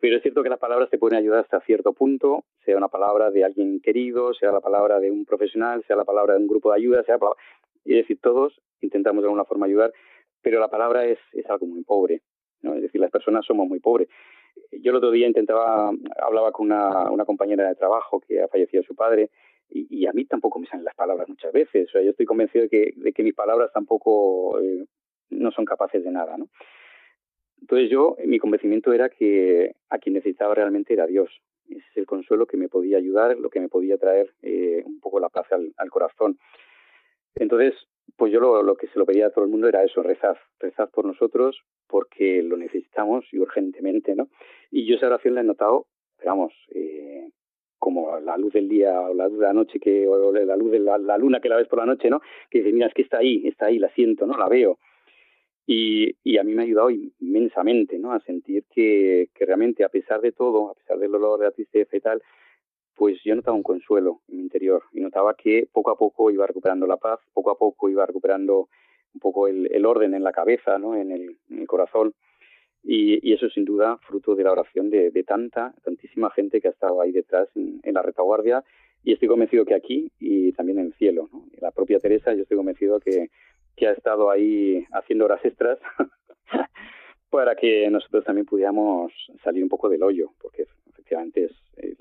pero 0.00 0.16
es 0.16 0.22
cierto 0.22 0.42
que 0.42 0.48
las 0.48 0.58
palabras 0.58 0.88
te 0.88 0.98
pueden 0.98 1.18
ayudar 1.18 1.40
hasta 1.40 1.60
cierto 1.60 1.92
punto, 1.92 2.44
sea 2.64 2.76
una 2.76 2.88
palabra 2.88 3.30
de 3.30 3.44
alguien 3.44 3.80
querido, 3.80 4.32
sea 4.32 4.50
la 4.50 4.60
palabra 4.60 4.98
de 4.98 5.10
un 5.10 5.26
profesional, 5.26 5.84
sea 5.86 5.96
la 5.96 6.04
palabra 6.04 6.34
de 6.34 6.40
un 6.40 6.48
grupo 6.48 6.70
de 6.70 6.78
ayuda, 6.78 7.04
sea 7.04 7.18
palabra... 7.18 7.38
es 7.84 7.96
decir, 7.96 8.18
todos 8.20 8.60
intentamos 8.80 9.22
de 9.22 9.26
alguna 9.26 9.44
forma 9.44 9.66
ayudar, 9.66 9.92
pero 10.42 10.58
la 10.58 10.68
palabra 10.68 11.04
es, 11.04 11.18
algo 11.48 11.66
muy 11.66 11.84
pobre, 11.84 12.22
¿no? 12.62 12.74
Es 12.74 12.82
decir, 12.82 13.00
las 13.00 13.10
personas 13.10 13.44
somos 13.44 13.68
muy 13.68 13.78
pobres. 13.78 14.08
Yo 14.72 14.90
el 14.90 14.96
otro 14.96 15.10
día 15.10 15.26
intentaba, 15.26 15.92
hablaba 16.20 16.50
con 16.50 16.66
una, 16.66 17.24
compañera 17.26 17.68
de 17.68 17.74
trabajo 17.74 18.20
que 18.20 18.40
ha 18.40 18.48
fallecido 18.48 18.82
su 18.82 18.94
padre, 18.94 19.30
y, 19.68 19.86
y, 19.88 20.06
a 20.06 20.12
mí 20.12 20.24
tampoco 20.24 20.58
me 20.58 20.66
salen 20.66 20.84
las 20.84 20.96
palabras 20.96 21.28
muchas 21.28 21.52
veces. 21.52 21.88
O 21.88 21.92
sea, 21.92 22.02
yo 22.02 22.10
estoy 22.10 22.26
convencido 22.26 22.64
de 22.64 22.68
que, 22.68 22.92
de 22.96 23.12
que 23.12 23.22
mis 23.22 23.34
palabras 23.34 23.70
tampoco 23.72 24.58
eh, 24.60 24.84
no 25.28 25.52
son 25.52 25.64
capaces 25.64 26.02
de 26.02 26.10
nada, 26.10 26.36
¿no? 26.36 26.48
Entonces 27.60 27.90
yo, 27.90 28.16
mi 28.24 28.38
convencimiento 28.38 28.92
era 28.92 29.08
que 29.08 29.74
a 29.90 29.98
quien 29.98 30.14
necesitaba 30.14 30.54
realmente 30.54 30.92
era 30.92 31.06
Dios. 31.06 31.30
Ese 31.68 31.78
es 31.78 31.96
el 31.96 32.06
consuelo 32.06 32.46
que 32.46 32.56
me 32.56 32.68
podía 32.68 32.96
ayudar, 32.98 33.38
lo 33.38 33.50
que 33.50 33.60
me 33.60 33.68
podía 33.68 33.96
traer 33.96 34.32
eh, 34.42 34.82
un 34.84 34.98
poco 35.00 35.20
la 35.20 35.28
paz 35.28 35.46
al, 35.52 35.90
corazón. 35.90 36.38
Entonces, 37.36 37.74
pues 38.16 38.32
yo 38.32 38.40
lo, 38.40 38.62
lo, 38.62 38.74
que 38.74 38.88
se 38.88 38.98
lo 38.98 39.06
pedía 39.06 39.26
a 39.26 39.30
todo 39.30 39.44
el 39.44 39.50
mundo 39.50 39.68
era 39.68 39.84
eso, 39.84 40.02
rezar, 40.02 40.38
rezar 40.58 40.90
por 40.90 41.04
nosotros 41.04 41.62
porque 41.86 42.42
lo 42.42 42.56
necesitamos 42.56 43.24
y 43.32 43.38
urgentemente, 43.38 44.14
¿no? 44.14 44.28
Y 44.70 44.86
yo 44.86 44.96
esa 44.96 45.06
oración 45.06 45.34
la 45.34 45.42
he 45.42 45.44
notado, 45.44 45.86
digamos, 46.18 46.52
eh, 46.74 47.30
como 47.78 48.18
la 48.20 48.36
luz 48.36 48.52
del 48.52 48.68
día 48.68 49.00
o 49.00 49.14
la 49.14 49.28
luz 49.28 49.38
de 49.38 49.46
la 49.46 49.52
noche 49.52 49.80
que 49.80 50.06
o 50.06 50.32
la 50.32 50.56
luz 50.56 50.70
de 50.70 50.78
la, 50.80 50.98
la, 50.98 51.18
luna 51.18 51.40
que 51.40 51.48
la 51.48 51.56
ves 51.56 51.68
por 51.68 51.78
la 51.78 51.86
noche, 51.86 52.10
¿no? 52.10 52.20
Que 52.50 52.58
dice, 52.58 52.72
mira, 52.72 52.86
es 52.86 52.94
que 52.94 53.02
está 53.02 53.18
ahí, 53.18 53.46
está 53.46 53.66
ahí, 53.66 53.78
la 53.78 53.88
siento, 53.90 54.26
¿no? 54.26 54.36
La 54.36 54.48
veo. 54.48 54.78
Y, 55.66 56.16
y, 56.24 56.38
a 56.38 56.42
mí 56.42 56.54
me 56.54 56.62
ha 56.62 56.64
ayudado 56.64 56.90
inmensamente 56.90 57.98
¿no? 57.98 58.12
a 58.12 58.20
sentir 58.20 58.64
que, 58.70 59.28
realmente, 59.38 59.84
a 59.84 59.88
pesar 59.88 60.20
de 60.20 60.32
todo, 60.32 60.70
a 60.70 60.74
pesar 60.74 60.98
del 60.98 61.12
dolor, 61.12 61.38
de 61.38 61.44
la 61.46 61.52
tristeza 61.52 61.96
y 61.96 62.00
tal, 62.00 62.22
pues 62.94 63.18
yo 63.24 63.34
notaba 63.34 63.56
un 63.56 63.62
consuelo 63.62 64.20
en 64.28 64.38
mi 64.38 64.42
interior 64.42 64.82
y 64.92 65.00
notaba 65.00 65.34
que 65.34 65.68
poco 65.72 65.90
a 65.90 65.96
poco 65.96 66.30
iba 66.30 66.46
recuperando 66.46 66.86
la 66.86 66.96
paz, 66.96 67.20
poco 67.32 67.50
a 67.50 67.58
poco 67.58 67.88
iba 67.88 68.04
recuperando 68.04 68.68
un 69.14 69.20
poco 69.20 69.48
el, 69.48 69.86
orden 69.86 70.14
en 70.14 70.22
la 70.22 70.32
cabeza, 70.32 70.78
¿no? 70.78 70.96
en, 70.96 71.10
el, 71.10 71.66
corazón. 71.66 72.14
Y, 72.82 73.32
eso 73.32 73.48
sin 73.50 73.64
duda 73.64 73.98
fruto 73.98 74.34
de 74.34 74.44
la 74.44 74.52
oración 74.52 74.90
de, 74.90 75.10
de, 75.10 75.22
tanta, 75.22 75.74
tantísima 75.84 76.30
gente 76.30 76.60
que 76.60 76.68
ha 76.68 76.72
estado 76.72 77.00
ahí 77.00 77.12
detrás 77.12 77.48
en, 77.54 77.80
en, 77.82 77.94
la 77.94 78.02
retaguardia. 78.02 78.64
Y 79.02 79.12
estoy 79.14 79.28
convencido 79.28 79.64
que 79.64 79.74
aquí 79.74 80.12
y 80.18 80.52
también 80.52 80.78
en 80.78 80.86
el 80.86 80.94
cielo. 80.94 81.28
¿no? 81.32 81.46
La 81.60 81.70
propia 81.70 81.98
Teresa, 81.98 82.34
yo 82.34 82.42
estoy 82.42 82.56
convencido 82.56 83.00
que 83.00 83.30
que 83.76 83.88
ha 83.88 83.92
estado 83.92 84.30
ahí 84.30 84.84
haciendo 84.92 85.24
horas 85.24 85.44
extras 85.44 85.78
para 87.30 87.54
que 87.54 87.88
nosotros 87.90 88.24
también 88.24 88.46
pudiéramos 88.46 89.12
salir 89.42 89.62
un 89.62 89.68
poco 89.68 89.88
del 89.88 90.02
hoyo, 90.02 90.32
porque 90.40 90.66
efectivamente 90.88 91.44
es 91.44 91.52
eh, 91.76 91.96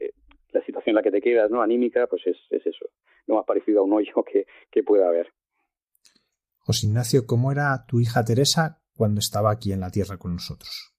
eh, 0.00 0.12
la 0.52 0.64
situación 0.64 0.92
en 0.92 0.96
la 0.96 1.02
que 1.02 1.10
te 1.10 1.20
quedas, 1.20 1.50
¿no? 1.50 1.62
Anímica, 1.62 2.06
pues 2.06 2.26
es, 2.26 2.36
es 2.50 2.66
eso, 2.66 2.86
lo 3.26 3.36
más 3.36 3.46
parecido 3.46 3.80
a 3.80 3.84
un 3.84 3.92
hoyo 3.92 4.22
que, 4.24 4.46
que 4.70 4.82
pueda 4.82 5.08
haber. 5.08 5.28
José 6.58 6.86
Ignacio, 6.86 7.22
¿cómo 7.26 7.50
era 7.50 7.84
tu 7.88 8.00
hija 8.00 8.24
Teresa 8.24 8.82
cuando 8.96 9.18
estaba 9.18 9.50
aquí 9.50 9.72
en 9.72 9.80
la 9.80 9.90
tierra 9.90 10.16
con 10.16 10.32
nosotros? 10.32 10.92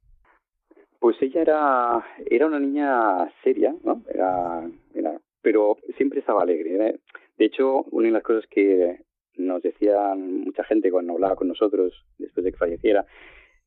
Pues 1.00 1.18
ella 1.22 1.42
era, 1.42 2.06
era 2.26 2.48
una 2.48 2.60
niña 2.60 3.34
seria, 3.44 3.76
¿no? 3.84 4.04
Era, 4.10 4.70
era, 4.94 5.20
pero 5.42 5.78
siempre 5.98 6.20
estaba 6.20 6.44
alegre. 6.44 6.90
¿eh? 6.90 7.00
De 7.38 7.46
hecho, 7.46 7.84
una 7.92 8.08
de 8.08 8.14
las 8.14 8.24
cosas 8.24 8.46
que 8.50 9.04
nos 9.38 9.62
decían 9.62 10.42
mucha 10.42 10.64
gente 10.64 10.92
cuando 10.92 11.14
hablaba 11.14 11.36
con 11.36 11.48
nosotros 11.48 11.94
después 12.18 12.44
de 12.44 12.52
que 12.52 12.58
falleciera, 12.58 13.06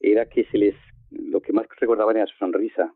era 0.00 0.26
que 0.26 0.44
se 0.44 0.59
les, 0.59 0.74
lo 1.11 1.40
que 1.40 1.52
más 1.52 1.66
recordaban 1.81 2.16
era 2.16 2.26
su 2.26 2.37
sonrisa. 2.37 2.94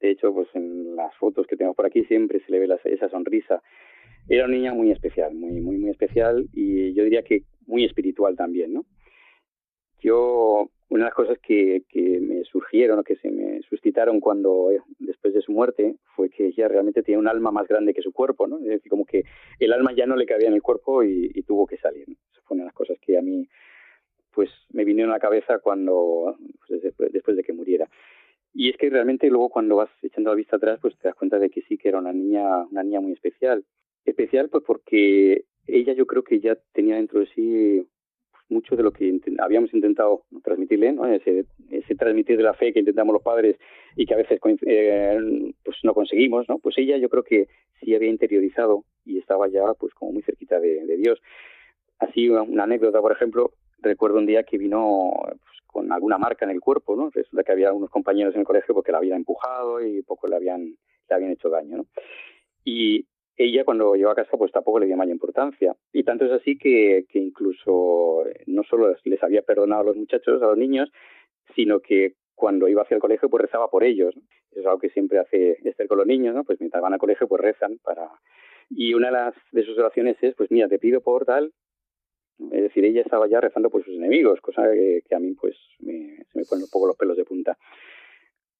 De 0.00 0.10
hecho, 0.10 0.32
pues 0.34 0.48
en 0.54 0.94
las 0.94 1.14
fotos 1.16 1.46
que 1.46 1.56
tengo 1.56 1.74
por 1.74 1.86
aquí 1.86 2.04
siempre 2.04 2.40
se 2.44 2.52
le 2.52 2.58
ve 2.58 2.66
la, 2.66 2.78
esa 2.84 3.08
sonrisa. 3.08 3.62
Era 4.28 4.44
una 4.44 4.54
niña 4.54 4.74
muy 4.74 4.90
especial, 4.90 5.34
muy, 5.34 5.60
muy, 5.60 5.78
muy 5.78 5.90
especial 5.90 6.48
y 6.52 6.92
yo 6.94 7.04
diría 7.04 7.22
que 7.22 7.44
muy 7.66 7.84
espiritual 7.84 8.36
también, 8.36 8.74
¿no? 8.74 8.84
Yo 10.00 10.70
una 10.88 11.04
de 11.04 11.08
las 11.08 11.14
cosas 11.14 11.38
que, 11.38 11.82
que 11.88 12.20
me 12.20 12.44
surgieron 12.44 12.98
o 12.98 13.04
que 13.04 13.16
se 13.16 13.30
me 13.30 13.60
suscitaron 13.62 14.20
cuando, 14.20 14.70
eh, 14.70 14.80
después 14.98 15.34
de 15.34 15.42
su 15.42 15.52
muerte, 15.52 15.96
fue 16.14 16.30
que 16.30 16.46
ella 16.46 16.68
realmente 16.68 17.02
tenía 17.02 17.18
un 17.18 17.28
alma 17.28 17.50
más 17.50 17.66
grande 17.66 17.92
que 17.92 18.02
su 18.02 18.12
cuerpo, 18.12 18.46
¿no? 18.46 18.58
Es 18.58 18.66
decir, 18.66 18.90
como 18.90 19.04
que 19.04 19.24
el 19.58 19.72
alma 19.72 19.92
ya 19.96 20.06
no 20.06 20.16
le 20.16 20.26
cabía 20.26 20.48
en 20.48 20.54
el 20.54 20.62
cuerpo 20.62 21.02
y, 21.02 21.42
tuvo 21.46 21.66
que 21.66 21.76
salir. 21.78 22.06
Esa 22.08 22.40
fue 22.44 22.56
una 22.56 22.64
de 22.64 22.68
las 22.68 22.74
cosas 22.74 22.98
que 23.00 23.18
a 23.18 23.22
mí, 23.22 23.48
pues, 24.32 24.50
me 24.70 24.84
vinieron 24.84 25.12
a 25.12 25.16
la 25.16 25.20
cabeza 25.20 25.58
cuando, 25.58 26.36
pues, 26.66 26.82
después 27.12 27.36
de 27.36 27.42
que 27.42 27.52
muriera. 27.52 27.88
Y 28.52 28.70
es 28.70 28.76
que 28.78 28.88
realmente 28.88 29.28
luego 29.28 29.50
cuando 29.50 29.76
vas 29.76 29.90
echando 30.02 30.30
la 30.30 30.36
vista 30.36 30.56
atrás, 30.56 30.78
pues 30.80 30.96
te 30.96 31.08
das 31.08 31.14
cuenta 31.14 31.38
de 31.38 31.50
que 31.50 31.60
sí 31.62 31.76
que 31.76 31.88
era 31.88 31.98
una 31.98 32.12
niña, 32.12 32.64
una 32.70 32.82
niña 32.82 33.00
muy 33.00 33.12
especial. 33.12 33.64
Especial 34.04 34.48
pues 34.48 34.64
porque 34.66 35.44
ella 35.66 35.92
yo 35.92 36.06
creo 36.06 36.22
que 36.24 36.40
ya 36.40 36.56
tenía 36.72 36.96
dentro 36.96 37.20
de 37.20 37.26
sí 37.34 37.86
mucho 38.48 38.76
de 38.76 38.82
lo 38.82 38.92
que 38.92 39.20
habíamos 39.38 39.72
intentado 39.74 40.22
transmitirle, 40.44 40.92
¿no? 40.92 41.06
ese, 41.06 41.46
ese 41.70 41.94
transmitir 41.94 42.36
de 42.36 42.42
la 42.42 42.54
fe 42.54 42.72
que 42.72 42.80
intentamos 42.80 43.12
los 43.12 43.22
padres 43.22 43.56
y 43.96 44.06
que 44.06 44.14
a 44.14 44.18
veces 44.18 44.38
eh, 44.66 45.18
pues 45.64 45.76
no 45.82 45.94
conseguimos, 45.94 46.48
¿no? 46.48 46.58
Pues 46.58 46.76
ella 46.78 46.96
yo 46.98 47.08
creo 47.08 47.22
que 47.22 47.48
sí 47.80 47.94
había 47.94 48.10
interiorizado 48.10 48.84
y 49.04 49.18
estaba 49.18 49.48
ya 49.48 49.62
pues 49.78 49.94
como 49.94 50.12
muy 50.12 50.22
cerquita 50.22 50.60
de, 50.60 50.96
Dios. 50.96 51.20
Así 51.98 52.28
una, 52.28 52.64
anécdota, 52.64 53.00
por 53.00 53.12
ejemplo, 53.12 53.52
recuerdo 53.78 54.18
un 54.18 54.26
día 54.26 54.44
que 54.44 54.58
vino 54.58 55.12
pues, 55.24 55.58
con 55.66 55.92
alguna 55.92 56.18
marca 56.18 56.44
en 56.44 56.50
el 56.50 56.60
cuerpo, 56.60 56.94
¿no? 56.94 57.10
Resulta 57.10 57.42
que 57.42 57.52
había 57.52 57.72
unos 57.72 57.90
compañeros 57.90 58.34
en 58.34 58.40
el 58.40 58.46
colegio 58.46 58.74
porque 58.74 58.92
la 58.92 58.98
habían 58.98 59.18
empujado 59.18 59.84
y 59.84 60.02
poco 60.02 60.28
le 60.28 60.36
habían, 60.36 60.76
le 61.08 61.14
habían 61.14 61.32
hecho 61.32 61.48
daño, 61.48 61.78
¿no? 61.78 61.86
Y 62.64 63.06
ella 63.36 63.64
cuando 63.64 63.94
llegó 63.94 64.10
a 64.10 64.14
casa 64.14 64.36
pues 64.36 64.52
tampoco 64.52 64.80
le 64.80 64.86
dio 64.86 64.96
mayor 64.96 65.12
importancia. 65.12 65.76
Y 65.92 66.04
tanto 66.04 66.24
es 66.24 66.32
así 66.32 66.56
que, 66.56 67.04
que 67.08 67.18
incluso 67.18 68.26
eh, 68.26 68.44
no 68.46 68.62
solo 68.62 68.94
les 69.04 69.22
había 69.22 69.42
perdonado 69.42 69.82
a 69.82 69.84
los 69.84 69.96
muchachos, 69.96 70.42
a 70.42 70.46
los 70.46 70.58
niños, 70.58 70.90
sino 71.54 71.80
que 71.80 72.14
cuando 72.34 72.68
iba 72.68 72.82
hacia 72.82 72.94
el 72.94 73.00
colegio 73.00 73.28
pues 73.28 73.42
rezaba 73.42 73.68
por 73.68 73.84
ellos. 73.84 74.14
Es 74.52 74.64
algo 74.64 74.78
que 74.78 74.90
siempre 74.90 75.18
hace 75.18 75.58
Esther 75.64 75.88
con 75.88 75.98
los 75.98 76.06
niños, 76.06 76.34
¿no? 76.34 76.44
Pues 76.44 76.60
mientras 76.60 76.82
van 76.82 76.92
al 76.92 76.98
colegio 76.98 77.28
pues 77.28 77.40
rezan 77.42 77.78
para... 77.82 78.10
Y 78.68 78.94
una 78.94 79.08
de, 79.08 79.12
las, 79.12 79.34
de 79.52 79.64
sus 79.64 79.78
oraciones 79.78 80.16
es, 80.22 80.34
pues 80.34 80.50
mira, 80.50 80.68
te 80.68 80.78
pido 80.78 81.00
por 81.00 81.24
tal, 81.24 81.52
es 82.38 82.62
decir, 82.62 82.84
ella 82.84 83.00
estaba 83.00 83.28
ya 83.28 83.40
rezando 83.40 83.70
por 83.70 83.84
sus 83.84 83.94
enemigos, 83.94 84.40
cosa 84.40 84.62
que, 84.70 85.14
a 85.14 85.18
mí 85.18 85.34
pues 85.34 85.56
me, 85.78 86.16
se 86.32 86.38
me 86.38 86.44
ponen 86.44 86.64
un 86.64 86.70
poco 86.70 86.88
los 86.88 86.96
pelos 86.96 87.16
de 87.16 87.24
punta. 87.24 87.56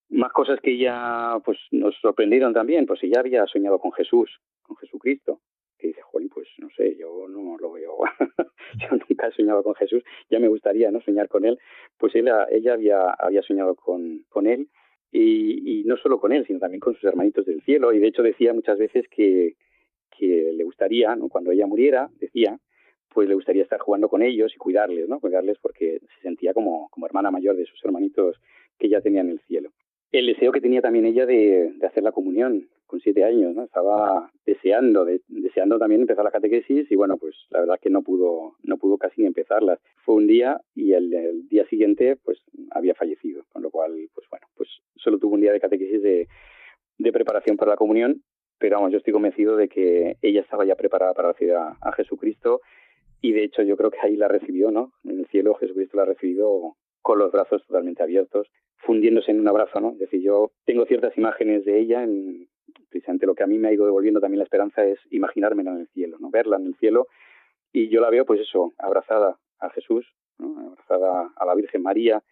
Más 0.09 0.33
cosas 0.33 0.61
que 0.61 0.73
ella 0.73 1.39
pues 1.45 1.59
nos 1.73 1.95
sorprendieron 2.01 2.55
también, 2.55 2.87
pues 2.87 3.03
ella 3.03 3.21
había 3.21 3.45
soñado 3.47 3.79
con 3.79 3.93
Jesús, 3.93 4.31
con 4.66 4.76
Jesucristo, 4.76 5.40
que 5.79 5.88
dice, 5.88 6.00
Jolín, 6.02 6.29
pues 6.29 6.48
no 6.59 6.68
sé, 6.76 6.96
yo 6.96 7.26
no 7.29 7.57
lo 7.59 7.72
veo, 7.72 7.98
yo 8.81 8.88
nunca 8.90 9.29
he 9.29 9.33
soñado 9.33 9.62
con 9.62 9.74
Jesús, 9.74 10.02
ya 10.31 10.38
me 10.38 10.48
gustaría 10.48 10.90
no 10.90 11.00
soñar 11.00 11.29
con 11.29 11.44
él, 11.44 11.59
pues 11.98 12.14
ella, 12.14 12.46
había, 12.72 13.11
había 13.11 13.42
soñado 13.42 13.74
con, 13.74 14.24
con 14.29 14.46
él 14.46 14.68
y, 15.12 15.85
no 15.85 15.96
solo 15.96 16.18
con 16.18 16.33
él, 16.33 16.44
sino 16.46 16.59
también 16.59 16.81
con 16.81 16.94
sus 16.94 17.05
hermanitos 17.05 17.46
del 17.46 17.62
cielo. 17.62 17.92
Y 17.92 17.98
de 18.00 18.09
hecho 18.09 18.22
decía 18.22 18.52
muchas 18.52 18.79
veces 18.79 19.07
que, 19.09 19.55
que 20.18 20.52
le 20.52 20.64
gustaría, 20.64 21.16
cuando 21.31 21.52
ella 21.52 21.66
muriera, 21.66 22.11
decía, 22.18 22.59
pues 23.16 23.29
le 23.29 23.35
gustaría 23.35 23.62
estar 23.62 23.81
jugando 23.81 24.09
con 24.09 24.22
ellos 24.22 24.52
y 24.55 24.59
cuidarles, 24.59 25.09
¿no? 25.09 25.20
Cuidarles 25.20 25.59
porque 25.59 26.00
se 26.00 26.22
sentía 26.22 26.52
como, 26.52 26.88
como 26.90 27.07
hermana 27.07 27.31
mayor 27.31 27.57
de 27.57 27.64
sus 27.64 27.83
hermanitos 27.85 28.37
que 28.79 28.88
ya 28.88 29.00
tenía 29.00 29.22
en 29.22 29.31
el 29.31 29.40
cielo. 29.40 29.70
El 30.12 30.26
deseo 30.26 30.52
que 30.52 30.61
tenía 30.61 30.83
también 30.83 31.07
ella 31.07 31.26
de, 31.26 31.72
hacer 31.87 32.02
la 32.02 32.12
comunión 32.12 32.68
con 32.87 33.01
siete 33.01 33.25
años, 33.25 33.55
¿no? 33.55 33.64
Estaba 33.64 34.31
deseando, 34.44 35.07
deseando 35.29 35.79
también 35.79 36.03
empezar 36.03 36.25
la 36.25 36.31
catequesis 36.31 36.90
y 36.90 36.96
bueno, 36.96 37.16
pues 37.16 37.35
la 37.51 37.61
verdad 37.61 37.79
que 37.81 37.90
no 37.90 38.03
pudo, 38.03 38.57
no 38.62 38.79
pudo 38.79 38.96
casi 38.99 39.22
ni 39.22 39.27
empezarla. 39.27 39.79
Fue 40.05 40.14
un 40.14 40.27
día 40.27 40.61
y 40.75 40.92
el, 40.92 41.49
día 41.49 41.66
siguiente 41.66 42.16
pues 42.16 42.38
había 42.70 42.94
fallecido, 42.94 43.44
con 43.53 43.62
lo 43.62 43.70
cual 43.70 43.92
pues 44.14 44.27
bueno, 44.31 44.46
pues 44.57 44.68
solo 44.96 45.18
tuvo 45.18 45.35
un 45.35 45.40
día 45.40 45.53
de 45.53 45.61
catequesis 45.61 46.03
de, 46.03 46.29
de 46.99 47.12
preparación 47.12 47.57
para 47.57 47.72
la 47.72 47.77
comunión, 47.77 48.22
pero 48.59 48.77
vamos, 48.77 48.92
yo 48.92 48.99
estoy 48.99 49.12
convencido 49.12 49.57
de 49.57 49.68
que 49.68 50.16
ella 50.22 50.40
estaba 50.40 50.64
ya 50.64 50.77
preparada 50.77 51.12
para 51.14 51.33
recibir 51.33 51.55
a, 51.55 51.77
a 51.81 51.92
Jesucristo 51.92 52.61
y 53.20 53.33
de 53.33 53.44
hecho 53.44 53.62
yo 53.62 53.77
creo 53.77 53.90
que 53.90 53.99
ahí 54.03 54.16
la 54.16 54.29
recibió, 54.29 54.70
¿no? 54.70 54.92
En 55.05 55.18
el 55.18 55.27
cielo 55.27 55.55
Jesucristo 55.55 55.96
la 55.96 56.05
ha 56.05 56.07
recibido 56.07 56.77
con 57.03 57.18
los 57.18 57.31
brazos 57.31 57.64
totalmente 57.66 58.03
abiertos, 58.03 58.49
fundiéndose 58.79 59.31
en 59.31 59.40
un 59.40 59.49
abrazo, 59.49 59.81
¿no? 59.81 59.92
Es 59.92 59.99
decir, 59.99 60.22
yo 60.22 60.51
tengo 60.64 60.87
ciertas 60.87 61.16
imágenes 61.16 61.64
de 61.64 61.79
ella, 61.79 62.03
en, 62.03 62.49
precisamente 62.96 63.26
lo 63.26 63.35
que 63.35 63.42
a 63.42 63.46
mí 63.46 63.59
me 63.59 63.68
ha 63.68 63.72
ido 63.72 63.85
devolviendo 63.85 64.20
también 64.20 64.38
la 64.38 64.44
esperanza 64.44 64.85
es 64.85 64.98
imaginármela 65.11 65.72
en 65.72 65.80
el 65.80 65.88
cielo, 65.88 66.16
¿no? 66.18 66.30
Verla 66.30 66.56
en 66.56 66.66
el 66.66 66.76
cielo 66.76 67.09
y 67.72 67.88
yo 67.88 68.00
la 68.00 68.11
veo, 68.11 68.24
pues 68.24 68.40
eso, 68.40 68.72
abrazada 68.78 69.38
a 69.59 69.70
Jesús, 69.70 70.06
¿no? 70.38 70.70
abrazada 70.70 71.30
a 71.37 71.44
la 71.44 71.54
Virgen 71.54 71.82
María, 71.82 72.22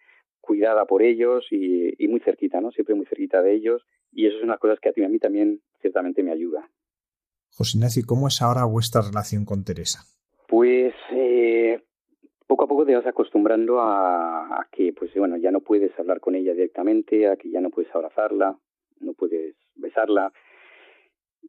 cuidada 0.41 0.85
por 0.85 1.03
ellos 1.03 1.45
y, 1.51 1.95
muy 2.07 2.19
cerquita, 2.21 2.61
¿no? 2.61 2.71
Siempre 2.71 2.95
muy 2.95 3.05
cerquita 3.05 3.41
de 3.41 3.53
ellos 3.53 3.83
y 4.11 4.25
eso 4.25 4.37
es 4.37 4.43
una 4.43 4.57
cosa 4.57 4.75
que 4.81 4.89
a 4.89 4.93
ti 4.93 5.03
a 5.03 5.09
mí 5.09 5.19
también 5.19 5.61
ciertamente 5.81 6.23
me 6.23 6.31
ayuda. 6.31 6.67
José 7.51 7.77
Ignacio, 7.77 8.03
¿cómo 8.07 8.27
es 8.27 8.41
ahora 8.41 8.65
vuestra 8.65 9.01
relación 9.01 9.45
con 9.45 9.63
Teresa? 9.63 9.99
Pues 10.47 10.93
eh, 11.11 11.79
poco 12.47 12.63
a 12.63 12.67
poco 12.67 12.85
te 12.85 12.95
vas 12.95 13.05
acostumbrando 13.05 13.81
a, 13.81 14.67
que, 14.71 14.93
pues 14.93 15.13
bueno, 15.15 15.37
ya 15.37 15.51
no 15.51 15.61
puedes 15.61 15.97
hablar 15.99 16.19
con 16.19 16.35
ella 16.35 16.53
directamente, 16.53 17.27
a 17.29 17.35
que 17.35 17.49
ya 17.49 17.61
no 17.61 17.69
puedes 17.69 17.93
abrazarla, 17.93 18.57
no 18.99 19.13
puedes 19.13 19.55
besarla. 19.75 20.31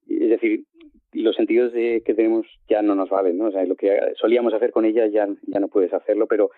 Es 0.09 0.31
decir, 0.31 0.65
los 1.13 1.37
sentidos 1.37 1.73
de, 1.73 2.03
que 2.05 2.15
tenemos 2.15 2.47
ya 2.69 2.83
no 2.83 2.95
nos 2.95 3.11
valen, 3.11 3.39
¿no? 3.39 3.47
O 3.47 3.51
sea, 3.51 3.65
lo 3.65 3.77
que 3.77 3.99
solíamos 4.17 4.55
hacer 4.55 4.71
con 4.71 4.85
ella 4.85 5.07
ya, 5.07 5.29
ya 5.47 5.61
no 5.61 5.69
puedes 5.69 5.93
hacerlo, 5.93 6.27
pero 6.27 6.51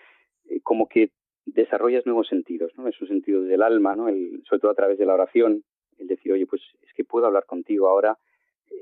eh, 0.49 0.61
como 0.63 0.89
que 0.89 1.11
desarrollas 1.47 2.07
nuevos 2.07 2.29
sentidos, 2.29 2.73
¿no? 2.77 2.89
Esos 2.89 3.09
sentidos 3.09 3.47
del 3.47 3.63
alma, 3.63 3.97
¿no? 3.97 4.09
El, 4.09 4.43
sobre 4.49 4.61
todo 4.61 4.71
a 4.71 4.75
través 4.75 4.99
de 4.99 5.07
la 5.07 5.15
oración, 5.15 5.63
el 5.99 6.07
decir, 6.07 6.33
oye, 6.33 6.47
pues 6.47 6.63
es 6.83 6.93
que 6.95 7.05
puedo 7.05 7.27
hablar 7.27 7.45
contigo 7.47 7.89
ahora 7.89 8.19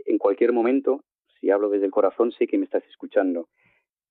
en 0.05 0.19
cualquier 0.19 0.53
momento, 0.53 1.05
si 1.40 1.51
hablo 1.51 1.69
desde 1.69 1.87
el 1.87 1.92
corazón, 1.92 2.33
sé 2.33 2.47
que 2.47 2.59
me 2.59 2.64
estás 2.64 2.85
escuchando 2.88 3.49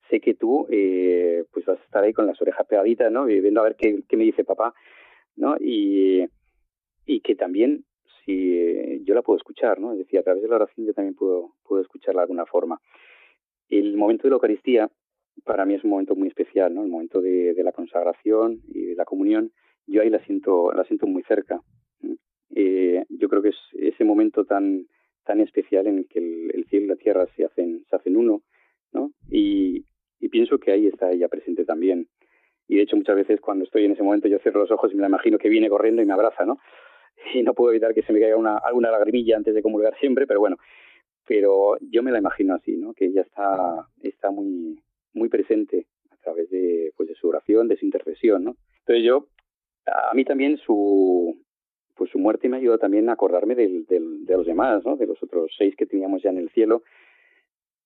sé 0.10 0.20
que 0.20 0.34
tú 0.34 0.68
eh, 0.70 1.44
pues 1.52 1.66
vas 1.66 1.80
a 1.80 1.84
estar 1.84 2.04
ahí 2.04 2.14
con 2.14 2.28
las 2.28 2.42
orejas 2.42 2.66
pegaditas, 2.68 3.12
¿no? 3.12 3.26
Viendo 3.26 3.62
a 3.62 3.64
ver 3.64 3.76
qué, 3.76 4.04
qué 4.08 4.18
me 4.18 4.24
dice 4.24 4.44
papá, 4.44 4.74
¿no? 5.36 5.56
Y, 5.60 6.26
y 7.06 7.22
que 7.22 7.36
también 7.36 7.86
si 8.26 9.04
yo 9.04 9.14
la 9.14 9.22
puedo 9.22 9.38
escuchar, 9.38 9.80
¿no? 9.80 9.94
Es 9.94 10.00
decir, 10.00 10.20
a 10.20 10.24
través 10.24 10.42
de 10.42 10.50
la 10.50 10.56
oración 10.56 10.86
yo 10.86 10.94
también 10.94 11.16
puedo, 11.16 11.54
puedo 11.64 11.82
escucharla 11.82 12.22
de 12.22 12.24
alguna 12.24 12.46
forma. 12.46 12.82
El 13.70 13.96
momento 13.98 14.24
de 14.24 14.30
la 14.30 14.36
Eucaristía 14.36 14.90
para 15.44 15.66
mí 15.66 15.74
es 15.74 15.84
un 15.84 15.90
momento 15.92 16.16
muy 16.16 16.28
especial, 16.28 16.74
¿no? 16.74 16.84
El 16.84 16.90
momento 16.90 17.22
de, 17.22 17.54
la 17.58 17.72
consagración 17.72 18.62
y 18.68 18.86
de 18.86 18.96
la 18.96 19.06
comunión, 19.06 19.52
yo 19.86 20.02
ahí 20.02 20.10
la 20.10 20.24
siento, 20.26 20.72
la 20.72 20.84
siento 20.86 21.08
muy 21.08 21.24
cerca. 21.24 21.62
Eh, 22.56 23.04
yo 23.10 23.28
creo 23.28 23.42
que 23.42 23.50
es 23.50 23.58
ese 23.74 24.04
momento 24.04 24.46
tan 24.46 24.86
tan 25.26 25.40
especial 25.42 25.88
en 25.88 25.98
el 25.98 26.08
que 26.08 26.20
el, 26.20 26.52
el 26.54 26.66
cielo 26.66 26.86
y 26.86 26.90
la 26.90 26.96
tierra 26.96 27.28
se 27.36 27.46
hacen 27.46 27.84
se 27.90 27.96
hacen 27.96 28.16
uno, 28.16 28.44
¿no? 28.94 29.12
Y, 29.30 29.86
y 30.20 30.30
pienso 30.30 30.60
que 30.60 30.72
ahí 30.72 30.88
está 30.88 31.12
ella 31.12 31.28
presente 31.28 31.66
también. 31.66 32.08
Y 32.68 32.78
de 32.78 32.84
hecho 32.84 32.96
muchas 32.96 33.16
veces 33.16 33.42
cuando 33.42 33.66
estoy 33.66 33.86
en 33.86 33.92
ese 33.92 34.04
momento 34.04 34.28
yo 34.28 34.40
cierro 34.40 34.62
los 34.62 34.72
ojos 34.72 34.92
y 34.92 34.96
me 34.96 35.02
la 35.02 35.08
imagino 35.08 35.38
que 35.38 35.50
viene 35.50 35.70
corriendo 35.70 36.02
y 36.02 36.06
me 36.06 36.14
abraza, 36.14 36.46
¿no? 36.46 36.60
Y 37.34 37.44
no 37.44 37.54
puedo 37.54 37.72
evitar 37.72 37.94
que 37.94 38.04
se 38.04 38.14
me 38.14 38.20
caiga 38.20 38.38
una, 38.38 38.58
alguna 38.58 38.92
lagrimilla 38.92 39.36
antes 39.36 39.54
de 39.54 39.62
comulgar 39.62 39.98
siempre, 40.00 40.28
pero 40.28 40.40
bueno, 40.40 40.58
pero 41.26 41.78
yo 41.82 42.04
me 42.04 42.12
la 42.12 42.20
imagino 42.20 42.54
así, 42.54 42.76
¿no? 42.78 42.94
Que 42.94 43.06
ella 43.06 43.22
está, 43.22 43.88
está 44.02 44.32
muy, 44.32 44.80
muy 45.14 45.30
presente 45.30 45.88
a 46.12 46.18
través 46.18 46.50
de, 46.50 46.94
pues, 46.96 47.10
de 47.10 47.16
su 47.16 47.28
oración, 47.28 47.68
de 47.68 47.78
su 47.78 47.86
intercesión, 47.86 48.44
¿no? 48.44 48.56
Entonces 48.80 49.04
yo, 49.06 49.28
a 49.86 50.14
mí 50.14 50.24
también 50.24 50.58
su, 50.58 51.42
pues 51.96 52.12
su 52.12 52.20
muerte 52.20 52.48
me 52.48 52.58
ayudó 52.58 52.78
también 52.78 53.10
a 53.10 53.14
acordarme 53.14 53.56
del, 53.56 53.86
del, 53.86 54.26
de 54.26 54.38
los 54.38 54.46
demás, 54.46 54.86
¿no? 54.86 54.96
De 54.96 55.08
los 55.08 55.22
otros 55.24 55.52
seis 55.58 55.76
que 55.76 55.86
teníamos 55.86 56.22
ya 56.22 56.30
en 56.30 56.38
el 56.38 56.50
cielo 56.52 56.84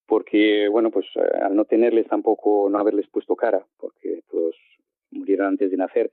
porque, 0.09 0.67
bueno, 0.69 0.89
pues 0.89 1.05
eh, 1.15 1.37
al 1.41 1.55
no 1.55 1.65
tenerles 1.65 2.07
tampoco, 2.07 2.67
no 2.69 2.79
haberles 2.79 3.07
puesto 3.07 3.35
cara, 3.35 3.63
porque 3.77 4.23
todos 4.29 4.55
murieron 5.11 5.47
antes 5.47 5.69
de 5.69 5.77
nacer, 5.77 6.11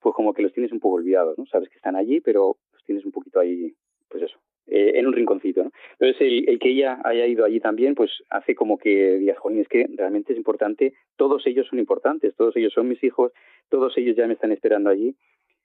pues 0.00 0.14
como 0.14 0.32
que 0.32 0.42
los 0.42 0.52
tienes 0.52 0.72
un 0.72 0.80
poco 0.80 0.96
olvidados, 0.96 1.38
¿no? 1.38 1.46
Sabes 1.46 1.68
que 1.68 1.76
están 1.76 1.96
allí, 1.96 2.20
pero 2.20 2.56
los 2.72 2.84
tienes 2.84 3.04
un 3.04 3.12
poquito 3.12 3.40
ahí, 3.40 3.74
pues 4.08 4.24
eso, 4.24 4.38
eh, 4.66 4.92
en 4.94 5.06
un 5.06 5.12
rinconcito, 5.12 5.64
¿no? 5.64 5.72
Entonces, 5.98 6.44
el, 6.46 6.58
que 6.58 6.70
ella 6.70 7.00
haya 7.04 7.26
ido 7.26 7.44
allí 7.44 7.60
también, 7.60 7.94
pues 7.94 8.10
hace 8.30 8.54
como 8.54 8.78
que 8.78 9.18
digas, 9.18 9.38
jolín, 9.38 9.60
es 9.60 9.68
que 9.68 9.86
realmente 9.96 10.32
es 10.32 10.38
importante, 10.38 10.94
todos 11.16 11.46
ellos 11.46 11.66
son 11.68 11.78
importantes, 11.78 12.34
todos 12.36 12.56
ellos 12.56 12.72
son 12.72 12.88
mis 12.88 13.02
hijos, 13.04 13.32
todos 13.68 13.96
ellos 13.98 14.16
ya 14.16 14.26
me 14.26 14.34
están 14.34 14.52
esperando 14.52 14.90
allí 14.90 15.14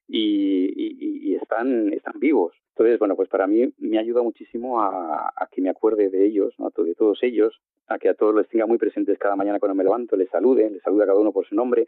y, 0.08 0.66
y, 0.76 1.30
y 1.32 1.36
están, 1.36 1.94
están 1.94 2.20
vivos. 2.20 2.54
Entonces, 2.70 3.00
bueno, 3.00 3.16
pues 3.16 3.30
para 3.30 3.48
mí 3.48 3.72
me 3.78 4.00
ayuda 4.00 4.22
muchísimo 4.22 4.82
a, 4.82 5.32
a 5.34 5.48
que 5.50 5.62
me 5.62 5.70
acuerde 5.70 6.10
de 6.10 6.26
ellos, 6.26 6.54
¿no? 6.58 6.72
de 6.76 6.96
todos 6.96 7.24
ellos, 7.24 7.62
a 7.88 7.98
que 7.98 8.10
a 8.10 8.16
todos 8.16 8.36
los 8.36 8.50
tenga 8.50 8.66
muy 8.66 8.78
presentes 8.78 9.18
cada 9.18 9.38
mañana 9.38 9.60
cuando 9.60 9.76
me 9.76 9.84
levanto, 9.84 10.18
les 10.18 10.30
salude, 10.30 10.70
les 10.70 10.82
saluda 10.82 11.06
cada 11.06 11.18
uno 11.18 11.32
por 11.32 11.48
su 11.48 11.56
nombre, 11.56 11.88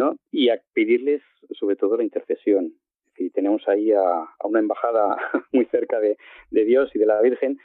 ¿no? 0.00 0.16
Y 0.32 0.48
a 0.48 0.58
pedirles 0.72 1.20
sobre 1.58 1.76
todo 1.76 1.98
la 1.98 2.04
intercesión. 2.04 2.72
Si 3.16 3.28
tenemos 3.28 3.68
ahí 3.68 3.92
a, 3.92 4.02
una 4.44 4.58
embajada 4.58 5.14
muy 5.52 5.66
cerca 5.66 6.00
de, 6.00 6.16
Dios 6.50 6.90
y 6.94 6.98
de 6.98 7.04
la 7.04 7.20
Virgen, 7.20 7.58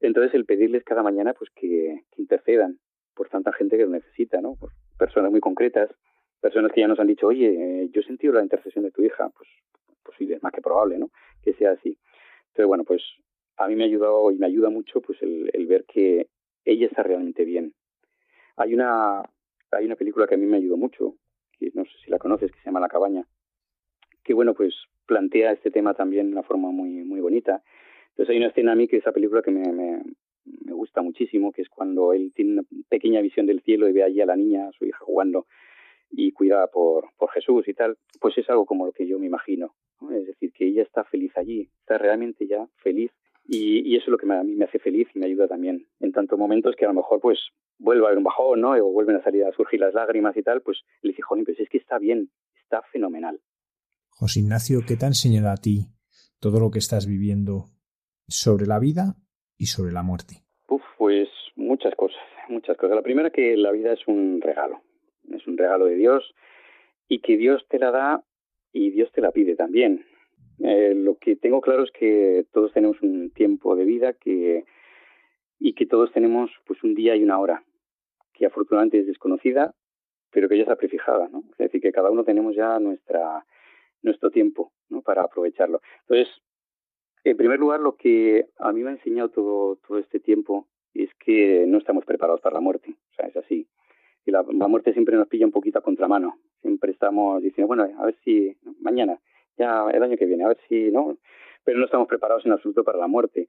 entonces 0.00 0.34
el 0.34 0.44
pedirles 0.44 0.84
cada 0.84 1.02
mañana 1.02 1.32
pues 1.32 1.50
que, 1.56 2.04
intercedan 2.18 2.78
por 3.14 3.30
tanta 3.30 3.54
gente 3.54 3.78
que 3.78 3.84
lo 3.84 3.90
necesita, 3.90 4.40
¿no? 4.42 4.54
Por 4.54 4.70
personas 4.98 5.30
muy 5.30 5.40
concretas 5.40 5.90
personas 6.40 6.70
que 6.70 6.82
ya 6.82 6.86
nos 6.86 7.00
han 7.00 7.08
dicho, 7.08 7.26
oye, 7.26 7.88
yo 7.90 8.00
he 8.00 8.04
sentido 8.04 8.34
la 8.34 8.44
intercesión 8.44 8.84
de 8.84 8.92
tu 8.92 9.02
hija, 9.02 9.28
pues, 9.36 9.48
pues 10.04 10.16
sí, 10.18 10.32
más 10.40 10.52
que 10.52 10.62
probable, 10.62 10.96
¿no? 10.96 11.10
Que 11.42 11.52
sea 11.54 11.72
así. 11.72 11.98
Entonces, 12.50 12.66
bueno, 12.66 12.84
pues 12.84 13.02
a 13.56 13.66
mí 13.66 13.74
me 13.74 13.82
ha 13.82 13.86
ayudado 13.86 14.30
y 14.30 14.36
me 14.36 14.46
ayuda 14.46 14.70
mucho 14.70 15.00
pues 15.00 15.20
el, 15.20 15.50
el 15.52 15.66
ver 15.66 15.84
que 15.84 16.28
ella 16.64 16.86
está 16.86 17.02
realmente 17.02 17.44
bien. 17.44 17.72
Hay 18.56 18.72
una, 18.72 19.22
hay 19.72 19.84
una 19.84 19.96
película 19.96 20.28
que 20.28 20.36
a 20.36 20.38
mí 20.38 20.46
me 20.46 20.58
ayudó 20.58 20.76
mucho, 20.76 21.16
que 21.58 21.70
no 21.74 21.84
sé 21.84 21.92
si 22.04 22.10
la 22.10 22.18
conoces, 22.18 22.50
que 22.50 22.58
se 22.58 22.66
llama 22.66 22.80
La 22.80 22.88
cabaña, 22.88 23.26
que 24.24 24.34
bueno, 24.34 24.54
pues 24.54 24.74
plantea 25.06 25.52
este 25.52 25.70
tema 25.70 25.94
también 25.94 26.26
de 26.26 26.32
una 26.32 26.42
forma 26.42 26.70
muy, 26.70 27.02
muy 27.02 27.20
bonita. 27.20 27.62
Entonces 28.10 28.30
hay 28.30 28.38
una 28.38 28.48
escena 28.48 28.72
a 28.72 28.74
mí 28.74 28.88
que 28.88 28.98
esa 28.98 29.12
película 29.12 29.42
que 29.42 29.50
me, 29.50 29.72
me, 29.72 30.02
me 30.44 30.72
gusta 30.72 31.02
muchísimo, 31.02 31.52
que 31.52 31.62
es 31.62 31.68
cuando 31.68 32.12
él 32.12 32.32
tiene 32.34 32.52
una 32.52 32.62
pequeña 32.88 33.20
visión 33.20 33.46
del 33.46 33.62
cielo 33.62 33.88
y 33.88 33.92
ve 33.92 34.02
allí 34.02 34.20
a 34.20 34.26
la 34.26 34.36
niña, 34.36 34.68
a 34.68 34.72
su 34.72 34.84
hija 34.84 34.98
jugando 35.00 35.46
y 36.10 36.32
cuidada 36.32 36.68
por, 36.68 37.08
por 37.16 37.30
Jesús 37.30 37.68
y 37.68 37.74
tal, 37.74 37.96
pues 38.20 38.36
es 38.38 38.48
algo 38.48 38.66
como 38.66 38.86
lo 38.86 38.92
que 38.92 39.06
yo 39.06 39.18
me 39.18 39.26
imagino. 39.26 39.74
Es 40.12 40.26
decir, 40.26 40.52
que 40.52 40.66
ella 40.66 40.82
está 40.82 41.04
feliz 41.04 41.36
allí, 41.36 41.70
está 41.80 41.98
realmente 41.98 42.46
ya 42.46 42.66
feliz 42.76 43.10
y, 43.48 43.90
y, 43.90 43.96
eso 43.96 44.04
es 44.04 44.10
lo 44.10 44.18
que 44.18 44.30
a 44.30 44.44
mí 44.44 44.54
me 44.54 44.66
hace 44.66 44.78
feliz 44.78 45.08
y 45.14 45.18
me 45.18 45.26
ayuda 45.26 45.48
también 45.48 45.86
en 46.00 46.12
tantos 46.12 46.38
momentos 46.38 46.76
que 46.76 46.84
a 46.84 46.88
lo 46.88 46.94
mejor 46.94 47.18
pues 47.20 47.38
vuelve 47.78 48.04
a 48.04 48.06
haber 48.08 48.18
un 48.18 48.24
bajón, 48.24 48.60
¿no? 48.60 48.72
O 48.72 48.92
vuelven 48.92 49.16
a 49.16 49.22
salir 49.22 49.44
a 49.44 49.52
surgir 49.52 49.80
las 49.80 49.94
lágrimas 49.94 50.36
y 50.36 50.42
tal, 50.42 50.60
pues 50.60 50.78
le 51.02 51.10
dice, 51.10 51.22
joder, 51.22 51.44
pues 51.44 51.58
es 51.58 51.68
que 51.68 51.78
está 51.78 51.98
bien, 51.98 52.30
está 52.62 52.82
fenomenal. 52.92 53.40
José 54.10 54.40
Ignacio, 54.40 54.80
¿qué 54.86 54.96
te 54.96 55.06
ha 55.06 55.08
enseñado 55.08 55.48
a 55.48 55.56
ti 55.56 55.86
todo 56.40 56.60
lo 56.60 56.70
que 56.70 56.78
estás 56.78 57.06
viviendo 57.06 57.66
sobre 58.26 58.66
la 58.66 58.78
vida 58.78 59.14
y 59.56 59.66
sobre 59.66 59.92
la 59.92 60.02
muerte? 60.02 60.42
Uf, 60.68 60.82
pues 60.98 61.28
muchas 61.56 61.94
cosas, 61.94 62.20
muchas 62.48 62.76
cosas. 62.76 62.96
La 62.96 63.02
primera 63.02 63.30
que 63.30 63.56
la 63.56 63.72
vida 63.72 63.92
es 63.92 64.06
un 64.06 64.40
regalo, 64.40 64.82
es 65.32 65.46
un 65.46 65.56
regalo 65.56 65.86
de 65.86 65.94
Dios 65.94 66.34
y 67.08 67.20
que 67.20 67.36
Dios 67.36 67.64
te 67.68 67.78
la 67.78 67.90
da 67.90 68.24
y 68.72 68.90
Dios 68.90 69.10
te 69.12 69.20
la 69.20 69.32
pide 69.32 69.56
también. 69.56 70.04
Eh, 70.60 70.94
lo 70.94 71.16
que 71.16 71.36
tengo 71.36 71.60
claro 71.60 71.84
es 71.84 71.90
que 71.92 72.46
todos 72.52 72.72
tenemos 72.72 73.00
un 73.02 73.30
tiempo 73.30 73.76
de 73.76 73.84
vida 73.84 74.12
que 74.12 74.64
y 75.60 75.74
que 75.74 75.86
todos 75.86 76.12
tenemos 76.12 76.50
pues 76.66 76.82
un 76.82 76.94
día 76.94 77.16
y 77.16 77.22
una 77.22 77.38
hora 77.38 77.64
que 78.32 78.46
afortunadamente 78.46 79.00
es 79.00 79.06
desconocida 79.06 79.74
pero 80.30 80.48
que 80.48 80.56
ya 80.56 80.62
está 80.62 80.76
prefijada, 80.76 81.28
¿no? 81.28 81.44
Es 81.52 81.58
decir, 81.58 81.80
que 81.80 81.92
cada 81.92 82.10
uno 82.10 82.24
tenemos 82.24 82.54
ya 82.54 82.78
nuestra 82.78 83.44
nuestro 84.02 84.30
tiempo, 84.30 84.72
¿no? 84.88 85.02
Para 85.02 85.22
aprovecharlo. 85.22 85.80
Entonces, 86.02 86.28
en 87.24 87.36
primer 87.36 87.58
lugar, 87.58 87.80
lo 87.80 87.96
que 87.96 88.46
a 88.58 88.72
mí 88.72 88.82
me 88.82 88.90
ha 88.90 88.92
enseñado 88.92 89.30
todo 89.30 89.76
todo 89.76 89.98
este 89.98 90.20
tiempo 90.20 90.68
es 90.94 91.10
que 91.14 91.64
no 91.66 91.78
estamos 91.78 92.04
preparados 92.04 92.40
para 92.40 92.54
la 92.54 92.60
muerte, 92.60 92.94
o 93.10 93.14
sea, 93.14 93.26
es 93.26 93.36
así. 93.36 93.68
Y 94.24 94.30
la, 94.30 94.44
la 94.52 94.68
muerte 94.68 94.92
siempre 94.92 95.16
nos 95.16 95.28
pilla 95.28 95.46
un 95.46 95.52
poquito 95.52 95.78
a 95.78 95.82
contramano. 95.82 96.38
Siempre 96.60 96.92
estamos 96.92 97.42
diciendo, 97.42 97.68
bueno, 97.68 97.88
a 97.98 98.04
ver 98.04 98.16
si 98.24 98.56
mañana, 98.80 99.18
ya 99.58 99.86
el 99.92 100.02
año 100.02 100.16
que 100.16 100.26
viene, 100.26 100.44
a 100.44 100.48
ver 100.48 100.58
si, 100.68 100.90
¿no? 100.90 101.18
Pero 101.64 101.78
no 101.78 101.84
estamos 101.84 102.08
preparados 102.08 102.46
en 102.46 102.52
absoluto 102.52 102.84
para 102.84 102.98
la 102.98 103.08
muerte, 103.08 103.48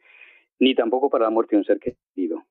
ni 0.59 0.75
tampoco 0.75 1.09
para 1.09 1.25
la 1.25 1.29
muerte 1.29 1.55
de 1.55 1.59
un 1.59 1.65
ser 1.65 1.79
querido. 1.79 2.43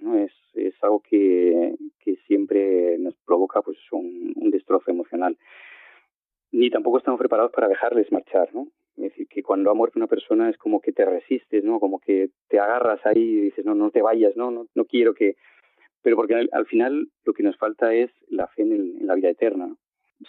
¿no? 0.00 0.16
Es, 0.16 0.32
es 0.54 0.74
algo 0.82 1.00
que, 1.00 1.74
que 2.00 2.16
siempre 2.26 2.98
nos 2.98 3.14
provoca 3.26 3.62
pues 3.62 3.78
un, 3.92 4.34
destrozo 4.50 4.90
emocional. 4.90 5.36
Ni 6.52 6.70
tampoco 6.70 6.98
estamos 6.98 7.18
preparados 7.18 7.52
para 7.52 7.68
dejarles 7.68 8.10
marchar, 8.10 8.52
¿no? 8.54 8.68
Es 8.96 9.04
decir, 9.04 9.28
que 9.28 9.42
cuando 9.42 9.70
ha 9.70 9.74
muerto 9.74 9.98
una 9.98 10.08
persona 10.08 10.50
es 10.50 10.58
como 10.58 10.80
que 10.80 10.92
te 10.92 11.04
resistes, 11.04 11.62
¿no? 11.64 11.78
Como 11.78 12.00
que 12.00 12.30
te 12.48 12.58
agarras 12.58 13.00
ahí 13.06 13.22
y 13.22 13.40
dices, 13.40 13.64
no, 13.64 13.74
no 13.74 13.90
te 13.90 14.02
vayas, 14.02 14.36
¿no? 14.36 14.50
No, 14.50 14.66
no 14.74 14.84
quiero 14.84 15.14
que... 15.14 15.36
Pero 16.02 16.16
porque 16.16 16.34
al, 16.34 16.48
al 16.52 16.66
final 16.66 17.08
lo 17.24 17.32
que 17.32 17.42
nos 17.42 17.56
falta 17.56 17.94
es 17.94 18.10
la 18.28 18.48
fe 18.48 18.62
en 18.62 19.06
la 19.06 19.14
vida 19.14 19.30
eterna. 19.30 19.74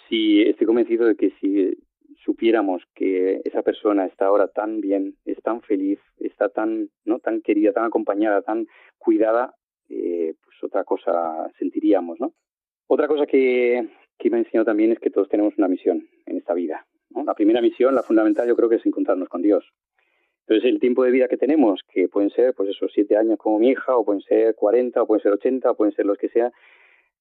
Si 0.08 0.42
estoy 0.42 0.66
convencido 0.66 1.06
de 1.06 1.16
que 1.16 1.30
si 1.40 1.76
supiéramos 2.24 2.82
que 2.94 3.40
esa 3.44 3.62
persona 3.62 4.06
está 4.06 4.26
ahora 4.26 4.48
tan 4.48 4.80
bien, 4.80 5.16
es 5.24 5.40
tan 5.42 5.60
feliz, 5.62 5.98
está 6.18 6.48
tan, 6.48 6.90
¿no? 7.04 7.18
tan 7.18 7.42
querida, 7.42 7.72
tan 7.72 7.84
acompañada, 7.84 8.42
tan 8.42 8.66
cuidada, 8.98 9.54
eh, 9.88 10.34
pues 10.42 10.56
otra 10.62 10.84
cosa 10.84 11.50
sentiríamos, 11.58 12.20
¿no? 12.20 12.32
Otra 12.86 13.08
cosa 13.08 13.26
que, 13.26 13.88
que 14.18 14.30
me 14.30 14.36
ha 14.36 14.40
enseñado 14.40 14.66
también 14.66 14.92
es 14.92 14.98
que 14.98 15.10
todos 15.10 15.28
tenemos 15.28 15.56
una 15.58 15.68
misión 15.68 16.08
en 16.26 16.36
esta 16.36 16.54
vida. 16.54 16.86
La 17.26 17.34
primera 17.34 17.60
misión, 17.60 17.94
la 17.94 18.02
fundamental, 18.02 18.48
yo 18.48 18.56
creo 18.56 18.68
que 18.68 18.76
es 18.76 18.86
encontrarnos 18.86 19.28
con 19.28 19.42
Dios. 19.42 19.64
Entonces, 20.46 20.70
el 20.70 20.80
tiempo 20.80 21.04
de 21.04 21.10
vida 21.10 21.28
que 21.28 21.36
tenemos, 21.36 21.80
que 21.88 22.08
pueden 22.08 22.30
ser, 22.30 22.54
pues 22.54 22.68
esos 22.70 22.90
siete 22.92 23.16
años 23.16 23.38
como 23.38 23.58
mi 23.58 23.70
hija, 23.70 23.96
o 23.96 24.04
pueden 24.04 24.22
ser 24.22 24.54
cuarenta, 24.54 25.02
o 25.02 25.06
pueden 25.06 25.22
ser 25.22 25.32
ochenta, 25.32 25.70
o 25.70 25.76
pueden 25.76 25.94
ser 25.94 26.06
los 26.06 26.18
que 26.18 26.28
sea, 26.28 26.52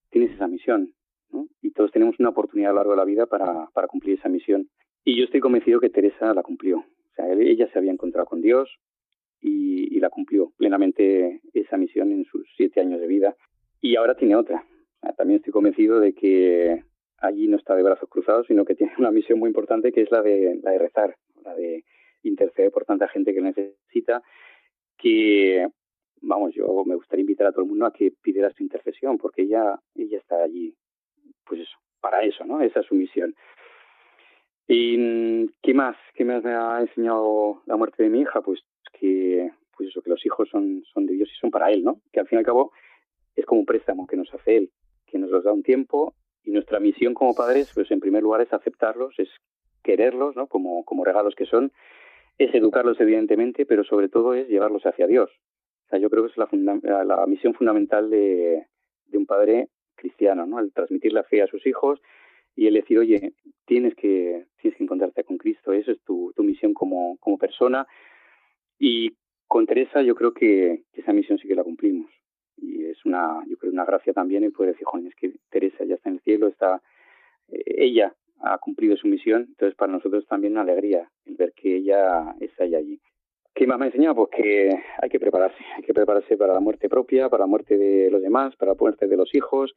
tienes 0.10 0.32
esa 0.32 0.48
misión. 0.48 0.94
¿no? 1.32 1.48
Y 1.62 1.72
todos 1.72 1.92
tenemos 1.92 2.20
una 2.20 2.30
oportunidad 2.30 2.72
a 2.72 2.74
lo 2.74 2.78
largo 2.78 2.92
de 2.92 2.98
la 2.98 3.06
vida 3.06 3.26
para 3.26 3.88
cumplir 3.88 4.18
esa 4.18 4.30
misión. 4.30 4.70
Y 5.04 5.18
yo 5.18 5.26
estoy 5.26 5.40
convencido 5.40 5.80
que 5.80 5.90
Teresa 5.90 6.34
la 6.34 6.44
cumplió. 6.44 6.78
O 6.78 7.14
sea, 7.16 7.32
ella 7.32 7.68
se 7.72 7.80
había 7.80 7.92
encontrado 7.92 8.26
con 8.26 8.42
Dios 8.42 8.70
y, 9.42 10.00
la 10.00 10.10
cumplió 10.10 10.52
plenamente 10.58 11.42
esa 11.54 11.78
misión 11.78 12.12
en 12.12 12.26
sus 12.26 12.48
siete 12.58 12.82
años 12.82 13.00
de 13.00 13.06
vida. 13.06 13.36
Y 13.82 13.96
ahora 13.96 14.16
tiene 14.16 14.36
otra. 14.36 14.66
También 15.16 15.38
estoy 15.38 15.54
convencido 15.54 16.00
de 16.00 16.14
que 16.14 16.84
allí 17.18 17.48
no 17.48 17.58
está 17.58 17.76
de 17.76 17.84
brazos 17.84 18.10
cruzados, 18.10 18.48
sino 18.48 18.66
que 18.66 18.74
tiene 18.74 18.94
una 18.98 19.12
misión 19.12 19.38
muy 19.38 19.48
importante 19.48 19.92
que 19.92 20.02
es 20.02 20.12
la 20.12 20.24
de, 20.24 20.60
la 20.64 20.72
de 20.72 20.80
rezar, 20.80 21.16
la 21.44 21.54
de 21.54 21.84
interceder 22.24 22.72
por 22.72 22.86
tanta 22.86 23.08
gente 23.08 23.32
que 23.34 23.42
necesita, 23.42 24.24
que, 24.98 25.68
vamos, 26.22 26.54
yo 26.54 26.84
me 26.86 26.96
gustaría 26.96 27.22
invitar 27.22 27.48
a 27.48 27.52
todo 27.52 27.64
el 27.64 27.70
mundo 27.70 27.86
a 27.86 27.94
que 27.94 28.12
pidiera 28.22 28.52
su 28.54 28.64
intercesión, 28.64 29.18
porque 29.18 29.44
ella, 29.44 29.80
ella 29.96 30.18
está 30.18 30.42
allí, 30.44 30.76
pues 31.46 31.62
eso, 31.62 31.78
para 32.00 32.24
eso, 32.24 32.44
¿no? 32.46 32.62
Esa 32.62 32.80
es 32.80 32.86
su 32.88 32.96
misión. 32.96 33.36
¿Y 34.68 35.50
qué 35.62 35.74
más? 35.74 35.96
¿Qué 36.16 36.24
más 36.24 36.44
me 36.44 36.54
ha 36.54 36.80
enseñado 36.80 37.62
la 37.66 37.76
muerte 37.76 38.04
de 38.04 38.10
mi 38.10 38.22
hija? 38.22 38.42
Pues 38.42 38.62
que, 38.94 39.52
pues 39.76 39.90
eso, 39.90 40.02
que 40.02 40.10
los 40.10 40.26
hijos 40.26 40.50
son, 40.50 40.84
son 40.94 41.06
de 41.06 41.14
Dios 41.14 41.30
y 41.32 41.40
son 41.40 41.52
para 41.52 41.72
Él, 41.72 41.84
¿no? 41.84 42.02
Que 42.12 42.20
al 42.20 42.28
fin 42.28 42.38
y 42.38 42.40
al 42.40 42.46
cabo 42.46 42.72
es 43.36 43.46
como 43.46 43.62
un 43.62 43.66
préstamo 43.66 44.08
que 44.08 44.18
nos 44.18 44.34
hace 44.34 44.58
Él, 44.58 44.72
que 45.08 45.18
nos 45.18 45.30
los 45.30 45.44
da 45.44 45.52
un 45.52 45.64
tiempo 45.64 46.14
y 46.44 46.52
nuestra 46.52 46.80
misión 46.80 47.14
como 47.14 47.36
padres, 47.36 47.72
pues 47.74 47.92
en 47.92 48.00
primer 48.00 48.24
lugar 48.24 48.42
es 48.42 48.54
aceptarlos, 48.54 49.18
es 49.20 49.30
quererlos, 49.84 50.36
¿no? 50.36 50.48
Como, 50.48 50.84
como 50.86 51.04
regalos 51.04 51.36
que 51.36 51.46
son, 51.46 51.72
es 52.38 52.54
educarlos 52.54 53.00
evidentemente, 53.00 53.66
pero 53.66 53.84
sobre 53.84 54.10
todo 54.10 54.34
es 54.34 54.48
llevarlos 54.48 54.86
hacia 54.86 55.08
Dios. 55.08 55.30
O 55.86 55.90
sea, 55.90 56.00
yo 56.00 56.10
creo 56.10 56.24
que 56.24 56.32
es 56.32 56.38
la, 56.38 56.48
funda 56.48 56.80
la 57.04 57.26
misión 57.28 57.54
fundamental 57.54 58.10
de, 58.10 58.66
de 59.08 59.18
un 59.18 59.26
padre 59.26 59.70
cristiano, 59.96 60.46
¿no? 60.46 60.60
El 60.60 60.72
transmitir 60.74 61.14
la 61.14 61.24
fe 61.24 61.42
a 61.42 61.48
sus 61.48 61.66
hijos 61.68 62.02
y 62.62 62.68
el 62.68 62.76
decir, 62.76 63.00
oye, 63.00 63.34
tienes 63.66 63.96
que, 63.96 64.46
tienes 64.62 64.78
que 64.78 64.84
encontrarte 64.84 65.24
con 65.24 65.40
Cristo, 65.40 65.74
eso 65.74 65.92
es 65.92 66.00
tu, 66.04 66.32
tu 66.36 66.44
misión 66.44 66.76
como, 66.76 67.18
como 67.18 67.40
persona. 67.40 67.88
Y 68.78 69.14
con 69.48 69.66
Teresa 69.66 70.04
yo 70.04 70.14
creo 70.14 70.32
que, 70.32 70.84
esa 70.94 71.12
misión 71.12 71.40
sí 71.40 71.48
que 71.48 71.56
la 71.56 71.64
cumplimos. 71.64 72.12
Y 72.58 72.86
es 72.86 73.04
una, 73.04 73.44
yo 73.48 73.58
creo, 73.58 73.72
una 73.72 73.84
gracia 73.84 74.14
también 74.14 74.44
el 74.44 74.52
poder 74.52 74.74
decir, 74.74 74.86
joder, 74.86 75.08
es 75.08 75.16
que 75.16 75.32
Teresa 75.50 75.84
ya 75.86 75.96
está 75.96 76.10
en 76.10 76.18
el 76.18 76.22
cielo, 76.22 76.50
está, 76.50 76.84
eh, 77.48 77.64
ella 77.66 78.14
ha 78.42 78.60
cumplido 78.60 78.96
su 78.96 79.08
misión, 79.08 79.46
entonces 79.50 79.76
para 79.76 79.92
nosotros 79.92 80.28
también 80.28 80.54
una 80.54 80.62
alegría 80.62 81.10
el 81.26 81.38
ver 81.38 81.54
que 81.54 81.78
ella 81.78 82.36
está 82.42 82.66
allí. 82.66 83.02
¿Qué 83.56 83.66
más 83.66 83.80
me 83.80 83.86
ha 83.86 83.88
enseñado? 83.88 84.14
Pues 84.14 84.30
que 84.30 84.70
hay 85.02 85.10
que 85.10 85.20
prepararse, 85.20 85.58
hay 85.76 85.82
que 85.82 85.96
prepararse 85.96 86.38
para 86.38 86.54
la 86.54 86.60
muerte 86.60 86.90
propia, 86.90 87.28
para 87.28 87.42
la 87.42 87.48
muerte 87.48 87.76
de 87.76 88.12
los 88.12 88.22
demás, 88.22 88.56
para 88.56 88.74
la 88.74 88.78
muerte 88.80 89.08
de 89.08 89.18
los 89.18 89.34
hijos, 89.34 89.74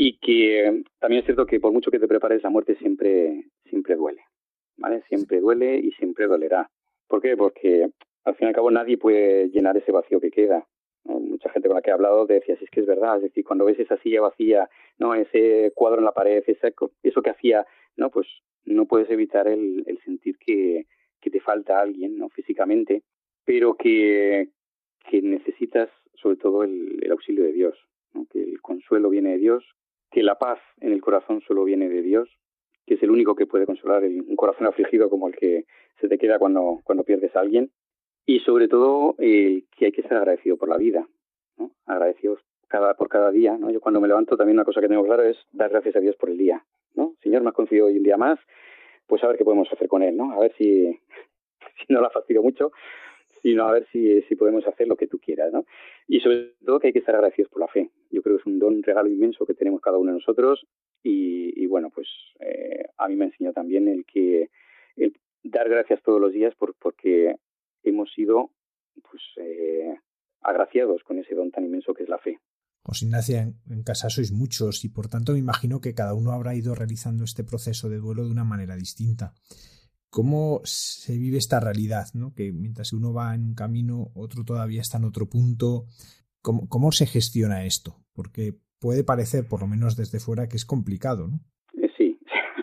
y 0.00 0.16
que 0.18 0.84
también 1.00 1.20
es 1.20 1.24
cierto 1.24 1.44
que 1.44 1.58
por 1.58 1.72
mucho 1.72 1.90
que 1.90 1.98
te 1.98 2.06
prepares, 2.06 2.44
la 2.44 2.50
muerte 2.50 2.76
siempre, 2.76 3.46
siempre 3.68 3.96
duele, 3.96 4.22
¿vale? 4.76 5.02
Siempre 5.08 5.40
duele 5.40 5.76
y 5.76 5.90
siempre 5.90 6.28
dolerá. 6.28 6.70
¿Por 7.08 7.20
qué? 7.20 7.36
Porque 7.36 7.90
al 8.24 8.36
fin 8.36 8.46
y 8.46 8.48
al 8.48 8.54
cabo 8.54 8.70
nadie 8.70 8.96
puede 8.96 9.50
llenar 9.50 9.76
ese 9.76 9.90
vacío 9.90 10.20
que 10.20 10.30
queda. 10.30 10.64
Mucha 11.04 11.50
gente 11.50 11.68
con 11.68 11.74
la 11.74 11.82
que 11.82 11.90
he 11.90 11.92
hablado 11.92 12.26
decía, 12.26 12.56
si 12.56 12.64
es 12.64 12.70
que 12.70 12.80
es 12.80 12.86
verdad, 12.86 13.16
es 13.16 13.22
decir, 13.22 13.44
cuando 13.44 13.64
ves 13.64 13.80
esa 13.80 13.96
silla 13.98 14.20
vacía, 14.20 14.70
no 14.98 15.14
ese 15.14 15.72
cuadro 15.74 15.98
en 15.98 16.04
la 16.04 16.12
pared, 16.12 16.44
ese, 16.46 16.72
eso 17.02 17.22
que 17.22 17.30
hacía, 17.30 17.66
no, 17.96 18.10
pues 18.10 18.28
no 18.64 18.86
puedes 18.86 19.10
evitar 19.10 19.48
el, 19.48 19.82
el 19.86 19.98
sentir 20.04 20.38
que, 20.38 20.86
que 21.20 21.30
te 21.30 21.40
falta 21.40 21.80
alguien, 21.80 22.18
no, 22.18 22.28
físicamente, 22.28 23.02
pero 23.44 23.74
que, 23.74 24.50
que 25.10 25.22
necesitas 25.22 25.88
sobre 26.14 26.36
todo 26.36 26.62
el, 26.62 27.00
el 27.02 27.10
auxilio 27.10 27.42
de 27.42 27.52
Dios, 27.52 27.76
¿no? 28.14 28.26
que 28.30 28.42
el 28.42 28.60
consuelo 28.60 29.10
viene 29.10 29.30
de 29.30 29.38
Dios, 29.38 29.64
que 30.10 30.22
la 30.22 30.36
paz 30.36 30.58
en 30.80 30.92
el 30.92 31.00
corazón 31.00 31.40
solo 31.46 31.64
viene 31.64 31.88
de 31.88 32.02
Dios, 32.02 32.28
que 32.86 32.94
es 32.94 33.02
el 33.02 33.10
único 33.10 33.34
que 33.34 33.46
puede 33.46 33.66
consolar 33.66 34.02
un 34.02 34.36
corazón 34.36 34.66
afligido 34.66 35.10
como 35.10 35.28
el 35.28 35.36
que 35.36 35.66
se 36.00 36.08
te 36.08 36.18
queda 36.18 36.38
cuando, 36.38 36.80
cuando 36.84 37.04
pierdes 37.04 37.34
a 37.36 37.40
alguien, 37.40 37.70
y 38.24 38.40
sobre 38.40 38.68
todo 38.68 39.14
eh, 39.18 39.64
que 39.76 39.86
hay 39.86 39.92
que 39.92 40.02
ser 40.02 40.14
agradecido 40.14 40.56
por 40.56 40.68
la 40.68 40.76
vida, 40.76 41.06
¿no? 41.56 41.70
agradecidos 41.86 42.40
cada, 42.68 42.94
por 42.94 43.08
cada 43.08 43.30
día. 43.30 43.56
¿no? 43.58 43.70
Yo 43.70 43.80
cuando 43.80 44.00
me 44.00 44.08
levanto 44.08 44.36
también 44.36 44.56
una 44.56 44.64
cosa 44.64 44.80
que 44.80 44.88
tengo 44.88 45.04
claro 45.04 45.24
es 45.24 45.38
dar 45.52 45.70
gracias 45.70 45.96
a 45.96 46.00
Dios 46.00 46.16
por 46.16 46.30
el 46.30 46.38
día. 46.38 46.64
¿no? 46.94 47.14
Señor, 47.22 47.42
me 47.42 47.48
has 47.48 47.54
concedido 47.54 47.86
hoy 47.86 47.96
un 47.96 48.02
día 48.02 48.16
más, 48.16 48.38
pues 49.06 49.24
a 49.24 49.28
ver 49.28 49.38
qué 49.38 49.44
podemos 49.44 49.72
hacer 49.72 49.88
con 49.88 50.02
él, 50.02 50.16
¿no? 50.16 50.32
A 50.32 50.38
ver 50.40 50.52
si, 50.58 51.00
si 51.86 51.92
no 51.92 52.00
la 52.00 52.10
fastidio 52.10 52.42
mucho, 52.42 52.72
sino 53.42 53.64
a 53.64 53.72
ver 53.72 53.86
si, 53.92 54.22
si 54.22 54.34
podemos 54.36 54.66
hacer 54.66 54.88
lo 54.88 54.96
que 54.96 55.06
tú 55.06 55.18
quieras, 55.18 55.52
¿no? 55.52 55.64
Y 56.06 56.20
sobre 56.20 56.54
todo 56.64 56.80
que 56.80 56.88
hay 56.88 56.92
que 56.92 56.98
estar 57.00 57.14
agradecidos 57.14 57.50
por 57.50 57.60
la 57.60 57.68
fe. 57.68 57.90
Yo 58.10 58.22
creo 58.22 58.36
que 58.36 58.40
es 58.40 58.46
un 58.46 58.58
don, 58.58 58.74
un 58.74 58.82
regalo 58.82 59.08
inmenso 59.08 59.46
que 59.46 59.54
tenemos 59.54 59.80
cada 59.80 59.98
uno 59.98 60.12
de 60.12 60.18
nosotros 60.18 60.66
y, 61.02 61.66
bueno, 61.66 61.90
pues 61.90 62.08
eh, 62.40 62.86
a 62.96 63.08
mí 63.08 63.16
me 63.16 63.26
enseñó 63.26 63.52
también 63.52 63.88
el 63.88 64.04
que 64.04 64.50
el 64.96 65.14
dar 65.42 65.68
gracias 65.68 66.02
todos 66.02 66.20
los 66.20 66.32
días 66.32 66.54
por, 66.56 66.74
porque 66.74 67.36
hemos 67.82 68.12
sido 68.12 68.50
pues 69.10 69.22
eh, 69.36 69.94
agraciados 70.42 71.02
con 71.04 71.18
ese 71.18 71.34
don 71.34 71.50
tan 71.50 71.64
inmenso 71.64 71.94
que 71.94 72.04
es 72.04 72.08
la 72.08 72.18
fe. 72.18 72.38
José 72.82 73.04
Ignacia, 73.04 73.42
en, 73.42 73.82
casa 73.82 74.08
sois 74.08 74.32
muchos 74.32 74.84
y 74.84 74.88
por 74.88 75.08
tanto 75.08 75.32
me 75.32 75.38
imagino 75.38 75.80
que 75.80 75.94
cada 75.94 76.14
uno 76.14 76.32
habrá 76.32 76.54
ido 76.54 76.74
realizando 76.74 77.24
este 77.24 77.44
proceso 77.44 77.88
de 77.88 77.98
duelo 77.98 78.24
de 78.24 78.30
una 78.30 78.44
manera 78.44 78.76
distinta. 78.76 79.34
¿Cómo 80.10 80.60
se 80.64 81.18
vive 81.18 81.38
esta 81.38 81.60
realidad? 81.60 82.06
¿no? 82.14 82.32
Que 82.34 82.52
mientras 82.52 82.92
uno 82.92 83.12
va 83.12 83.34
en 83.34 83.44
un 83.44 83.54
camino, 83.54 84.08
otro 84.14 84.44
todavía 84.44 84.80
está 84.80 84.98
en 84.98 85.04
otro 85.04 85.26
punto. 85.26 85.84
¿Cómo, 86.40 86.92
se 86.92 87.06
gestiona 87.06 87.66
esto? 87.66 87.96
Porque 88.14 88.52
puede 88.80 89.04
parecer, 89.04 89.44
por 89.48 89.60
lo 89.60 89.66
menos 89.66 89.96
desde 89.96 90.20
fuera, 90.20 90.48
que 90.48 90.56
es 90.56 90.64
complicado, 90.64 91.28
¿no? 91.28 91.40
Eh, 91.82 91.90
sí, 91.96 92.18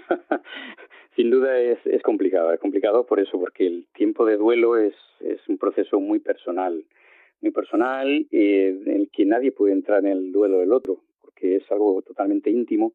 sin 1.16 1.30
duda 1.30 1.60
es, 1.60 1.78
es 1.86 2.02
complicado. 2.02 2.52
Es 2.52 2.60
complicado 2.60 3.06
por 3.06 3.20
eso, 3.20 3.40
porque 3.40 3.68
el 3.68 3.88
tiempo 3.94 4.26
de 4.26 4.38
duelo 4.38 4.78
es, 4.78 4.96
es 5.20 5.40
un 5.48 5.58
proceso 5.58 6.00
muy 6.00 6.20
personal 6.20 6.86
muy 7.42 7.52
personal, 7.52 8.28
eh, 8.32 8.80
en 8.86 8.92
el 8.92 9.10
que 9.12 9.26
nadie 9.26 9.52
puede 9.52 9.74
entrar 9.74 10.00
en 10.00 10.12
el 10.12 10.32
duelo 10.32 10.60
del 10.60 10.74
otro, 10.74 11.02
porque 11.22 11.58
es 11.58 11.72
algo 11.72 12.02
totalmente 12.02 12.50
íntimo. 12.50 12.94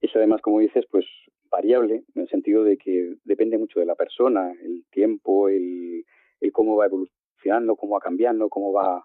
Es 0.00 0.10
además, 0.16 0.40
como 0.40 0.60
dices, 0.60 0.86
pues 0.90 1.04
variable, 1.52 2.02
en 2.14 2.22
el 2.22 2.28
sentido 2.28 2.64
de 2.64 2.76
que 2.78 3.14
depende 3.24 3.58
mucho 3.58 3.78
de 3.78 3.86
la 3.86 3.94
persona, 3.94 4.52
el 4.52 4.84
tiempo, 4.90 5.48
el, 5.48 6.04
el 6.40 6.52
cómo 6.52 6.76
va 6.76 6.86
evolucionando, 6.86 7.76
cómo 7.76 7.94
va 7.94 8.00
cambiando, 8.00 8.48
cómo 8.48 8.72
va, 8.72 9.04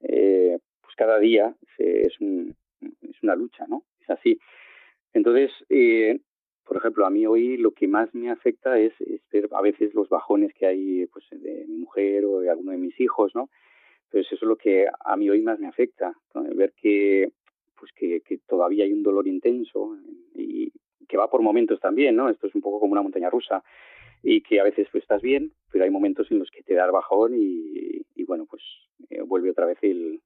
eh, 0.00 0.58
pues 0.82 0.94
cada 0.96 1.18
día 1.18 1.54
es, 1.78 2.20
un, 2.20 2.54
es 2.80 3.22
una 3.22 3.36
lucha, 3.36 3.66
¿no? 3.68 3.84
Es 4.00 4.10
así. 4.10 4.38
Entonces, 5.12 5.52
eh, 5.70 6.18
por 6.64 6.76
ejemplo, 6.78 7.06
a 7.06 7.10
mí 7.10 7.26
hoy 7.26 7.56
lo 7.56 7.70
que 7.70 7.86
más 7.86 8.12
me 8.14 8.30
afecta 8.30 8.78
es, 8.78 8.92
es, 9.00 9.20
ver 9.30 9.48
a 9.52 9.62
veces 9.62 9.94
los 9.94 10.08
bajones 10.08 10.52
que 10.54 10.66
hay 10.66 11.06
pues 11.06 11.24
de 11.30 11.64
mi 11.68 11.76
mujer 11.76 12.24
o 12.24 12.40
de 12.40 12.50
alguno 12.50 12.72
de 12.72 12.78
mis 12.78 12.98
hijos, 13.00 13.32
¿no? 13.34 13.48
Entonces 14.04 14.32
eso 14.32 14.44
es 14.44 14.48
lo 14.48 14.56
que 14.56 14.86
a 15.04 15.16
mí 15.16 15.30
hoy 15.30 15.42
más 15.42 15.58
me 15.58 15.68
afecta, 15.68 16.12
ver 16.34 16.72
que 16.76 17.30
pues 17.78 17.92
que, 17.92 18.20
que, 18.20 18.38
todavía 18.46 18.84
hay 18.84 18.92
un 18.92 19.02
dolor 19.02 19.26
intenso 19.26 19.98
y 20.34 20.72
que 21.08 21.16
va 21.16 21.30
por 21.30 21.42
momentos 21.42 21.80
también, 21.80 22.16
¿no? 22.16 22.28
Esto 22.28 22.46
es 22.46 22.54
un 22.54 22.60
poco 22.60 22.80
como 22.80 22.92
una 22.92 23.02
montaña 23.02 23.30
rusa 23.30 23.62
y 24.22 24.40
que 24.40 24.58
a 24.58 24.64
veces 24.64 24.88
tú 24.90 24.98
estás 24.98 25.20
bien, 25.20 25.52
pero 25.70 25.84
hay 25.84 25.90
momentos 25.90 26.30
en 26.30 26.38
los 26.38 26.50
que 26.50 26.62
te 26.62 26.74
da 26.74 26.86
el 26.86 26.92
bajón 26.92 27.34
y, 27.34 28.02
y 28.14 28.24
bueno, 28.24 28.46
pues 28.48 28.62
eh, 29.10 29.20
vuelve 29.20 29.50
otra 29.50 29.66
vez 29.66 29.78
el, 29.82 30.20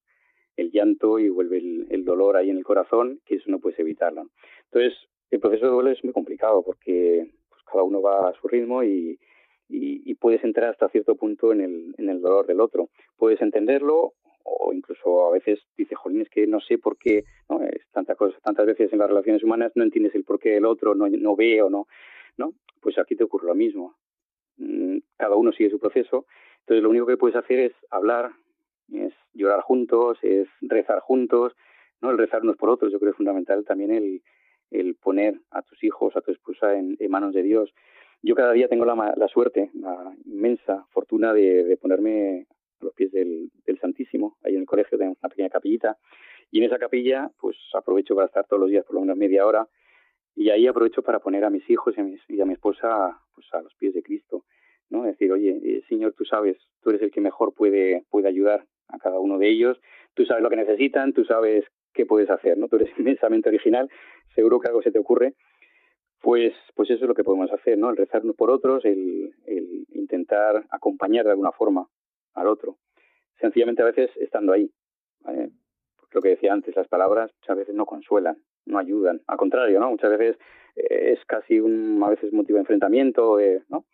el 0.57 0.71
llanto 0.71 1.19
y 1.19 1.29
vuelve 1.29 1.59
el, 1.59 1.87
el, 1.91 2.05
dolor 2.05 2.37
ahí 2.37 2.51
en 2.51 2.59
el 2.59 2.65
corazón, 2.65 3.21
que 3.27 3.37
eso 3.37 3.51
no 3.51 3.59
puedes 3.59 3.79
evitarlo. 3.79 4.29
Entonces, 4.67 4.97
el 5.31 5.41
proceso 5.41 5.67
de 5.67 5.73
duelo 5.73 5.91
es 5.91 6.03
muy 6.05 6.13
complicado 6.13 6.63
porque 6.63 7.29
pues, 7.49 7.63
cada 7.65 7.83
uno 7.83 8.01
va 8.01 8.29
a 8.29 8.35
su 8.35 8.47
ritmo 8.47 8.85
y, 8.85 9.19
y, 9.69 10.11
y, 10.11 10.15
puedes 10.15 10.43
entrar 10.45 10.71
hasta 10.71 10.89
cierto 10.89 11.17
punto 11.17 11.53
en 11.53 11.61
el, 11.61 11.95
en 11.99 12.09
el 12.09 12.21
dolor 12.21 12.47
del 12.47 12.61
otro. 12.61 12.89
Puedes 13.17 13.41
entenderlo 13.41 14.15
o 14.49 14.73
incluso 14.73 15.27
a 15.27 15.33
veces 15.33 15.61
dice, 15.77 15.95
jolín, 15.95 16.23
es 16.23 16.31
que 16.31 16.47
no 16.47 16.61
sé 16.61 16.79
por 16.79 16.97
qué, 16.99 17.25
¿no? 17.49 17.63
Es 17.63 17.87
tantas 17.93 18.67
veces 18.67 18.93
en 18.93 18.99
las 18.99 19.09
relaciones 19.09 19.43
humanas 19.43 19.73
no 19.75 19.85
entiendes 19.85 20.15
el 20.15 20.25
por 20.25 20.39
qué 20.39 20.51
del 20.51 20.65
otro, 20.65 20.95
no, 20.95 21.09
no 21.09 21.37
ve 21.37 21.63
o 21.63 21.71
no, 21.71 21.87
¿no? 22.37 22.55
Pues 22.81 22.99
aquí 22.99 23.17
te 23.17 23.25
ocurre 23.25 23.47
lo 23.47 23.55
mismo. 23.55 23.97
Mm, 24.57 24.99
cada 25.17 25.37
uno 25.37 25.53
sigue 25.53 25.71
su 25.71 25.79
proceso. 25.79 26.27
Entonces 26.61 26.83
lo 26.83 26.91
único 26.91 27.07
que 27.07 27.17
puedes 27.17 27.37
hacer 27.37 27.59
es 27.59 27.73
hablar, 27.91 28.31
es 28.93 29.13
llorar 29.33 29.61
juntos, 29.61 30.19
es 30.23 30.49
rezar 30.61 31.01
juntos, 31.01 31.55
¿no? 32.01 32.11
El 32.11 32.19
rezar 32.19 32.43
unos 32.43 32.57
por 32.57 32.71
otros, 32.71 32.93
yo 32.93 32.99
creo 32.99 33.11
que 33.11 33.15
es 33.15 33.17
fundamental 33.17 33.65
también 33.65 33.91
el, 33.91 34.23
el 34.71 34.95
poner 34.97 35.41
a 35.51 35.63
tus 35.63 35.83
hijos, 35.83 36.17
a 36.17 36.21
tu 36.21 36.31
esposa 36.31 36.75
en, 36.75 36.97
en 36.99 37.11
manos 37.11 37.35
de 37.35 37.43
Dios. 37.43 37.73
Yo 38.23 38.35
cada 38.35 38.53
día 38.53 38.69
tengo 38.69 38.85
la, 38.85 39.15
la 39.17 39.29
suerte, 39.29 39.71
la 39.75 40.13
inmensa 40.25 40.87
fortuna 40.91 41.33
de, 41.33 41.65
de 41.65 41.77
ponerme 41.77 42.47
a 42.81 42.85
los 42.85 42.95
pies 42.95 43.13
del, 43.13 43.51
del, 43.65 43.79
Santísimo. 43.79 44.37
Ahí 44.45 44.55
en 44.55 44.61
el 44.61 44.67
colegio 44.67 44.99
tenemos 44.99 45.19
una 45.23 45.29
pequeña 45.29 45.49
capillita 45.49 45.97
y 46.51 46.59
en 46.59 46.65
esa 46.65 46.79
capilla 46.79 47.31
pues 47.41 47.57
aprovecho 47.75 48.15
para 48.15 48.27
estar 48.27 48.47
todos 48.47 48.61
los 48.61 48.71
días 48.71 48.85
por 48.85 48.95
lo 48.95 49.01
menos 49.03 49.17
media 49.17 49.47
hora 49.47 49.69
y 50.35 50.51
ahí 50.51 50.67
aprovecho 50.67 51.03
para 51.03 51.19
poner 51.21 51.45
a 51.45 51.51
mis 51.51 51.69
hijos 51.69 51.95
y 51.97 52.01
a, 52.01 52.05
mis, 52.05 52.21
y 52.29 52.41
a 52.41 52.45
mi 52.45 52.55
esposa 52.55 53.19
pues 53.35 53.47
a 53.53 53.63
los 53.63 53.75
pies 53.75 53.95
de 53.95 54.03
Cristo. 54.03 54.45
¿no? 54.91 55.03
Decir, 55.03 55.31
oye, 55.33 55.59
eh, 55.63 55.83
Señor, 55.89 56.15
tú 56.15 56.25
sabes, 56.25 56.57
tú 56.83 56.91
eres 56.91 57.03
el 57.03 57.11
que 57.11 57.21
mejor 57.21 57.53
puede, 57.55 58.05
puede 58.11 58.29
ayudar 58.29 58.65
a 58.89 58.99
cada 58.99 59.19
uno 59.19 59.39
de 59.39 59.51
ellos, 59.51 59.79
tú 60.15 60.25
sabes 60.25 60.43
lo 60.43 60.49
que 60.49 60.57
necesitan, 60.57 61.13
tú 61.13 61.25
sabes 61.25 61.65
qué 61.93 62.07
puedes 62.07 62.31
hacer, 62.31 62.57
¿no? 62.57 62.69
Tú 62.69 62.77
eres 62.77 62.91
inmensamente 62.99 63.51
original, 63.51 63.91
seguro 64.35 64.61
que 64.61 64.69
algo 64.69 64.83
se 64.83 64.91
te 64.91 64.99
ocurre 64.99 65.35
pues, 66.21 66.53
pues 66.75 66.91
eso 66.91 67.05
es 67.05 67.09
lo 67.09 67.15
que 67.15 67.25
podemos 67.25 67.51
hacer, 67.53 67.79
¿no? 67.79 67.91
El 67.91 67.97
rezarnos 67.97 68.35
por 68.35 68.51
otros, 68.51 68.85
el, 68.85 69.35
el 69.47 69.87
intentar 69.93 70.65
acompañar 70.71 71.25
de 71.25 71.31
alguna 71.31 71.53
forma 71.53 71.87
al 72.39 72.49
otro. 72.49 72.79
Sencillamente 73.41 73.83
a 73.83 73.87
veces 73.87 74.11
estando 74.17 74.53
ahí. 74.53 74.71
¿vale? 75.21 75.51
Porque 75.99 76.17
lo 76.17 76.23
que 76.23 76.29
decía 76.31 76.53
antes, 76.53 76.75
las 76.77 76.89
palabras 76.89 77.31
muchas 77.41 77.57
veces 77.57 77.75
no 77.75 77.87
consuelan, 77.87 78.39
no 78.67 78.79
ayudan. 78.79 79.21
Al 79.27 79.37
contrario, 79.37 79.81
¿no? 79.81 79.91
Muchas 79.91 80.11
veces 80.11 80.39
eh, 80.77 81.13
es 81.13 81.25
casi 81.27 81.61
un, 81.61 82.03
a 82.03 82.11
veces 82.11 82.33
motivo 82.33 82.57
de 82.57 82.63
enfrentamiento, 82.63 83.39
eh, 83.41 83.63
¿no? 83.69 83.85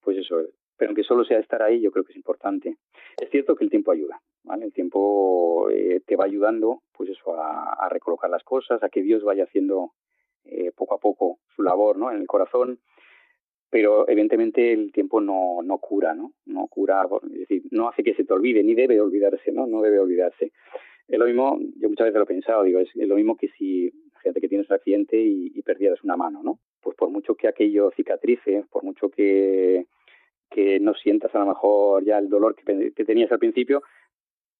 Pues 0.00 0.18
eso, 0.18 0.40
pero 0.76 0.90
aunque 0.90 1.02
solo 1.02 1.24
sea 1.24 1.38
estar 1.38 1.62
ahí, 1.62 1.80
yo 1.80 1.90
creo 1.90 2.04
que 2.04 2.12
es 2.12 2.16
importante. 2.16 2.76
Es 3.20 3.30
cierto 3.30 3.56
que 3.56 3.64
el 3.64 3.70
tiempo 3.70 3.92
ayuda, 3.92 4.20
¿vale? 4.44 4.66
El 4.66 4.72
tiempo 4.72 5.68
eh, 5.70 6.00
te 6.06 6.16
va 6.16 6.24
ayudando, 6.24 6.82
pues 6.92 7.10
eso, 7.10 7.34
a, 7.40 7.72
a 7.74 7.88
recolocar 7.88 8.30
las 8.30 8.44
cosas, 8.44 8.82
a 8.82 8.88
que 8.88 9.02
Dios 9.02 9.24
vaya 9.24 9.44
haciendo 9.44 9.92
eh, 10.48 10.70
poco 10.76 10.94
a 10.94 10.98
poco 10.98 11.40
su 11.56 11.62
labor 11.62 11.98
¿no? 11.98 12.10
en 12.12 12.20
el 12.20 12.26
corazón, 12.28 12.78
pero 13.70 14.08
evidentemente 14.08 14.72
el 14.72 14.92
tiempo 14.92 15.20
no, 15.20 15.62
no 15.62 15.78
cura, 15.78 16.14
¿no? 16.14 16.32
No 16.46 16.68
cura, 16.68 17.06
es 17.32 17.40
decir, 17.40 17.62
no 17.70 17.88
hace 17.88 18.02
que 18.02 18.14
se 18.14 18.24
te 18.24 18.32
olvide, 18.32 18.62
ni 18.62 18.74
debe 18.74 19.00
olvidarse, 19.00 19.52
¿no? 19.52 19.66
No 19.66 19.82
debe 19.82 19.98
olvidarse. 19.98 20.52
Es 21.08 21.18
lo 21.18 21.26
mismo, 21.26 21.58
yo 21.76 21.88
muchas 21.88 22.06
veces 22.06 22.16
lo 22.16 22.24
he 22.24 22.26
pensado, 22.26 22.62
digo, 22.64 22.80
es, 22.80 22.94
lo 22.94 23.16
mismo 23.16 23.36
que 23.36 23.48
si, 23.48 23.92
gente 24.22 24.40
que 24.40 24.48
tienes 24.48 24.68
un 24.68 24.76
accidente 24.76 25.16
y, 25.16 25.52
y 25.54 25.62
perdieras 25.62 26.02
una 26.02 26.16
mano, 26.16 26.42
¿no? 26.42 26.58
Pues 26.80 26.96
por 26.96 27.10
mucho 27.10 27.34
que 27.34 27.48
aquello 27.48 27.90
cicatrice, 27.96 28.64
por 28.70 28.82
mucho 28.82 29.08
que, 29.08 29.86
que 30.50 30.80
no 30.80 30.94
sientas 30.94 31.34
a 31.34 31.38
lo 31.38 31.46
mejor 31.46 32.04
ya 32.04 32.18
el 32.18 32.28
dolor 32.28 32.54
que, 32.56 32.92
que 32.92 33.04
tenías 33.04 33.30
al 33.32 33.38
principio, 33.38 33.82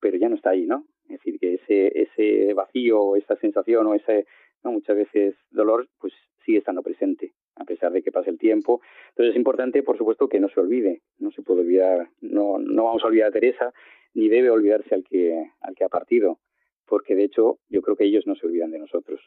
pero 0.01 0.17
ya 0.19 0.29
no 0.29 0.37
está 0.37 0.51
ahí, 0.51 0.67
¿no? 0.67 0.85
Es 1.05 1.19
decir, 1.19 1.39
que 1.39 1.55
ese, 1.55 2.03
ese 2.03 2.55
vacío, 2.55 3.17
esa 3.17 3.37
sensación 3.37 3.87
o 3.87 3.95
ese, 3.95 4.27
¿no? 4.65 4.73
muchas 4.73 4.97
veces 4.97 5.35
dolor 5.51 5.89
pues 5.99 6.13
sigue 6.45 6.59
estando 6.59 6.83
presente 6.83 7.33
a 7.57 7.65
pesar 7.65 7.93
de 7.93 8.03
que 8.03 8.13
pase 8.13 8.31
el 8.31 8.39
tiempo. 8.39 8.81
Entonces 9.11 9.33
es 9.33 9.37
importante, 9.37 9.83
por 9.83 9.99
supuesto, 9.99 10.29
que 10.29 10.41
no 10.41 10.49
se 10.49 10.61
olvide, 10.61 11.03
no 11.19 11.31
se 11.31 11.43
puede 11.43 11.61
olvidar, 11.61 12.09
no, 12.21 12.59
no 12.59 12.85
vamos 12.85 13.03
a 13.03 13.07
olvidar 13.07 13.29
a 13.29 13.33
Teresa, 13.33 13.73
ni 14.15 14.29
debe 14.29 14.51
olvidarse 14.51 14.95
al 14.95 15.05
que, 15.05 15.51
al 15.61 15.75
que 15.75 15.85
ha 15.85 15.89
partido, 15.89 16.41
porque 16.87 17.15
de 17.15 17.25
hecho 17.25 17.59
yo 17.69 17.83
creo 17.83 17.97
que 17.97 18.05
ellos 18.05 18.25
no 18.27 18.35
se 18.35 18.47
olvidan 18.47 18.71
de 18.71 18.79
nosotros. 18.79 19.21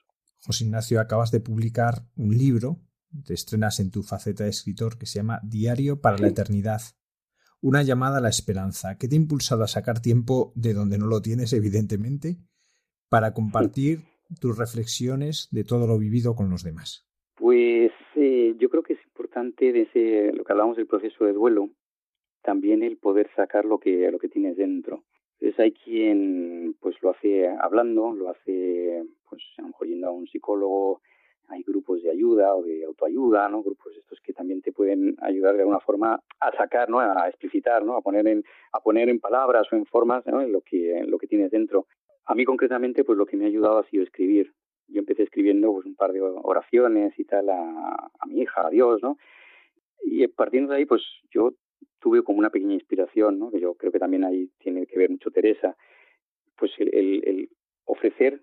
José 0.46 0.64
Ignacio, 0.64 1.00
acabas 1.00 1.32
de 1.32 1.42
publicar 1.42 1.96
un 2.16 2.38
libro, 2.38 2.78
te 3.26 3.34
estrenas 3.34 3.80
en 3.80 3.92
tu 3.92 4.04
faceta 4.04 4.46
de 4.46 4.52
escritor, 4.52 4.98
que 4.98 5.06
se 5.06 5.20
llama 5.20 5.42
Diario 5.44 6.00
para 6.00 6.18
sí. 6.18 6.24
la 6.24 6.30
Eternidad. 6.30 6.82
Una 7.62 7.84
llamada 7.84 8.20
a 8.20 8.22
la 8.22 8.30
esperanza. 8.30 8.98
¿Qué 8.98 9.10
te 9.10 9.16
ha 9.16 9.18
impulsado 9.18 9.64
a 9.64 9.68
sacar 9.68 10.02
tiempo 10.02 10.54
de 10.56 10.74
donde 10.74 10.98
no 10.98 11.08
lo 11.08 11.22
tienes, 11.22 11.52
evidentemente, 11.52 12.38
para 13.10 13.34
compartir 13.34 14.06
tus 14.40 14.58
reflexiones 14.58 15.50
de 15.52 15.66
todo 15.66 15.86
lo 15.86 15.98
vivido 15.98 16.36
con 16.36 16.50
los 16.50 16.64
demás? 16.64 17.06
Pues 17.36 17.92
yo 18.60 18.70
creo 18.70 18.84
que 18.84 18.94
es 18.94 19.04
importante 19.06 19.72
desde 19.72 20.34
lo 20.34 20.44
que 20.44 20.52
hablamos 20.52 20.78
del 20.78 20.88
proceso 20.88 21.26
de 21.26 21.34
duelo, 21.34 21.70
también 22.44 22.84
el 22.84 22.98
poder 22.98 23.30
sacar 23.36 23.66
lo 23.66 23.80
que 23.80 24.12
lo 24.12 24.20
que 24.20 24.30
tienes 24.30 24.58
dentro. 24.58 25.04
Entonces 25.40 25.60
hay 25.60 25.72
quien 25.72 26.76
pues 26.80 26.96
lo 27.02 27.12
hace 27.12 27.48
hablando, 27.48 28.12
lo 28.12 28.30
hace 28.30 29.04
pues 29.30 29.42
a 29.58 29.62
lo 29.62 29.70
mejor 29.70 29.88
yendo 29.88 30.08
a 30.08 30.12
un 30.12 30.28
psicólogo, 30.28 31.02
hay 31.48 31.64
grupos 31.64 32.04
de 32.04 32.12
ayuda 32.12 32.56
o 32.56 32.64
de 32.64 32.84
autoayuda, 32.86 33.50
¿no? 33.50 33.64
Grupos 33.64 33.96
estos 33.98 34.20
que 34.22 34.34
también 34.34 34.62
te 34.62 34.72
pueden 34.72 35.16
ayudar 35.22 35.56
de 35.56 35.62
alguna 35.62 35.80
forma 35.80 36.22
a 36.40 36.52
sacar, 36.58 36.90
¿no? 36.90 37.00
A 37.00 37.28
explicitar, 37.28 37.84
¿no? 37.84 37.96
A 37.96 38.02
poner 38.02 38.28
en 38.28 38.44
a 38.74 38.80
poner 38.82 39.10
en 39.10 39.20
palabras 39.20 39.68
o 39.72 39.76
en 39.76 39.86
formas, 39.86 40.26
¿no? 40.28 40.42
lo 40.46 40.62
que 40.62 41.04
lo 41.08 41.18
que 41.18 41.28
tienes 41.28 41.52
dentro. 41.52 41.88
A 42.26 42.36
mí 42.36 42.46
concretamente, 42.46 43.04
pues 43.04 43.18
lo 43.18 43.26
que 43.26 43.38
me 43.38 43.46
ha 43.46 43.48
ayudado 43.48 43.80
ha 43.80 43.90
sido 43.90 44.04
escribir. 44.04 44.54
Yo 44.90 45.00
empecé 45.00 45.24
escribiendo 45.24 45.72
pues 45.72 45.86
un 45.86 45.96
par 45.96 46.12
de 46.14 46.22
oraciones 46.22 47.18
y 47.18 47.26
tal 47.26 47.50
a, 47.50 48.12
a 48.20 48.26
mi 48.28 48.42
hija, 48.42 48.68
a 48.68 48.70
Dios, 48.70 49.02
¿no? 49.02 49.18
Y 50.04 50.26
partiendo 50.28 50.72
de 50.72 50.80
ahí, 50.80 50.86
pues 50.86 51.04
yo 51.32 51.54
tuve 52.00 52.24
como 52.24 52.40
una 52.40 52.50
pequeña 52.50 52.74
inspiración, 52.74 53.40
¿no? 53.40 53.52
Que 53.52 53.60
yo 53.60 53.76
creo 53.76 53.92
que 53.92 54.00
también 54.00 54.24
ahí 54.24 54.50
tiene 54.60 54.86
que 54.86 54.98
ver 54.98 55.10
mucho 55.10 55.32
Teresa, 55.32 55.76
pues 56.58 56.72
el, 56.78 56.94
el, 56.94 57.28
el 57.28 57.50
ofrecer 57.86 58.42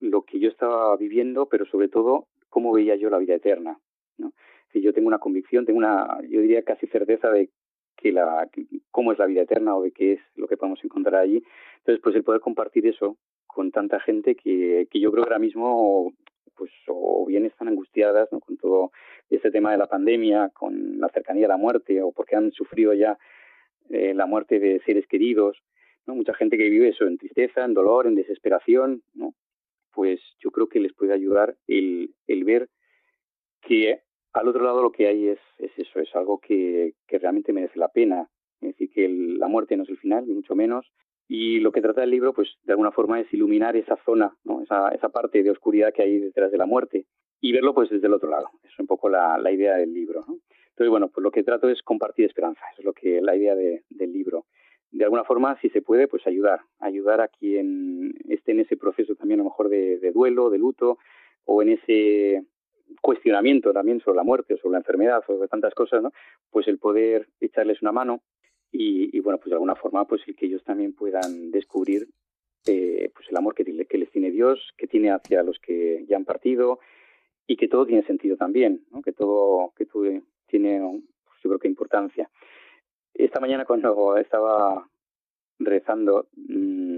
lo 0.00 0.22
que 0.22 0.38
yo 0.38 0.48
estaba 0.48 0.96
viviendo, 0.96 1.48
pero 1.48 1.66
sobre 1.66 1.88
todo 1.88 2.28
cómo 2.48 2.72
veía 2.72 2.96
yo 2.96 3.10
la 3.10 3.18
vida 3.18 3.34
eterna, 3.34 3.78
¿no? 4.18 4.32
Si 4.72 4.80
yo 4.80 4.92
tengo 4.92 5.08
una 5.08 5.18
convicción, 5.18 5.64
tengo 5.64 5.78
una, 5.78 6.20
yo 6.28 6.40
diría 6.40 6.62
casi 6.62 6.86
certeza 6.86 7.30
de 7.30 7.50
que 7.96 8.12
la, 8.12 8.48
cómo 8.90 9.12
es 9.12 9.18
la 9.18 9.26
vida 9.26 9.42
eterna 9.42 9.76
o 9.76 9.82
de 9.82 9.92
qué 9.92 10.14
es 10.14 10.20
lo 10.34 10.46
que 10.48 10.56
podemos 10.56 10.82
encontrar 10.84 11.22
allí. 11.22 11.42
Entonces, 11.78 12.02
pues 12.02 12.14
el 12.16 12.24
poder 12.24 12.40
compartir 12.40 12.86
eso 12.86 13.16
con 13.54 13.70
tanta 13.70 14.00
gente 14.00 14.34
que, 14.34 14.88
que 14.90 15.00
yo 15.00 15.12
creo 15.12 15.24
que 15.24 15.30
ahora 15.30 15.38
mismo 15.38 16.12
pues 16.56 16.70
o 16.88 17.24
bien 17.26 17.46
están 17.46 17.68
angustiadas 17.68 18.28
con 18.28 18.56
todo 18.56 18.90
este 19.30 19.50
tema 19.50 19.72
de 19.72 19.78
la 19.78 19.86
pandemia, 19.86 20.50
con 20.50 20.98
la 20.98 21.08
cercanía 21.08 21.46
a 21.46 21.48
la 21.48 21.56
muerte, 21.56 22.02
o 22.02 22.12
porque 22.12 22.36
han 22.36 22.52
sufrido 22.52 22.92
ya 22.94 23.18
eh, 23.90 24.14
la 24.14 24.26
muerte 24.26 24.58
de 24.58 24.80
seres 24.84 25.06
queridos, 25.06 25.62
¿no? 26.06 26.14
Mucha 26.14 26.34
gente 26.34 26.56
que 26.56 26.68
vive 26.68 26.88
eso 26.88 27.06
en 27.06 27.18
tristeza, 27.18 27.64
en 27.64 27.74
dolor, 27.74 28.06
en 28.06 28.14
desesperación, 28.14 29.02
¿no? 29.14 29.34
Pues 29.92 30.20
yo 30.40 30.50
creo 30.50 30.68
que 30.68 30.80
les 30.80 30.92
puede 30.92 31.12
ayudar 31.12 31.56
el, 31.66 32.14
el 32.26 32.44
ver 32.44 32.68
que 33.62 34.00
al 34.32 34.48
otro 34.48 34.64
lado 34.64 34.82
lo 34.82 34.92
que 34.92 35.06
hay 35.06 35.28
es, 35.28 35.38
es 35.58 35.70
eso, 35.76 36.00
es 36.00 36.14
algo 36.14 36.38
que, 36.38 36.94
que 37.06 37.18
realmente 37.18 37.52
merece 37.52 37.78
la 37.78 37.88
pena. 37.88 38.28
Es 38.60 38.70
decir, 38.70 38.90
que 38.90 39.08
la 39.08 39.48
muerte 39.48 39.76
no 39.76 39.84
es 39.84 39.88
el 39.88 39.98
final, 39.98 40.26
ni 40.26 40.34
mucho 40.34 40.54
menos, 40.54 40.90
y 41.26 41.60
lo 41.60 41.72
que 41.72 41.80
trata 41.80 42.04
el 42.04 42.10
libro, 42.10 42.34
pues 42.34 42.48
de 42.64 42.72
alguna 42.72 42.92
forma 42.92 43.20
es 43.20 43.32
iluminar 43.32 43.76
esa 43.76 43.96
zona, 44.04 44.36
¿no? 44.44 44.60
esa, 44.62 44.88
esa 44.90 45.08
parte 45.08 45.42
de 45.42 45.50
oscuridad 45.50 45.92
que 45.92 46.02
hay 46.02 46.18
detrás 46.18 46.50
de 46.50 46.58
la 46.58 46.66
muerte 46.66 47.06
y 47.40 47.52
verlo 47.52 47.74
pues 47.74 47.90
desde 47.90 48.06
el 48.06 48.14
otro 48.14 48.30
lado. 48.30 48.50
Es 48.62 48.78
un 48.78 48.86
poco 48.86 49.08
la, 49.08 49.38
idea 49.50 49.76
del 49.76 49.92
libro. 49.92 50.24
¿no? 50.26 50.38
Entonces, 50.70 50.90
bueno, 50.90 51.08
pues 51.08 51.22
lo 51.22 51.30
que 51.30 51.42
trato 51.42 51.68
es 51.68 51.82
compartir 51.82 52.26
esperanza, 52.26 52.60
eso 52.72 52.82
es 52.82 52.84
lo 52.84 52.92
que 52.92 53.20
la 53.22 53.36
idea 53.36 53.54
de, 53.54 53.84
del 53.88 54.12
libro. 54.12 54.46
De 54.90 55.04
alguna 55.04 55.24
forma, 55.24 55.58
si 55.60 55.70
se 55.70 55.82
puede, 55.82 56.08
pues 56.08 56.26
ayudar, 56.26 56.60
ayudar 56.78 57.20
a 57.20 57.28
quien 57.28 58.14
esté 58.28 58.52
en 58.52 58.60
ese 58.60 58.76
proceso 58.76 59.14
también 59.16 59.40
a 59.40 59.42
lo 59.42 59.50
mejor 59.50 59.68
de, 59.68 59.98
de 59.98 60.12
duelo, 60.12 60.50
de 60.50 60.58
luto, 60.58 60.98
o 61.46 61.62
en 61.62 61.70
ese 61.70 62.44
cuestionamiento 63.00 63.72
también 63.72 64.00
sobre 64.00 64.16
la 64.16 64.22
muerte 64.22 64.54
o 64.54 64.58
sobre 64.58 64.72
la 64.72 64.78
enfermedad 64.78 65.18
o 65.18 65.34
sobre 65.34 65.48
tantas 65.48 65.74
cosas, 65.74 66.02
¿no? 66.02 66.12
Pues 66.50 66.68
el 66.68 66.78
poder 66.78 67.28
echarles 67.40 67.82
una 67.82 67.92
mano 67.92 68.20
y, 68.76 69.20
bueno, 69.20 69.38
pues 69.38 69.50
de 69.50 69.54
alguna 69.54 69.76
forma, 69.76 70.04
pues 70.04 70.22
el 70.26 70.34
que 70.34 70.46
ellos 70.46 70.64
también 70.64 70.94
puedan 70.94 71.52
descubrir 71.52 72.08
eh, 72.66 73.08
pues 73.14 73.28
el 73.30 73.36
amor 73.36 73.54
que, 73.54 73.62
les 73.62 74.10
tiene 74.10 74.32
Dios, 74.32 74.74
que 74.76 74.88
tiene 74.88 75.12
hacia 75.12 75.44
los 75.44 75.60
que 75.60 76.04
ya 76.08 76.16
han 76.16 76.24
partido 76.24 76.80
y 77.46 77.56
que 77.56 77.68
todo 77.68 77.86
tiene 77.86 78.04
sentido 78.04 78.36
también, 78.36 78.84
¿no? 78.90 79.00
que 79.02 79.12
todo 79.12 79.72
que 79.76 79.86
todo 79.86 80.02
tiene, 80.48 80.80
pues 81.24 81.38
yo 81.44 81.50
creo 81.50 81.58
que 81.60 81.68
importancia. 81.68 82.28
Esta 83.12 83.38
mañana 83.38 83.64
cuando 83.64 84.16
estaba 84.16 84.88
rezando, 85.60 86.26
mmm, 86.34 86.93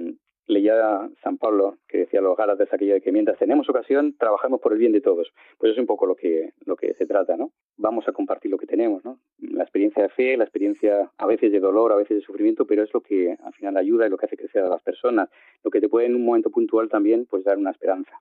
leía 0.47 1.09
San 1.23 1.39
Pablo 1.39 1.79
que 1.89 1.99
decía 1.99 2.21
a 2.21 2.23
los 2.23 2.37
Gálatas 2.37 2.73
aquello 2.73 2.95
de 2.95 3.01
que 3.01 3.13
mientras 3.13 3.39
tenemos 3.39 3.69
ocasión 3.69 4.15
trabajamos 4.19 4.61
por 4.61 4.73
el 4.73 4.79
bien 4.79 4.93
de 4.93 5.01
todos. 5.01 5.33
Pues 5.59 5.73
es 5.73 5.79
un 5.79 5.87
poco 5.87 6.07
lo 6.07 6.15
que 6.15 6.53
lo 6.65 6.77
que 6.77 6.95
se 6.95 7.07
trata, 7.07 7.37
¿no? 7.37 7.53
Vamos 7.77 8.07
a 8.09 8.13
compartir 8.13 8.51
lo 8.51 8.59
que 8.59 8.67
tenemos, 8.67 9.05
¿no? 9.05 9.19
La 9.39 9.63
experiencia 9.63 10.03
de 10.03 10.09
fe, 10.09 10.37
la 10.37 10.45
experiencia 10.45 11.11
a 11.17 11.27
veces 11.27 11.53
de 11.53 11.61
dolor, 11.61 11.93
a 11.93 11.97
veces 11.97 12.19
de 12.19 12.23
sufrimiento, 12.23 12.67
pero 12.67 12.83
es 12.83 12.93
lo 12.95 13.01
que 13.01 13.37
al 13.43 13.53
final 13.55 13.77
ayuda 13.77 14.07
y 14.07 14.11
lo 14.11 14.17
que 14.17 14.27
hace 14.27 14.37
crecer 14.37 14.63
a 14.63 14.69
las 14.69 14.83
personas, 14.83 15.29
lo 15.63 15.71
que 15.71 15.81
te 15.81 15.89
puede 15.89 16.07
en 16.07 16.15
un 16.15 16.25
momento 16.25 16.51
puntual 16.51 16.89
también 16.89 17.27
pues 17.27 17.45
dar 17.45 17.59
una 17.59 17.71
esperanza. 17.71 18.13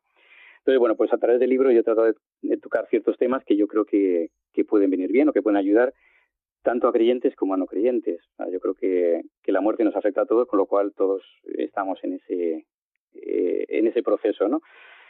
Entonces, 0.59 0.79
bueno, 0.79 0.95
pues 0.95 1.13
a 1.13 1.17
través 1.17 1.39
del 1.39 1.51
libro 1.51 1.71
yo 1.71 1.81
he 1.81 1.83
tratado 1.83 2.11
de, 2.41 2.57
tocar 2.57 2.87
ciertos 2.87 3.19
temas 3.19 3.43
que 3.45 3.55
yo 3.55 3.67
creo 3.67 3.85
que, 3.85 4.31
que 4.51 4.65
pueden 4.65 4.89
venir 4.89 5.11
bien 5.11 5.29
o 5.29 5.33
que 5.33 5.43
pueden 5.43 5.57
ayudar 5.57 5.93
tanto 6.65 6.87
a 6.87 6.91
creyentes 6.91 7.35
como 7.35 7.53
a 7.53 7.57
no 7.57 7.67
creyentes. 7.67 8.19
Yo 8.51 8.59
creo 8.59 8.73
que, 8.73 9.21
la 9.45 9.61
muerte 9.61 9.83
nos 9.85 9.95
afecta 9.95 10.21
a 10.21 10.25
todos, 10.25 10.47
con 10.47 10.57
lo 10.57 10.65
cual 10.65 10.93
todos 10.93 11.21
estamos 11.43 12.03
en 12.03 12.13
ese, 12.13 12.65
eh, 13.13 13.65
en 13.69 13.87
ese 13.87 14.01
proceso, 14.01 14.49
¿no? 14.49 14.61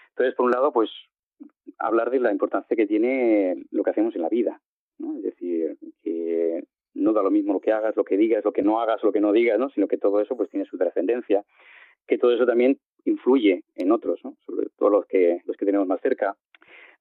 Entonces, 0.10 0.36
por 0.36 0.46
un 0.46 0.52
lado, 0.52 0.74
pues 0.74 0.92
hablar 1.80 2.12
de 2.12 2.20
la 2.20 2.32
importancia 2.32 2.76
que 2.76 2.86
tiene 2.86 3.56
lo 3.72 3.84
que 3.84 3.90
hacemos 3.90 4.14
en 4.16 4.22
la 4.22 4.30
vida, 4.30 4.62
¿no? 5.00 5.16
Es 5.16 5.24
decir, 5.24 5.78
que 6.04 6.66
no 6.94 7.14
da 7.14 7.24
lo 7.24 7.32
mismo 7.32 7.54
lo 7.54 7.62
que 7.62 7.72
hagas, 7.72 7.96
lo 7.96 8.04
que 8.04 8.18
digas, 8.18 8.44
lo 8.44 8.52
que 8.52 8.62
no 8.62 8.82
hagas, 8.82 9.02
lo 9.02 9.14
que 9.14 9.22
no 9.22 9.32
digas, 9.32 9.58
¿no? 9.58 9.70
Sino 9.70 9.88
que 9.88 9.98
todo 9.98 10.20
eso 10.20 10.36
pues 10.36 10.50
tiene 10.50 10.66
su 10.66 10.78
trascendencia, 10.78 11.46
que 12.06 12.18
todo 12.18 12.34
eso 12.34 12.46
también 12.46 12.78
influye 13.06 13.64
en 13.76 13.94
otros. 13.94 14.20
Sobre 14.46 14.68
todo 14.78 14.90
los 14.90 15.06
que 15.06 15.42
los 15.46 15.56
que 15.56 15.66
tenemos 15.66 15.88
más 15.88 16.02
cerca, 16.02 16.36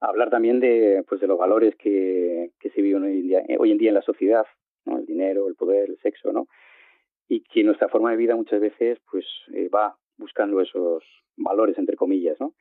hablar 0.01 0.31
también 0.31 0.61
de, 0.61 1.05
pues, 1.09 1.21
de 1.21 1.27
los 1.27 1.39
valores 1.39 1.75
que, 1.77 2.51
que 2.61 2.71
se 2.71 2.83
viven 2.83 3.05
hoy 3.05 3.21
en, 3.21 3.23
día, 3.23 3.43
hoy 3.59 3.73
en 3.73 3.79
día 3.79 3.89
en 3.91 3.95
la 3.95 4.03
sociedad, 4.03 4.47
¿no? 4.85 4.99
el 4.99 5.07
dinero, 5.07 5.49
el 5.49 5.55
poder, 5.55 5.91
el 5.91 5.99
sexo, 5.99 6.33
¿no? 6.33 6.47
y 7.29 7.41
que 7.41 7.65
nuestra 7.65 7.89
forma 7.89 8.11
de 8.11 8.17
vida 8.17 8.37
muchas 8.37 8.61
veces 8.61 8.99
pues 9.11 9.25
eh, 9.55 9.69
va 9.69 9.97
buscando 10.17 10.61
esos 10.61 11.03
valores 11.37 11.79
entre 11.79 11.97
comillas, 11.97 12.39
¿no? 12.41 12.55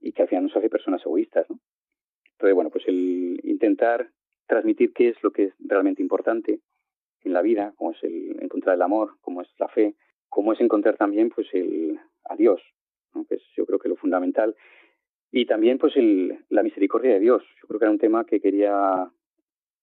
y 0.00 0.12
que 0.12 0.22
al 0.22 0.28
final 0.28 0.44
nos 0.44 0.56
hace 0.56 0.70
personas 0.70 1.02
egoístas. 1.04 1.48
¿no? 1.50 1.58
Entonces, 2.32 2.54
bueno, 2.54 2.70
pues 2.70 2.84
el 2.88 3.38
intentar 3.44 4.10
transmitir 4.46 4.92
qué 4.92 5.08
es 5.08 5.22
lo 5.22 5.30
que 5.30 5.44
es 5.44 5.54
realmente 5.58 6.02
importante 6.02 6.60
en 7.22 7.32
la 7.32 7.42
vida, 7.42 7.74
como 7.76 7.92
es 7.92 8.02
el 8.02 8.42
encontrar 8.42 8.76
el 8.76 8.82
amor, 8.82 9.12
como 9.20 9.42
es 9.42 9.48
la 9.58 9.68
fe, 9.68 9.94
como 10.28 10.52
es 10.52 10.60
encontrar 10.60 10.96
también 10.96 11.28
pues 11.28 11.48
el 11.52 12.00
a 12.24 12.36
Dios, 12.36 12.62
¿no? 13.14 13.24
que 13.26 13.34
es 13.34 13.42
yo 13.56 13.66
creo 13.66 13.78
que 13.78 13.88
lo 13.88 13.96
fundamental 13.96 14.56
y 15.32 15.46
también, 15.46 15.78
pues, 15.78 15.96
el, 15.96 16.38
la 16.48 16.62
misericordia 16.62 17.12
de 17.12 17.20
Dios. 17.20 17.42
Yo 17.60 17.68
creo 17.68 17.78
que 17.78 17.84
era 17.84 17.92
un 17.92 17.98
tema 17.98 18.24
que 18.24 18.40
quería 18.40 19.08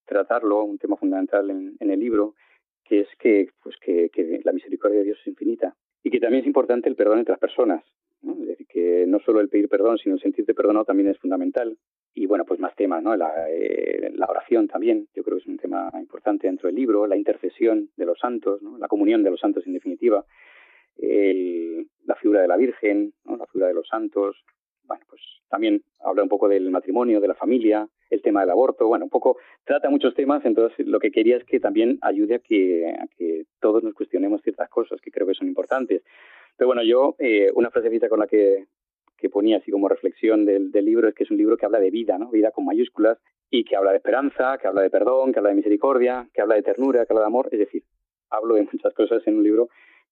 tratarlo, 0.05 0.63
un 0.63 0.77
tema 0.77 0.97
fundamental 0.97 1.49
en, 1.49 1.75
el 1.79 1.99
libro, 1.99 2.35
que 2.83 3.01
es 3.01 3.07
que, 3.19 3.49
pues, 3.61 3.75
que, 3.77 4.41
la 4.43 4.51
misericordia 4.51 4.99
de 4.99 5.05
Dios 5.05 5.19
es 5.21 5.27
infinita. 5.27 5.75
Y 6.03 6.09
que 6.09 6.19
también 6.19 6.41
es 6.41 6.47
importante 6.47 6.89
el 6.89 6.95
perdón 6.95 7.19
entre 7.19 7.33
las 7.33 7.39
personas. 7.39 7.83
Es 8.23 8.47
decir, 8.47 8.67
que 8.67 9.05
no 9.07 9.19
solo 9.19 9.39
el 9.39 9.49
pedir 9.49 9.69
perdón, 9.69 9.97
sino 9.97 10.15
el 10.15 10.21
sentirte 10.21 10.53
perdonado 10.53 10.85
también 10.85 11.09
es 11.09 11.19
fundamental. 11.19 11.77
Y 12.13 12.25
bueno, 12.25 12.45
pues 12.45 12.59
más 12.59 12.75
temas, 12.75 13.03
¿no? 13.03 13.15
La, 13.15 13.49
eh, 13.49 14.11
la 14.15 14.25
oración 14.25 14.67
también, 14.67 15.07
yo 15.13 15.23
creo 15.23 15.37
que 15.37 15.43
es 15.43 15.47
un 15.47 15.57
tema 15.57 15.89
importante 15.99 16.47
dentro 16.47 16.67
del 16.67 16.75
libro, 16.75 17.07
la 17.07 17.15
intercesión 17.15 17.89
de 17.95 18.05
los 18.05 18.19
santos, 18.19 18.61
¿no? 18.61 18.77
la 18.77 18.87
comunión 18.87 19.23
de 19.23 19.29
los 19.29 19.39
santos 19.39 19.65
en 19.67 19.73
definitiva, 19.73 20.25
la 20.97 22.15
figura 22.15 22.41
de 22.41 22.47
la 22.47 22.57
Virgen, 22.57 23.13
¿no? 23.25 23.37
la 23.37 23.45
figura 23.45 23.67
de 23.67 23.75
los 23.75 23.87
santos, 23.87 24.43
bueno, 24.87 25.05
pues 25.09 25.21
también 25.49 25.81
habla 26.01 26.23
un 26.23 26.29
poco 26.29 26.47
del 26.47 26.69
matrimonio, 26.69 27.21
de 27.21 27.27
la 27.27 27.35
familia, 27.35 27.87
el 28.09 28.21
tema 28.21 28.41
del 28.41 28.49
aborto, 28.51 28.87
bueno, 28.87 29.05
un 29.05 29.09
poco 29.09 29.37
trata 29.65 29.89
muchos 29.89 30.13
temas, 30.13 30.43
entonces 30.45 30.85
lo 30.87 30.99
que 30.99 31.11
quería 31.11 31.37
es 31.37 31.43
que 31.43 31.59
también 31.59 31.97
ayude 32.01 32.35
a 32.35 32.39
que, 32.39 32.87
a 32.87 33.07
que 33.17 33.45
todos 33.59 33.83
nos 33.83 33.93
cuestionemos 33.93 34.41
ciertas 34.41 34.69
cosas 34.69 34.99
que 35.01 35.11
creo 35.11 35.27
que 35.27 35.33
son 35.33 35.47
importantes. 35.47 36.03
Pero 36.55 36.67
bueno, 36.67 36.83
yo, 36.83 37.15
eh, 37.19 37.49
una 37.53 37.69
frasecita 37.69 38.09
con 38.09 38.19
la 38.19 38.27
que, 38.27 38.65
que 39.17 39.29
ponía 39.29 39.57
así 39.57 39.71
como 39.71 39.89
reflexión 39.89 40.45
del, 40.45 40.71
del 40.71 40.85
libro 40.85 41.07
es 41.07 41.15
que 41.15 41.23
es 41.23 41.31
un 41.31 41.37
libro 41.37 41.57
que 41.57 41.65
habla 41.65 41.79
de 41.79 41.91
vida, 41.91 42.17
¿no? 42.17 42.29
Vida 42.29 42.51
con 42.51 42.65
mayúsculas 42.65 43.17
y 43.49 43.63
que 43.63 43.75
habla 43.75 43.91
de 43.91 43.97
esperanza, 43.97 44.57
que 44.57 44.67
habla 44.67 44.81
de 44.81 44.89
perdón, 44.89 45.31
que 45.31 45.39
habla 45.39 45.49
de 45.49 45.55
misericordia, 45.55 46.27
que 46.33 46.41
habla 46.41 46.55
de 46.55 46.63
ternura, 46.63 47.05
que 47.05 47.13
habla 47.13 47.21
de 47.21 47.27
amor, 47.27 47.49
es 47.51 47.59
decir, 47.59 47.83
hablo 48.29 48.55
de 48.55 48.67
muchas 48.71 48.93
cosas 48.93 49.25
en 49.27 49.37
un 49.37 49.43
libro 49.43 49.69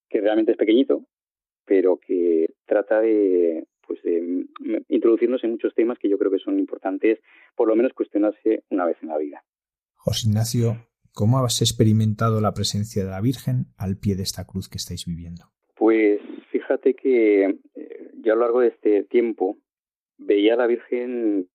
que 0.10 0.22
realmente 0.22 0.52
es 0.52 0.58
pequeñito, 0.58 1.02
pero 1.66 1.98
que 1.98 2.54
trata 2.66 3.02
de, 3.02 3.68
pues 3.88 4.02
de 4.04 4.46
introducirnos 4.90 5.44
en 5.44 5.52
muchos 5.52 5.74
temas 5.74 5.98
que 6.00 6.10
yo 6.10 6.18
creo 6.18 6.32
que 6.32 6.40
son 6.40 6.60
importantes, 6.60 7.20
por 7.56 7.68
lo 7.68 7.76
menos 7.76 7.94
cuestionarse 7.94 8.64
una 8.70 8.86
vez 8.86 8.98
en 9.02 9.10
la 9.10 9.18
vida. 9.18 9.44
José 9.96 10.30
Ignacio, 10.30 10.88
¿cómo 11.14 11.40
has 11.40 11.62
experimentado 11.62 12.42
la 12.42 12.54
presencia 12.54 13.04
de 13.04 13.10
la 13.10 13.22
Virgen 13.22 13.66
al 13.78 13.98
pie 13.98 14.16
de 14.16 14.24
esta 14.24 14.46
cruz 14.46 14.70
que 14.70 14.78
estáis 14.78 15.06
viviendo? 15.06 15.46
Pues 15.76 16.22
fíjate 16.52 16.94
que 16.94 17.46
eh, 17.76 18.12
yo 18.22 18.34
a 18.34 18.36
lo 18.36 18.42
largo 18.42 18.62
de 18.62 18.70
este 18.70 19.04
tiempo 19.04 19.58
veía 20.18 20.54
a 20.54 20.58
la 20.58 20.68
Virgen 20.68 21.50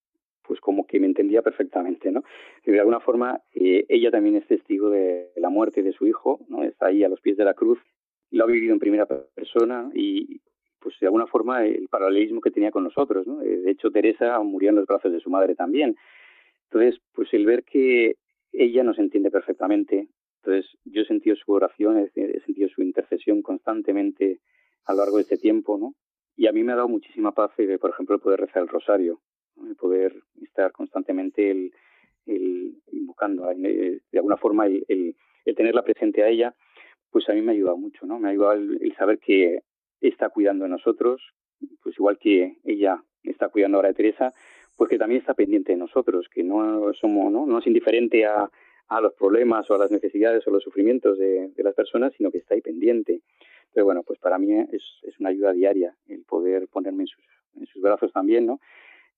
pues 0.51 0.61
como 0.61 0.85
que 0.85 0.99
me 0.99 1.07
entendía 1.07 1.43
perfectamente, 1.43 2.11
¿no? 2.11 2.25
Y 2.67 2.73
de 2.73 2.81
alguna 2.81 2.99
forma 2.99 3.41
eh, 3.55 3.87
ella 3.89 4.11
también 4.11 4.35
es 4.35 4.49
testigo 4.49 4.91
de 4.91 5.31
la 5.37 5.49
muerte 5.49 5.85
de 5.85 5.93
su 5.93 6.09
hijo, 6.09 6.41
¿no? 6.49 6.65
Está 6.65 6.87
ahí 6.87 7.05
a 7.05 7.09
los 7.09 7.21
pies 7.21 7.37
de 7.37 7.45
la 7.45 7.55
cruz, 7.55 7.79
lo 8.31 8.45
ha 8.45 8.47
vivido 8.47 8.73
en 8.73 8.79
primera 8.79 9.07
persona 9.07 9.91
y, 9.95 10.41
pues 10.81 10.99
de 11.01 11.07
alguna 11.07 11.27
forma 11.27 11.65
el 11.65 11.89
paralelismo 11.89 12.41
que 12.41 12.51
tenía 12.51 12.71
con 12.71 12.85
nosotros, 12.85 13.27
¿no? 13.27 13.43
Eh, 13.43 13.59
de 13.59 13.71
hecho, 13.71 13.91
Teresa 13.91 14.39
murió 14.41 14.71
en 14.71 14.77
los 14.77 14.87
brazos 14.87 15.13
de 15.13 15.21
su 15.21 15.31
madre 15.31 15.55
también. 15.55 15.97
Entonces, 16.65 17.01
pues 17.13 17.33
el 17.35 17.47
ver 17.47 17.65
que 17.65 18.17
ella 18.53 18.83
nos 18.83 18.99
entiende 18.99 19.31
perfectamente, 19.31 20.09
entonces 20.43 20.71
yo 20.85 21.03
he 21.03 21.07
sentido 21.07 21.37
su 21.37 21.53
oración, 21.53 21.99
he 21.99 22.41
sentido 22.41 22.69
su 22.69 22.83
intercesión 22.83 23.43
constantemente 23.43 24.41
a 24.87 24.93
lo 24.93 25.01
largo 25.01 25.17
de 25.17 25.23
este 25.23 25.37
tiempo, 25.37 25.79
¿no? 25.79 25.95
Y 26.37 26.47
a 26.47 26.53
mí 26.53 26.63
me 26.63 26.73
ha 26.73 26.77
dado 26.77 26.89
muchísima 26.89 27.33
paz, 27.33 27.51
eh, 27.59 27.79
por 27.79 27.91
ejemplo, 27.91 28.19
poder 28.19 28.41
rezar 28.41 28.63
el 28.63 28.69
rosario, 28.69 29.21
poder 29.79 30.15
estar 30.43 30.73
constantemente 30.73 31.51
el, 31.51 31.73
el 32.27 32.75
invocando, 32.93 33.51
eh, 33.51 34.01
de 34.11 34.19
alguna 34.19 34.39
forma 34.39 34.67
el, 34.67 34.85
el 35.45 35.55
tenerla 35.55 35.83
presente 35.83 36.23
a 36.23 36.29
ella, 36.29 36.55
pues 37.11 37.29
a 37.29 37.33
mí 37.33 37.43
me 37.43 37.53
ha 37.53 37.55
ayudado 37.55 37.77
mucho, 37.77 38.07
¿no? 38.07 38.19
Me 38.19 38.29
ha 38.29 38.31
ayudado 38.33 38.53
el, 38.53 38.79
el 38.83 38.95
saber 38.97 39.19
que 39.19 39.61
está 40.01 40.29
cuidando 40.31 40.65
de 40.65 40.71
nosotros, 40.71 41.23
pues 41.83 41.97
igual 41.97 42.19
que 42.19 42.57
ella 42.65 43.03
está 43.23 43.49
cuidando 43.49 43.79
ahora 43.79 43.89
de 43.89 43.95
Teresa, 43.95 44.33
pues 44.77 44.89
que 44.89 44.99
también 44.99 45.21
está 45.21 45.35
pendiente 45.35 45.73
de 45.73 45.79
nosotros, 45.79 46.29
que 46.33 46.43
no 46.43 46.93
somos, 46.95 47.31
no, 47.31 47.47
no 47.47 47.59
es 47.59 47.67
indiferente 47.67 48.25
a, 48.25 48.51
a 48.89 49.01
los 49.01 49.15
problemas 49.15 49.71
o 49.71 49.75
a 49.75 49.79
las 49.79 49.91
necesidades 49.91 50.47
o 50.47 50.51
los 50.51 50.63
sufrimientos 50.63 51.19
de, 51.19 51.49
de, 51.49 51.63
las 51.63 51.75
personas, 51.75 52.13
sino 52.17 52.31
que 52.31 52.39
está 52.39 52.55
ahí 52.55 52.61
pendiente. 52.61 53.21
Pero 53.73 53.85
bueno, 53.85 54.03
pues 54.03 54.19
para 54.19 54.39
mí 54.39 54.53
es, 54.53 54.83
es 55.03 55.21
una 55.21 55.29
ayuda 55.29 55.53
diaria 55.53 55.95
el 56.09 56.25
poder 56.25 56.67
ponerme 56.69 57.03
en 57.03 57.07
sus, 57.09 57.25
en 57.57 57.67
sus 57.67 57.83
brazos 57.83 58.13
también, 58.13 58.47
¿no? 58.47 58.61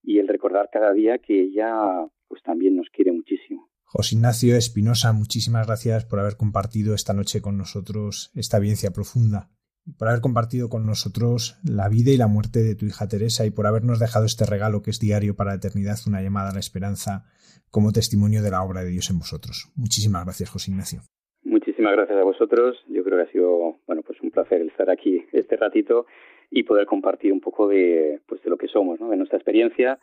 Y 0.03 0.19
el 0.19 0.29
recordar 0.29 0.69
cada 0.73 0.93
día 0.93 1.19
que 1.19 1.41
ella 1.41 2.07
pues 2.29 2.43
también 2.43 2.77
nos 2.77 2.91
quiere 2.91 3.13
muchísimo. 3.13 3.69
José 3.95 4.17
Ignacio 4.17 4.57
Espinosa, 4.57 5.13
muchísimas 5.13 5.67
gracias 5.67 6.07
por 6.07 6.19
haber 6.19 6.39
compartido 6.39 6.95
esta 6.95 7.13
noche 7.13 7.43
con 7.43 7.59
nosotros 7.59 8.33
esta 8.35 8.57
evidencia 8.57 8.91
profunda 8.91 9.51
por 9.99 10.09
haber 10.09 10.23
compartido 10.23 10.71
con 10.71 10.87
nosotros 10.87 11.61
la 11.63 11.91
vida 11.91 12.11
y 12.11 12.17
la 12.17 12.27
muerte 12.27 12.61
de 12.61 12.75
tu 12.75 12.87
hija 12.87 13.07
Teresa 13.07 13.45
y 13.45 13.51
por 13.51 13.67
habernos 13.67 14.01
dejado 14.01 14.25
este 14.25 14.47
regalo 14.49 14.81
que 14.81 14.89
es 14.89 14.99
diario 14.99 15.37
para 15.37 15.51
la 15.51 15.57
eternidad, 15.57 15.97
una 16.09 16.23
llamada 16.23 16.53
a 16.53 16.55
la 16.55 16.61
esperanza 16.61 17.29
como 17.71 17.93
testimonio 17.93 18.41
de 18.41 18.51
la 18.51 18.63
obra 18.63 18.81
de 18.81 18.89
Dios 18.89 19.11
en 19.11 19.19
vosotros. 19.19 19.69
Muchísimas 19.77 20.25
gracias, 20.25 20.49
José 20.49 20.71
Ignacio. 20.71 21.01
Muchísimas 21.45 21.93
gracias 21.93 22.17
a 22.17 22.25
vosotros. 22.25 22.81
Yo 22.89 23.05
creo 23.05 23.19
que 23.19 23.29
ha 23.29 23.33
sido 23.33 23.77
bueno 23.87 24.01
pues 24.07 24.19
un 24.23 24.31
placer 24.31 24.63
estar 24.63 24.89
aquí 24.89 25.27
este 25.33 25.57
ratito 25.57 26.07
y 26.49 26.63
poder 26.63 26.87
compartir 26.87 27.31
un 27.31 27.41
poco 27.41 27.69
de 27.69 28.23
pues 28.27 28.41
de 28.43 28.49
lo 28.49 28.57
que 28.57 28.69
somos, 28.69 28.99
de 28.99 29.17
nuestra 29.19 29.37
experiencia 29.37 30.01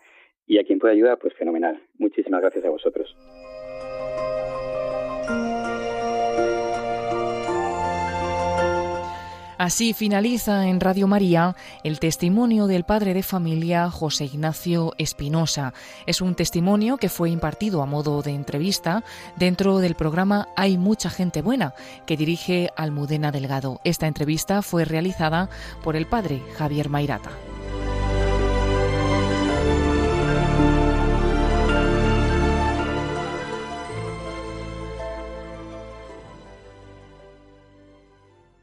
y 0.49 0.57
a 0.57 0.63
quien 0.63 0.79
pueda 0.79 0.93
ayudar, 0.93 1.17
pues 1.19 1.33
fenomenal. 1.35 1.79
Muchísimas 1.99 2.41
gracias 2.41 2.65
a 2.65 2.69
vosotros. 2.69 3.15
Así 9.59 9.93
finaliza 9.93 10.67
en 10.67 10.79
Radio 10.79 11.05
María 11.05 11.53
el 11.83 11.99
testimonio 11.99 12.65
del 12.65 12.85
padre 12.85 13.13
de 13.13 13.23
familia 13.23 13.91
José 13.91 14.25
Ignacio 14.25 14.93
Espinosa. 14.97 15.73
Es 16.07 16.21
un 16.21 16.33
testimonio 16.33 16.97
que 16.97 17.09
fue 17.09 17.29
impartido 17.29 17.83
a 17.83 17.85
modo 17.85 18.21
de 18.21 18.31
entrevista 18.31 19.03
dentro 19.35 19.79
del 19.79 19.95
programa 19.95 20.47
Hay 20.55 20.77
mucha 20.77 21.09
gente 21.09 21.41
buena 21.41 21.73
que 22.07 22.17
dirige 22.17 22.69
Almudena 22.75 23.31
Delgado. 23.31 23.81
Esta 23.83 24.07
entrevista 24.07 24.61
fue 24.61 24.85
realizada 24.85 25.49
por 25.83 25.95
el 25.95 26.07
padre 26.07 26.39
Javier 26.55 26.89
Mairata. 26.89 27.31